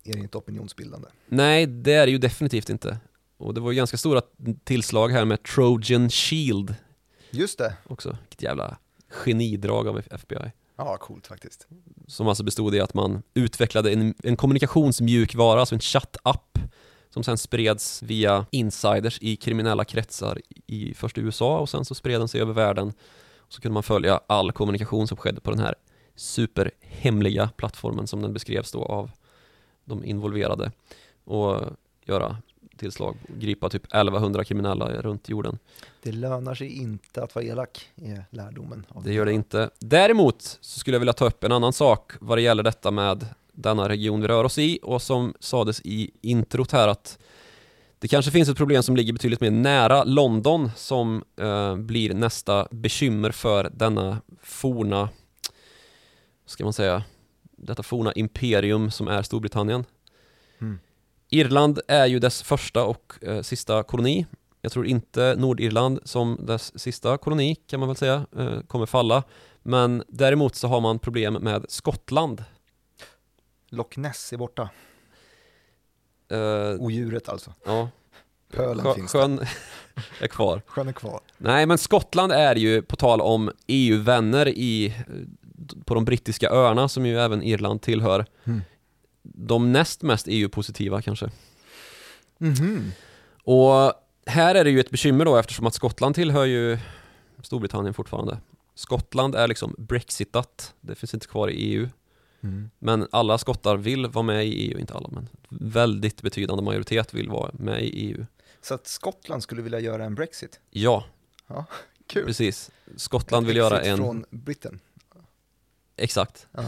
Är 0.04 0.14
det 0.14 0.20
inte 0.20 0.38
opinionsbildande? 0.38 1.08
nej, 1.28 1.66
det 1.66 1.94
är 1.94 2.06
det 2.06 2.12
ju 2.12 2.18
definitivt 2.18 2.70
inte. 2.70 2.98
Och 3.38 3.54
det 3.54 3.62
var 3.62 3.72
ju 3.72 3.78
ganska 3.78 3.98
stora 3.98 4.22
tillslag 4.64 5.10
här 5.10 5.26
med 5.26 5.44
Trojan 5.44 6.10
Shield 6.10 6.76
Just 7.32 7.58
det. 7.58 7.74
också. 7.88 8.18
Vilket 8.22 8.42
jävla 8.44 8.78
genidrag 9.10 9.88
av 9.88 10.02
FBI. 10.12 10.52
Ja, 10.78 10.98
coolt 10.98 11.28
faktiskt. 11.28 11.68
Som 12.08 12.28
alltså 12.28 12.44
bestod 12.44 12.76
i 12.76 12.80
att 12.80 12.94
man 12.94 13.22
utvecklade 13.34 13.92
en, 13.94 14.14
en 14.24 14.36
kommunikationsmjukvara, 14.38 15.60
alltså 15.60 15.76
en 15.76 15.82
chattapp 15.82 16.60
som 17.10 17.24
sen 17.24 17.38
spreds 17.38 18.04
via 18.04 18.46
insiders 18.52 19.20
i 19.22 19.36
kriminella 19.36 19.86
kretsar 19.86 20.42
i 20.68 20.94
först 20.94 21.18
i 21.18 21.22
USA 21.22 21.60
och 21.60 21.70
sen 21.70 21.86
så 21.86 21.96
spred 21.96 22.22
den 22.22 22.28
sig 22.28 22.42
över 22.42 22.54
världen. 22.54 22.94
Så 23.50 23.62
kunde 23.62 23.74
man 23.74 23.84
följa 23.84 24.22
all 24.28 24.52
kommunikation 24.52 25.08
som 25.08 25.18
skedde 25.18 25.42
på 25.42 25.52
den 25.52 25.60
här 25.60 25.76
superhemliga 26.16 27.50
plattformen 27.58 28.08
som 28.08 28.22
den 28.22 28.34
beskrevs 28.34 28.72
då 28.72 28.84
av 28.84 29.12
de 29.86 30.04
involverade 30.04 30.72
och 31.24 31.62
göra 32.06 32.38
bombtillslag 32.80 33.18
och 33.30 33.40
gripa 33.40 33.70
typ 33.70 33.86
1100 33.86 34.44
kriminella 34.44 35.02
runt 35.02 35.30
jorden. 35.30 35.60
Det 36.04 36.12
lönar 36.12 36.56
sig 36.56 36.82
inte 36.82 37.24
att 37.24 37.36
vara 37.36 37.46
elak, 37.46 37.90
är 37.96 38.26
lärdomen. 38.30 38.86
Det 39.04 39.14
gör 39.14 39.26
det 39.26 39.34
inte. 39.34 39.70
Däremot 39.80 40.42
så 40.62 40.80
skulle 40.80 40.96
jag 40.96 41.00
vilja 41.00 41.14
ta 41.14 41.26
upp 41.26 41.44
en 41.44 41.52
annan 41.52 41.74
sak 41.74 42.12
vad 42.20 42.38
det 42.38 42.42
gäller 42.42 42.64
detta 42.64 42.92
med 42.92 43.26
denna 43.62 43.90
region 43.90 44.22
vi 44.22 44.28
rör 44.28 44.44
oss 44.44 44.58
i 44.58 44.80
och 44.82 45.02
som 45.02 45.34
sades 45.40 45.82
i 45.82 46.12
introt 46.22 46.72
här 46.72 46.88
att 46.88 47.20
det 48.00 48.08
kanske 48.08 48.32
finns 48.32 48.50
ett 48.50 48.58
problem 48.58 48.84
som 48.84 48.96
ligger 48.96 49.14
betydligt 49.14 49.42
mer 49.42 49.52
nära 49.52 50.04
London 50.04 50.72
som 50.76 51.24
eh, 51.42 51.76
blir 51.76 52.14
nästa 52.14 52.68
bekymmer 52.72 53.32
för 53.32 53.72
denna 53.74 54.22
forna, 54.42 55.10
ska 56.46 56.64
man 56.64 56.74
säga, 56.74 57.04
detta 57.52 57.84
forna 57.84 58.14
imperium 58.14 58.92
som 58.92 59.08
är 59.08 59.24
Storbritannien. 59.24 59.86
Mm. 60.62 60.80
Irland 61.30 61.80
är 61.88 62.06
ju 62.06 62.20
dess 62.20 62.44
första 62.44 62.86
och 62.86 63.14
eh, 63.22 63.42
sista 63.42 63.84
koloni. 63.84 64.26
Jag 64.62 64.72
tror 64.72 64.86
inte 64.86 65.36
Nordirland 65.38 66.00
som 66.04 66.38
dess 66.42 66.80
sista 66.80 67.18
koloni 67.18 67.56
kan 67.56 67.80
man 67.80 67.90
väl 67.90 67.96
säga 67.96 68.26
eh, 68.38 68.60
kommer 68.68 68.86
falla. 68.86 69.24
Men 69.64 70.04
däremot 70.08 70.56
så 70.56 70.68
har 70.68 70.82
man 70.82 71.00
problem 71.00 71.34
med 71.34 71.66
Skottland. 71.70 72.44
Loch 73.70 73.98
Ness 73.98 74.34
är 74.34 74.38
borta, 74.38 74.70
Eh, 76.32 76.82
odjuret 76.82 77.30
alltså. 77.30 77.54
ja, 77.66 77.90
Pölen 78.54 78.86
sjö, 78.86 78.94
finns 78.94 79.12
sjön 79.12 79.40
är 80.22 80.28
kvar. 80.28 80.62
Sjön 80.68 80.88
är 80.88 80.92
kvar. 80.94 81.20
Nej 81.38 81.66
men 81.66 81.78
Skottland 81.78 82.32
är 82.32 82.56
ju, 82.56 82.82
på 82.82 82.96
tal 82.96 83.22
om 83.22 83.52
EU-vänner 83.68 84.48
i, 84.48 84.96
på 85.86 85.94
de 85.94 86.06
brittiska 86.06 86.50
öarna 86.50 86.90
som 86.90 87.06
ju 87.06 87.20
även 87.20 87.44
Irland 87.44 87.82
tillhör, 87.82 88.26
Mm. 88.44 88.62
de 89.24 89.72
näst 89.72 90.02
mest 90.02 90.26
EU-positiva 90.30 91.02
kanske. 91.02 91.32
Mhm. 92.38 92.92
Och 93.44 93.94
här 94.26 94.56
är 94.56 94.64
det 94.64 94.70
ju 94.70 94.80
ett 94.80 94.90
bekymmer 94.90 95.26
då 95.26 95.38
eftersom 95.38 95.68
att 95.68 95.74
Skottland 95.74 96.16
tillhör 96.16 96.46
ju 96.46 96.78
Storbritannien 97.44 97.94
fortfarande. 97.94 98.38
Skottland 98.76 99.36
är 99.36 99.48
liksom 99.48 99.76
brexitat, 99.78 100.74
det 100.82 100.96
finns 100.96 101.14
inte 101.14 101.28
kvar 101.28 101.48
i 101.50 101.54
EU. 101.54 101.90
Mm. 102.44 102.70
Men 102.80 103.08
alla 103.12 103.38
skottar 103.38 103.78
vill 103.78 104.08
vara 104.08 104.24
med 104.24 104.46
i 104.48 104.50
EU, 104.50 104.80
inte 104.80 104.94
alla 104.94 105.08
men 105.12 105.30
väldigt 105.50 106.22
betydande 106.22 106.64
majoritet 106.64 107.14
vill 107.14 107.30
vara 107.30 107.52
med 107.54 107.84
i 107.84 107.88
EU. 107.88 108.26
Så 108.62 108.74
att 108.74 108.88
Skottland 108.88 109.44
skulle 109.44 109.62
vilja 109.62 109.80
göra 109.80 110.06
en 110.06 110.16
Brexit? 110.16 110.60
Ja, 110.70 111.06
Kul. 112.08 112.26
precis. 112.26 112.72
Skottland 112.96 113.48
vill 113.48 113.58
göra 113.58 113.82
en, 113.82 113.98
från 113.98 114.26
Britain? 114.30 114.80
exakt, 115.98 116.48
Ja. 116.52 116.64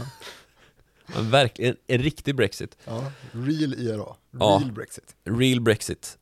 en, 1.16 1.30
verkligen, 1.30 1.76
en 1.86 1.98
riktig 2.02 2.36
Brexit. 2.36 2.76
ja. 2.84 3.12
Real 3.32 3.74
IRA, 3.74 4.16
Ja. 4.30 4.58
real 4.62 4.72
Brexit. 4.72 5.16
Real 5.24 5.60
Brexit. 5.60 6.18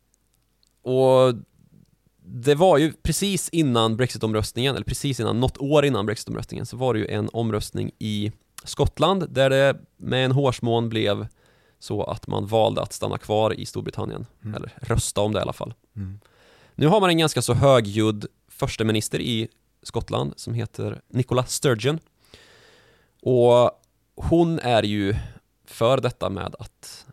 Och 0.83 1.35
det 2.25 2.55
var 2.55 2.79
ju 2.79 2.93
precis 2.93 3.49
innan 3.49 3.97
Brexit-omröstningen, 3.97 4.75
eller 4.75 4.85
precis 4.85 5.21
innan, 5.21 5.41
något 5.41 5.59
år 5.59 5.85
innan 5.85 6.07
Brexit-omröstningen, 6.07 6.67
så 6.67 6.77
var 6.77 6.95
det 6.95 7.01
ju 7.01 7.07
en 7.07 7.29
omröstning 7.33 7.91
i 7.99 8.33
Skottland 8.65 9.31
där 9.31 9.51
det 9.51 9.77
med 9.97 10.25
en 10.25 10.33
hårsmån 10.33 10.89
blev 10.89 11.27
så 11.79 12.03
att 12.05 12.27
man 12.27 12.47
valde 12.47 12.83
att 12.83 12.93
stanna 12.93 13.19
kvar 13.19 13.55
i 13.61 13.67
Storbritannien, 13.67 14.27
Mm. 14.43 14.55
eller 14.55 14.73
rösta 14.83 15.21
om 15.21 15.33
det 15.33 15.39
i 15.39 15.43
alla 15.43 15.53
fall. 15.53 15.75
Mm. 15.97 16.21
Nu 16.75 16.87
har 16.87 17.01
man 17.01 17.11
en 17.11 17.19
ganska 17.19 17.43
så 17.43 17.55
högljudd 17.55 18.27
första 18.49 18.85
minister 18.85 19.21
i 19.21 19.49
Skottland 19.83 20.33
som 20.37 20.55
heter 20.55 21.01
Nicola 21.09 21.45
Sturgeon. 21.45 21.99
Och 23.23 23.71
hon 24.15 24.59
är 24.59 24.83
ju 24.83 25.15
för 25.65 26.01
detta 26.01 26.31
med 26.31 26.55
att 26.59 27.07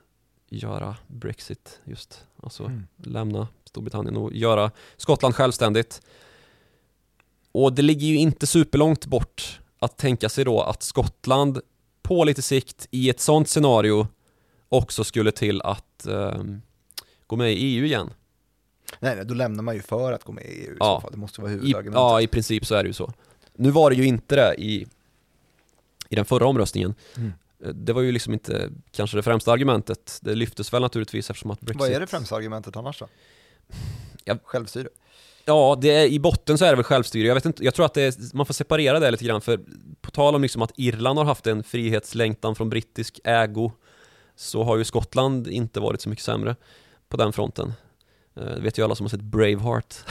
göra 0.50 0.96
Brexit 1.08 1.80
just, 1.84 2.26
alltså 2.44 2.64
Mm. 2.64 2.88
lämna 3.04 3.48
Storbritannien 3.66 4.18
och 4.18 4.34
göra 4.34 4.72
Skottland 4.98 5.36
självständigt. 5.36 6.02
Och 7.52 7.74
det 7.74 7.82
ligger 7.82 8.08
ju 8.08 8.18
inte 8.18 8.48
superlångt 8.48 9.06
bort 9.06 9.60
att 9.80 9.98
tänka 9.98 10.30
sig 10.30 10.46
då 10.46 10.62
att 10.62 10.84
Skottland 10.84 11.60
på 12.02 12.24
lite 12.24 12.42
sikt 12.42 12.88
i 12.92 13.10
ett 13.10 13.20
sånt 13.20 13.50
scenario 13.50 14.08
också 14.70 15.04
skulle 15.04 15.32
till 15.32 15.62
att 15.62 16.06
ehm, 16.08 16.62
gå 17.28 17.36
med 17.36 17.54
i 17.54 17.56
EU 17.56 17.86
igen. 17.86 18.10
Nej, 19.00 19.16
nej, 19.16 19.26
då 19.26 19.34
lämnar 19.34 19.64
man 19.64 19.76
ju 19.76 19.82
för 19.82 20.12
att 20.14 20.24
gå 20.24 20.32
med 20.32 20.44
i 20.46 20.48
EU 20.48 20.74
i 20.74 20.78
Ja. 20.80 20.96
så 20.98 21.02
fall. 21.02 21.12
Det 21.12 21.18
måste 21.18 21.42
vara 21.42 21.52
I, 21.52 21.54
huvudargumentet. 21.54 21.94
ja, 22.00 22.22
i 22.22 22.28
princip 22.28 22.66
så 22.66 22.76
är 22.76 22.84
det 22.84 22.88
ju 22.88 22.94
så. 22.94 23.14
Nu 23.54 23.72
var 23.72 23.90
det 23.90 23.96
ju 23.96 24.06
inte 24.06 24.36
det 24.36 24.56
i, 24.58 24.88
i 26.10 26.16
den 26.16 26.26
förra 26.26 26.46
omröstningen. 26.48 26.94
Mm. 27.18 27.34
Eh, 27.64 27.70
Det 27.70 27.94
var 27.94 28.02
ju 28.02 28.12
liksom 28.12 28.34
inte 28.34 28.70
kanske 28.92 29.18
det 29.18 29.24
främsta 29.24 29.52
argumentet. 29.52 30.20
Det 30.22 30.36
lyftes 30.36 30.74
väl 30.74 30.82
naturligtvis 30.82 31.30
eftersom 31.30 31.52
att 31.52 31.62
Brexit... 31.62 31.80
Vad 31.80 31.92
är 31.92 32.00
det 32.00 32.08
främsta 32.08 32.36
argumentet 32.36 32.76
annars 32.76 33.00
då? 33.00 33.08
Ja. 34.24 34.38
Självstyre? 34.44 34.90
Ja, 35.48 35.78
det 35.82 35.92
är, 35.92 36.06
i 36.06 36.20
botten 36.20 36.58
så 36.58 36.66
är 36.66 36.70
det 36.70 36.76
väl 36.76 36.84
självstyre. 36.84 37.28
Jag, 37.28 37.36
vet 37.36 37.46
inte, 37.46 37.64
jag 37.64 37.74
tror 37.74 37.86
att 37.86 37.98
är, 37.98 38.36
man 38.36 38.46
får 38.46 38.54
separera 38.54 39.00
det 39.00 39.12
lite 39.12 39.26
grann 39.26 39.42
för 39.42 39.60
på 40.02 40.12
tal 40.12 40.36
om 40.36 40.42
liksom 40.42 40.62
att 40.62 40.72
Irland 40.76 41.20
har 41.20 41.26
haft 41.26 41.48
en 41.48 41.64
frihetslängtan 41.64 42.56
från 42.56 42.70
brittisk 42.70 43.20
ägo 43.24 43.72
så 44.36 44.64
har 44.64 44.78
ju 44.78 44.84
Skottland 44.84 45.48
inte 45.48 45.80
varit 45.80 46.02
så 46.02 46.10
mycket 46.10 46.26
sämre 46.26 46.56
på 47.10 47.18
den 47.18 47.34
fronten. 47.34 47.74
Eh, 48.38 48.44
Det 48.46 48.60
vet 48.62 48.78
ju 48.80 48.84
alla 48.84 48.96
som 48.96 49.04
har 49.04 49.10
sett 49.10 49.22
Braveheart. 49.22 49.96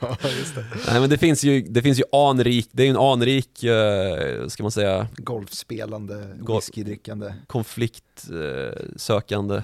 Ja, 0.00 0.16
just 0.38 0.54
det. 0.54 0.64
Nej 0.86 1.00
men 1.00 1.10
det 1.10 1.18
finns 1.18 1.44
ju, 1.44 1.62
det 1.62 1.82
finns 1.82 1.98
ju 1.98 2.02
anrik, 2.12 2.68
det 2.72 2.82
är 2.82 2.86
ju 2.86 2.90
en 2.90 2.96
anrik, 2.96 3.64
eh, 3.64 4.46
ska 4.48 4.62
man 4.62 4.72
säga, 4.72 5.08
Golfspelande, 5.16 6.36
Gol- 6.40 6.56
whiskydrickande. 6.56 7.34
konfliktsökande 7.46 9.62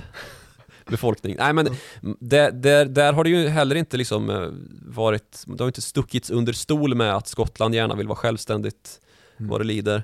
befolkning. 0.91 1.37
Nej 1.39 1.53
men 1.53 1.68
det, 2.20 2.51
där, 2.51 2.84
där 2.87 3.12
har 3.12 3.24
det 3.24 3.30
ju 3.30 3.49
heller 3.49 3.76
inte 3.76 3.97
liksom 3.97 4.30
eh, 4.30 4.49
varit, 4.95 5.45
det 5.47 5.61
har 5.62 5.66
inte 5.68 5.82
stuckits 5.82 6.30
under 6.30 6.53
stol 6.53 6.95
med 6.95 7.16
att 7.16 7.28
Skottland 7.28 7.74
gärna 7.74 7.95
vill 7.95 8.07
vara 8.09 8.16
självständigt 8.18 9.01
Mm. 9.39 9.51
vad 9.51 9.61
det 9.61 9.64
lider. 9.64 10.03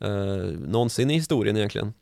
Eh, 0.00 0.10
någonsin 0.58 1.10
i 1.10 1.14
historien 1.14 1.56
egentligen. 1.56 1.92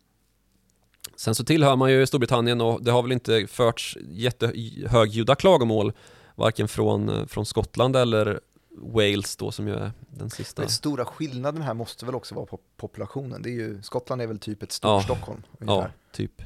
Sen 1.17 1.35
så 1.35 1.45
tillhör 1.45 1.77
man 1.77 1.93
ju 1.93 2.07
Storbritannien 2.07 2.61
och 2.61 2.85
det 2.85 2.91
har 2.91 3.03
väl 3.03 3.13
inte 3.13 3.47
förts 3.47 3.99
jättehögljudda 4.11 5.35
klagomål 5.35 5.93
varken 6.35 6.69
från, 6.69 7.09
eh, 7.09 7.27
från 7.27 7.47
Skottland 7.47 7.97
eller 7.97 8.41
Wales 8.79 9.37
då 9.37 9.51
som 9.51 9.69
ju 9.69 9.75
är 9.75 9.93
den 10.11 10.31
sista. 10.31 10.63
Den 10.63 10.71
stora 10.71 11.05
skillnaden 11.05 11.63
här 11.63 11.75
måste 11.75 12.07
väl 12.07 12.15
också 12.15 12.35
vara 12.35 12.47
på 12.47 12.61
populationen. 12.77 13.43
Det 13.43 13.49
är 13.51 13.55
ju, 13.55 13.83
Skottland 13.83 14.23
är 14.23 14.27
väl 14.27 14.39
typ 14.39 14.63
ett 14.63 14.73
stort 14.73 14.89
Ja. 14.89 15.03
Stockholm 15.03 15.43
Ja, 15.51 15.57
ungefär. 15.73 15.93
typ. 16.13 16.43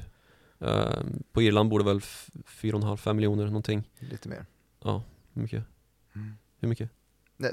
Eh, 0.59 0.89
på 1.31 1.41
Irland 1.41 1.69
bor 1.69 1.79
det 1.79 1.85
väl 1.85 1.99
4,5-5 1.99 3.13
miljoner 3.13 3.45
någonting. 3.45 3.83
Lite 3.99 4.29
mer. 4.29 4.45
Ja, 4.83 5.03
hur 5.33 5.41
mycket? 5.41 5.63
Mm. 6.15 6.37
Hur 6.59 6.67
mycket? 6.67 6.89
Nej, 7.37 7.51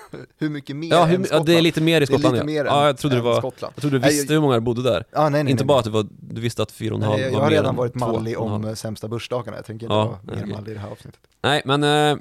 hur 0.38 0.48
mycket 0.50 0.76
mer 0.76 0.90
Ja, 0.90 1.02
än 1.04 1.08
hur, 1.10 1.18
ja, 1.18 1.24
Skottland? 1.24 1.46
det 1.46 1.54
är 1.58 1.60
lite 1.62 1.80
mer 1.80 2.00
i 2.00 2.06
Skottland 2.06 2.34
lite 2.34 2.46
mer 2.46 2.64
ja. 2.64 2.80
ja, 2.80 2.86
jag 2.86 2.98
trodde 2.98 3.16
än 3.16 3.22
det 3.22 3.28
var, 3.30 3.38
Skottland. 3.40 3.72
jag 3.76 3.80
trodde 3.80 3.96
du 3.96 4.00
Nej, 4.00 4.10
visste 4.10 4.32
jag- 4.32 4.40
hur 4.40 4.40
många 4.42 4.54
det 4.54 4.60
bodde 4.60 4.82
där. 4.82 5.04
Ah, 5.12 5.28
nej, 5.28 5.44
nej, 5.44 5.50
inte 5.50 5.64
nej, 5.64 5.66
bara 5.68 5.78
nej. 5.80 5.88
att 5.88 5.92
var, 5.92 6.06
du 6.20 6.40
visste 6.40 6.62
att 6.62 6.72
4,5 6.72 6.98
Nej, 6.98 7.08
jag, 7.08 7.16
var 7.16 7.18
jag 7.18 7.38
har 7.38 7.44
mer 7.44 7.50
redan 7.50 7.70
än 7.70 7.76
varit 7.76 7.94
mallig 7.94 8.38
om 8.38 8.64
eh, 8.64 8.74
sämsta 8.74 9.08
börsdagarna. 9.08 9.56
Jag 9.56 9.64
tänker 9.66 9.86
inte 9.86 9.94
Ja, 9.94 10.06
vara 10.06 10.18
nej, 10.22 10.46
mer 10.46 10.54
mallig 10.54 10.70
i 10.70 10.74
det 10.74 10.80
här 10.80 10.90
avsnittet. 10.90 11.20
Nej, 11.42 11.62
men 11.64 11.84
eh, 11.84 12.16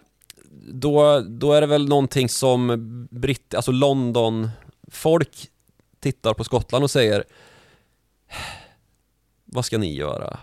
då, 0.72 1.20
då 1.28 1.54
är 1.54 1.62
det 1.62 1.68
väl 1.68 1.88
någonting 1.90 2.30
som 2.30 3.08
britt, 3.12 3.54
alltså 3.56 3.72
London-folk 3.72 5.50
tittar 6.00 6.34
på 6.34 6.44
Skottland 6.44 6.84
och 6.84 6.92
säger 6.92 7.24
Vad 9.56 9.66
ska 9.66 9.78
ni 9.78 9.96
göra 9.96 10.40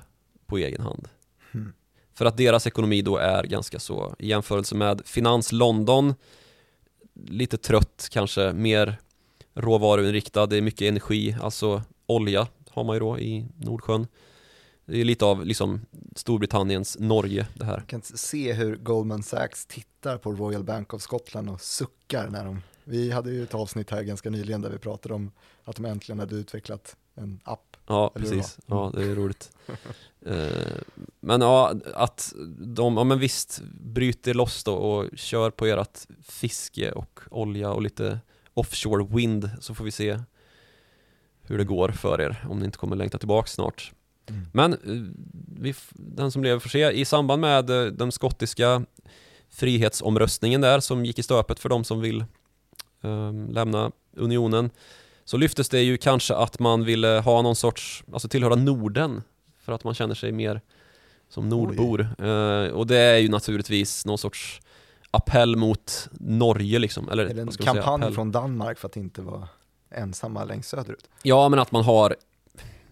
på 0.46 0.58
egen 0.58 0.80
hand? 0.80 1.08
Mm. 1.54 1.72
För 2.14 2.24
att 2.24 2.36
deras 2.36 2.66
ekonomi 2.66 3.02
då 3.02 3.16
är 3.16 3.44
ganska 3.44 3.78
så, 3.78 4.14
i 4.18 4.28
jämförelse 4.28 4.74
med 4.74 5.02
Finans 5.04 5.52
London 5.52 6.14
Lite 7.14 7.56
trött 7.56 8.08
kanske, 8.10 8.52
mer 8.52 9.00
råvaruinriktad, 9.54 10.46
det 10.46 10.56
är 10.56 10.62
mycket 10.62 10.88
energi, 10.88 11.36
alltså 11.42 11.82
olja 12.06 12.48
har 12.70 12.84
man 12.84 12.96
ju 12.96 13.00
då 13.00 13.18
i 13.18 13.46
Nordsjön 13.56 14.06
Det 14.84 15.00
är 15.00 15.04
lite 15.04 15.24
av 15.24 15.46
liksom 15.46 15.80
Storbritanniens 16.16 16.96
Norge 17.00 17.46
det 17.54 17.64
här 17.64 17.76
Jag 17.76 17.86
kan 17.86 18.02
se 18.02 18.52
hur 18.52 18.76
Goldman 18.76 19.22
Sachs 19.22 19.66
tittar 19.66 20.18
på 20.18 20.32
Royal 20.32 20.64
Bank 20.64 20.94
of 20.94 21.02
Scotland 21.02 21.50
och 21.50 21.60
suckar 21.60 22.28
när 22.28 22.44
de, 22.44 22.62
vi 22.84 23.10
hade 23.10 23.30
ju 23.30 23.42
ett 23.42 23.54
avsnitt 23.54 23.90
här 23.90 24.02
ganska 24.02 24.30
nyligen 24.30 24.60
där 24.60 24.70
vi 24.70 24.78
pratade 24.78 25.14
om 25.14 25.32
att 25.64 25.76
de 25.76 25.84
äntligen 25.84 26.18
hade 26.18 26.34
utvecklat 26.34 26.96
en 27.14 27.40
app. 27.44 27.71
Ja, 27.86 28.12
precis. 28.14 28.58
Ja, 28.66 28.90
det 28.94 29.04
är 29.04 29.14
roligt. 29.14 29.50
Eh, 30.26 30.78
men 31.20 31.40
ja, 31.40 31.74
att 31.94 32.32
de, 32.58 32.96
ja 32.96 33.04
men 33.04 33.18
visst, 33.18 33.62
bryter 33.80 34.34
loss 34.34 34.64
då 34.64 34.74
och 34.74 35.18
kör 35.18 35.50
på 35.50 35.66
ert 35.66 35.98
fiske 36.22 36.92
och 36.92 37.20
olja 37.30 37.70
och 37.72 37.82
lite 37.82 38.18
offshore 38.54 39.16
wind 39.16 39.50
så 39.60 39.74
får 39.74 39.84
vi 39.84 39.90
se 39.90 40.18
hur 41.42 41.58
det 41.58 41.64
går 41.64 41.88
för 41.88 42.20
er 42.20 42.44
om 42.48 42.58
ni 42.58 42.64
inte 42.64 42.78
kommer 42.78 42.96
längta 42.96 43.18
tillbaka 43.18 43.46
snart. 43.46 43.92
Mm. 44.26 44.46
Men 44.52 44.72
eh, 44.72 44.78
vi, 45.60 45.74
den 45.92 46.30
som 46.30 46.44
lever 46.44 46.58
får 46.58 46.68
se. 46.68 46.90
I 46.90 47.04
samband 47.04 47.40
med 47.40 47.70
eh, 47.70 47.84
den 47.84 48.12
skottiska 48.12 48.84
frihetsomröstningen 49.50 50.60
där 50.60 50.80
som 50.80 51.04
gick 51.04 51.18
i 51.18 51.22
stöpet 51.22 51.58
för 51.58 51.68
de 51.68 51.84
som 51.84 52.00
vill 52.00 52.20
eh, 53.02 53.32
lämna 53.48 53.92
unionen 54.16 54.70
så 55.24 55.36
lyftes 55.36 55.68
det 55.68 55.82
ju 55.82 55.96
kanske 55.96 56.34
att 56.34 56.58
man 56.58 56.84
ville 56.84 57.08
ha 57.08 57.42
någon 57.42 57.56
sorts, 57.56 58.04
alltså 58.12 58.28
tillhöra 58.28 58.54
Norden 58.54 59.22
för 59.58 59.72
att 59.72 59.84
man 59.84 59.94
känner 59.94 60.14
sig 60.14 60.32
mer 60.32 60.60
som 61.28 61.48
nordbor. 61.48 62.00
Eh, 62.18 62.66
och 62.66 62.86
det 62.86 62.98
är 62.98 63.18
ju 63.18 63.28
naturligtvis 63.28 64.06
någon 64.06 64.18
sorts 64.18 64.60
appell 65.10 65.56
mot 65.56 66.08
Norge 66.12 66.78
liksom. 66.78 67.08
Eller, 67.08 67.34
det 67.34 67.40
en 67.40 67.52
säga, 67.52 67.64
kampanj 67.64 68.02
appell? 68.02 68.14
från 68.14 68.32
Danmark 68.32 68.78
för 68.78 68.88
att 68.88 68.96
inte 68.96 69.22
vara 69.22 69.48
ensamma 69.90 70.44
längst 70.44 70.68
söderut? 70.68 71.08
Ja, 71.22 71.48
men 71.48 71.58
att 71.58 71.72
man 71.72 71.84
har 71.84 72.16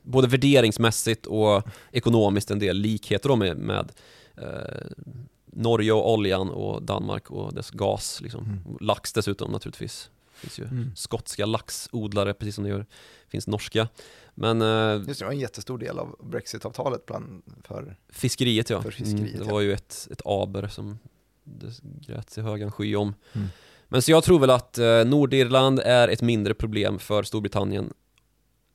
både 0.02 0.28
värderingsmässigt 0.28 1.26
och 1.26 1.62
ekonomiskt 1.92 2.50
en 2.50 2.58
del 2.58 2.76
likheter 2.76 3.36
med, 3.36 3.56
med 3.56 3.92
eh, 4.36 4.46
Norge 5.46 5.92
och 5.92 6.12
oljan 6.12 6.50
och 6.50 6.82
Danmark 6.82 7.30
och 7.30 7.54
dess 7.54 7.70
gas. 7.70 8.20
Liksom. 8.20 8.44
Mm. 8.44 8.78
Lax 8.80 9.12
dessutom 9.12 9.52
naturligtvis. 9.52 10.10
Det 10.42 10.48
finns 10.48 10.58
ju 10.58 10.64
Mm. 10.64 10.92
skotska 10.96 11.46
laxodlare 11.46 12.34
precis 12.34 12.54
som 12.54 12.64
det 12.64 12.70
gör, 12.70 12.86
finns 13.28 13.46
norska. 13.46 13.88
Men 14.34 14.62
eh, 14.62 14.68
Just 14.68 15.06
det, 15.06 15.14
det 15.18 15.24
var 15.24 15.32
en 15.32 15.38
jättestor 15.38 15.78
del 15.78 15.98
av 15.98 16.16
Brexit-avtalet 16.22 17.06
bland, 17.06 17.42
för 17.64 17.96
fiskeriet 18.08 18.70
ja, 18.70 18.82
För 18.82 18.90
fiskeriet, 18.90 19.28
mm, 19.28 19.38
det 19.38 19.46
ja. 19.46 19.52
var 19.52 19.60
ju 19.60 19.72
ett, 19.72 20.08
ett 20.10 20.22
aber 20.24 20.68
som 20.68 20.98
det 21.44 21.80
grät 21.82 22.30
sig 22.30 22.42
högan 22.44 22.72
sky 22.72 22.96
om. 22.96 23.14
Mm. 23.32 23.48
Men 23.88 24.02
så 24.02 24.10
jag 24.10 24.24
tror 24.24 24.38
väl 24.38 24.50
att 24.50 24.78
eh, 24.78 25.04
Nordirland 25.04 25.78
är 25.78 26.08
ett 26.08 26.22
mindre 26.22 26.54
problem 26.54 26.98
för 26.98 27.22
Storbritannien 27.22 27.92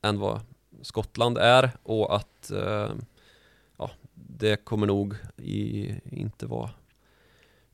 än 0.02 0.18
vad 0.18 0.40
Skottland 0.82 1.38
är 1.38 1.70
och 1.82 2.16
att 2.16 2.50
eh, 2.50 2.90
ja, 3.78 3.90
det 4.14 4.64
kommer 4.64 4.86
nog 4.86 5.14
i, 5.36 5.90
inte 6.04 6.46
vara 6.46 6.70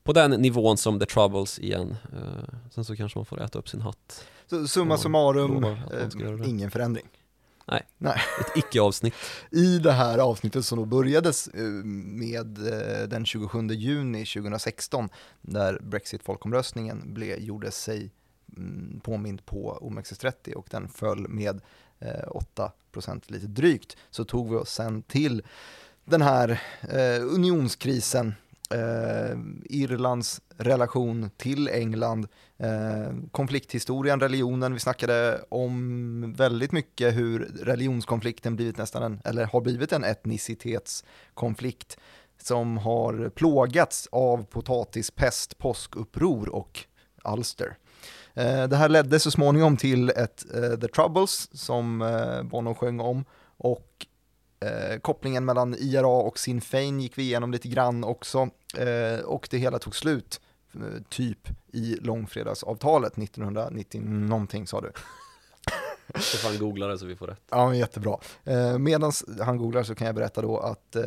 på 0.03 0.13
den 0.13 0.31
nivån 0.31 0.77
som 0.77 0.99
The 0.99 1.05
Troubles 1.05 1.59
igen. 1.59 1.95
Eh, 2.13 2.53
sen 2.71 2.85
så 2.85 2.95
kanske 2.95 3.19
man 3.19 3.25
får 3.25 3.41
äta 3.41 3.59
upp 3.59 3.69
sin 3.69 3.81
hatt. 3.81 4.27
Så 4.49 4.67
summa 4.67 4.97
summarum, 4.97 5.63
eh, 5.63 6.49
ingen 6.49 6.71
förändring. 6.71 7.05
Ett 8.39 8.57
icke-avsnitt. 8.57 9.13
I 9.51 9.79
det 9.79 9.91
här 9.91 10.17
avsnittet 10.17 10.65
som 10.65 10.79
då 10.79 10.85
börjades 10.85 11.47
eh, 11.47 11.63
med 11.63 12.47
den 13.09 13.25
27 13.25 13.67
juni 13.67 14.25
2016 14.25 15.09
där 15.41 15.79
Brexit-folkomröstningen 15.81 17.17
gjorde 17.37 17.71
sig 17.71 18.11
mm, 18.57 18.99
påmind 19.03 19.45
på 19.45 19.79
OMXS30 19.81 20.53
och 20.53 20.67
den 20.71 20.89
föll 20.89 21.27
med 21.27 21.61
eh, 21.99 22.69
8% 22.95 23.21
lite 23.27 23.47
drygt 23.47 23.97
så 24.09 24.25
tog 24.25 24.49
vi 24.49 24.55
oss 24.55 24.73
sen 24.73 25.01
till 25.01 25.41
den 26.05 26.21
här 26.21 26.61
eh, 26.81 27.21
unionskrisen 27.21 28.33
eh, 28.73 29.37
Irlands 29.65 30.41
relation 30.57 31.29
till 31.37 31.67
England, 31.67 32.27
eh, 32.57 33.13
konflikthistorien, 33.31 34.19
religionen. 34.19 34.73
Vi 34.73 34.79
snackade 34.79 35.41
om 35.49 36.33
väldigt 36.37 36.71
mycket 36.71 37.15
hur 37.15 37.39
religionskonflikten 37.61 38.55
blivit 38.55 38.77
nästan 38.77 39.03
en, 39.03 39.21
eller 39.25 39.45
har 39.45 39.61
blivit 39.61 39.93
en 39.93 40.03
etnicitetskonflikt 40.03 41.97
som 42.41 42.77
har 42.77 43.29
plågats 43.29 44.07
av 44.11 44.43
potatispest, 44.43 45.57
påskuppror 45.57 46.49
och 46.49 46.79
alster. 47.23 47.77
Eh, 48.33 48.63
det 48.67 48.75
här 48.75 48.89
ledde 48.89 49.19
så 49.19 49.31
småningom 49.31 49.77
till 49.77 50.09
ett 50.09 50.45
eh, 50.53 50.79
The 50.79 50.87
Troubles 50.87 51.49
som 51.53 52.01
eh, 52.01 52.43
Bono 52.43 52.75
sjöng 52.75 52.99
om 52.99 53.25
och 53.57 54.05
Eh, 54.63 54.99
kopplingen 54.99 55.45
mellan 55.45 55.75
IRA 55.79 56.07
och 56.07 56.39
Sinn 56.39 56.61
Fein 56.61 56.99
gick 56.99 57.17
vi 57.17 57.23
igenom 57.23 57.51
lite 57.51 57.67
grann 57.67 58.03
också 58.03 58.49
eh, 58.77 59.19
och 59.25 59.47
det 59.51 59.57
hela 59.57 59.79
tog 59.79 59.95
slut 59.95 60.41
eh, 60.73 61.01
typ 61.09 61.47
i 61.73 61.95
långfredagsavtalet 62.01 63.17
1990 63.17 64.01
någonting 64.01 64.67
sa 64.67 64.81
du. 64.81 64.91
Stefan 66.21 66.57
googlar 66.57 66.89
det 66.89 66.97
så 66.97 67.05
vi 67.05 67.15
får 67.15 67.27
rätt. 67.27 67.41
Ja, 67.49 67.67
men 67.69 67.77
jättebra. 67.77 68.17
Eh, 68.43 68.77
Medan 68.77 69.11
han 69.41 69.57
googlar 69.57 69.83
så 69.83 69.95
kan 69.95 70.07
jag 70.07 70.15
berätta 70.15 70.41
då 70.41 70.57
att 70.59 70.95
eh, 70.95 71.03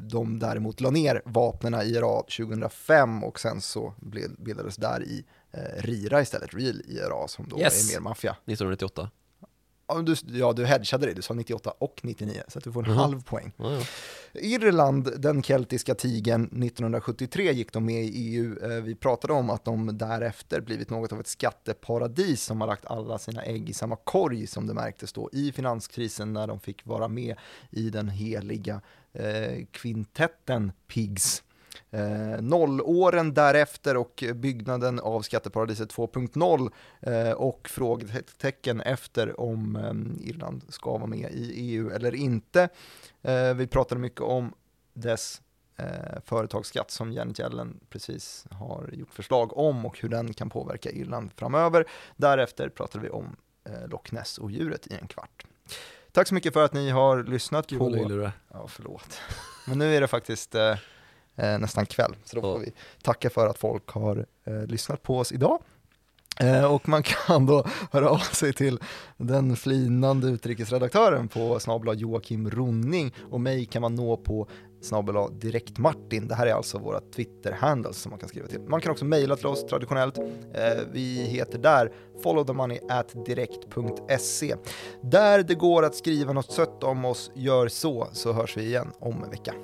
de 0.00 0.38
däremot 0.38 0.80
la 0.80 0.90
ner 0.90 1.22
vapnen 1.24 1.74
i 1.74 1.84
IRA 1.84 2.22
2005 2.22 3.24
och 3.24 3.40
sen 3.40 3.60
så 3.60 3.94
bildades 4.38 4.76
där 4.76 5.02
i 5.02 5.24
RIRA 5.76 6.22
istället, 6.22 6.54
Real 6.54 6.80
IRA 6.86 7.28
som 7.28 7.48
då 7.48 7.58
Yes. 7.60 7.90
är 7.90 7.94
mer 7.94 8.00
maffia. 8.00 8.30
1998. 8.30 9.10
Ja, 9.86 10.02
du, 10.02 10.14
ja, 10.26 10.52
du 10.52 10.64
hedgade 10.66 11.06
det, 11.06 11.12
du 11.14 11.22
sa 11.22 11.34
98 11.34 11.70
och 11.78 12.00
99 12.02 12.42
så 12.48 12.58
att 12.58 12.64
du 12.64 12.72
får 12.72 12.84
en 12.84 12.90
Mhm. 12.90 12.98
halv 12.98 13.22
poäng. 13.22 13.52
Ja, 13.56 13.72
ja. 13.72 13.80
Irland, 14.40 15.20
den 15.20 15.42
keltiska 15.42 15.94
tigern, 15.94 16.42
1973 16.44 17.52
gick 17.52 17.72
de 17.72 17.84
med 17.84 18.04
i 18.04 18.08
EU. 18.08 18.58
Eh, 18.62 18.82
Vi 18.82 18.94
pratade 18.94 19.32
om 19.32 19.50
att 19.50 19.64
de 19.64 19.98
därefter 19.98 20.60
blivit 20.60 20.90
något 20.90 21.12
av 21.12 21.20
ett 21.20 21.26
skatteparadis 21.26 22.42
som 22.44 22.60
har 22.60 22.68
lagt 22.68 22.86
alla 22.86 23.18
sina 23.18 23.42
ägg 23.42 23.68
i 23.70 23.72
samma 23.72 23.96
korg 23.96 24.46
som 24.46 24.66
det 24.66 24.74
märktes 24.74 25.12
då 25.12 25.28
i 25.32 25.52
finanskrisen 25.52 26.32
när 26.32 26.46
de 26.46 26.60
fick 26.60 26.86
vara 26.86 27.08
med 27.08 27.36
i 27.70 27.90
den 27.90 28.08
heliga 28.08 28.80
eh, 29.12 29.64
kvintetten 29.70 30.72
Pigs. 30.86 31.42
Eh, 31.90 32.40
nollåren 32.40 33.34
därefter 33.34 33.96
och 33.96 34.24
byggnaden 34.34 35.00
av 35.00 35.22
skatteparadiset 35.22 35.94
2.0 35.94 36.70
eh, 37.00 37.32
och 37.32 37.68
frågetecken 37.68 38.80
efter 38.80 39.40
om 39.40 39.76
eh, 39.76 40.28
Irland 40.28 40.62
ska 40.68 40.90
vara 40.90 41.06
med 41.06 41.30
i 41.32 41.52
EU 41.54 41.90
eller 41.90 42.14
inte. 42.14 42.68
Eh, 43.22 43.54
vi 43.54 43.66
pratade 43.66 44.00
mycket 44.00 44.20
om 44.20 44.54
dess 44.94 45.42
eh, 45.76 46.20
företagsskatt 46.24 46.90
som 46.90 47.12
Janet 47.12 47.40
Yellen 47.40 47.80
precis 47.90 48.46
har 48.50 48.90
gjort 48.92 49.14
förslag 49.14 49.56
om 49.58 49.86
och 49.86 49.98
hur 49.98 50.08
den 50.08 50.34
kan 50.34 50.50
påverka 50.50 50.90
Irland 50.90 51.30
framöver. 51.36 51.84
Därefter 52.16 52.68
pratade 52.68 53.04
vi 53.04 53.10
om 53.10 53.36
eh, 53.64 53.88
Loch 53.88 54.12
Ness-odjuret 54.12 54.86
i 54.86 54.94
en 54.94 55.08
kvart. 55.08 55.46
Tack 56.12 56.28
så 56.28 56.34
mycket 56.34 56.52
för 56.52 56.64
att 56.64 56.72
ni 56.72 56.90
har 56.90 57.22
lyssnat 57.22 57.66
Gud 57.66 57.78
på... 57.78 57.88
vad. 57.90 58.30
Ja, 58.52 58.66
förlåt. 58.68 59.20
Men 59.66 59.78
nu 59.78 59.96
är 59.96 60.00
det 60.00 60.08
faktiskt 60.08 60.54
eh, 61.36 61.58
nästan 61.58 61.86
kväll, 61.86 62.16
så 62.24 62.36
då 62.36 62.42
får 62.42 62.58
vi 62.58 62.72
tacka 63.02 63.30
för 63.30 63.48
att 63.48 63.58
folk 63.58 63.88
har 63.88 64.26
eh, 64.44 64.66
lyssnat 64.66 65.02
på 65.02 65.18
oss 65.18 65.32
idag. 65.32 65.58
Eh, 66.40 66.74
och 66.74 66.88
man 66.88 67.02
kan 67.02 67.46
då 67.46 67.64
höra 67.92 68.08
av 68.08 68.18
sig 68.18 68.52
till 68.52 68.78
den 69.16 69.56
flinande 69.56 70.28
utrikesredaktören 70.28 71.28
på 71.28 71.60
snabla 71.60 71.94
Joakim 71.94 72.50
Ronning 72.50 73.14
och 73.30 73.40
mig 73.40 73.66
kan 73.66 73.82
man 73.82 73.94
nå 73.94 74.16
på 74.16 74.48
snabel 74.82 75.38
direkt 75.40 75.78
Martin. 75.78 76.28
Det 76.28 76.34
här 76.34 76.46
är 76.46 76.52
alltså 76.52 76.78
våra 76.78 77.00
Twitter-handles 77.00 77.96
som 77.96 78.10
man 78.10 78.18
kan 78.18 78.28
skriva 78.28 78.46
till. 78.46 78.60
Man 78.60 78.80
kan 78.80 78.92
också 78.92 79.04
mejla 79.04 79.36
till 79.36 79.46
oss 79.46 79.66
traditionellt. 79.66 80.18
Eh, 80.18 80.84
vi 80.92 81.22
heter 81.22 81.58
där 81.58 81.92
followthemoney 82.22 82.78
at 82.88 83.26
direkt.se. 83.26 84.54
Där 85.02 85.42
det 85.42 85.54
går 85.54 85.84
att 85.84 85.94
skriva 85.94 86.32
något 86.32 86.52
sött 86.52 86.84
om 86.84 87.04
oss, 87.04 87.30
gör 87.34 87.68
så, 87.68 88.08
så 88.12 88.32
hörs 88.32 88.56
vi 88.56 88.64
igen 88.64 88.92
om 88.98 89.22
en 89.22 89.30
vecka. 89.30 89.54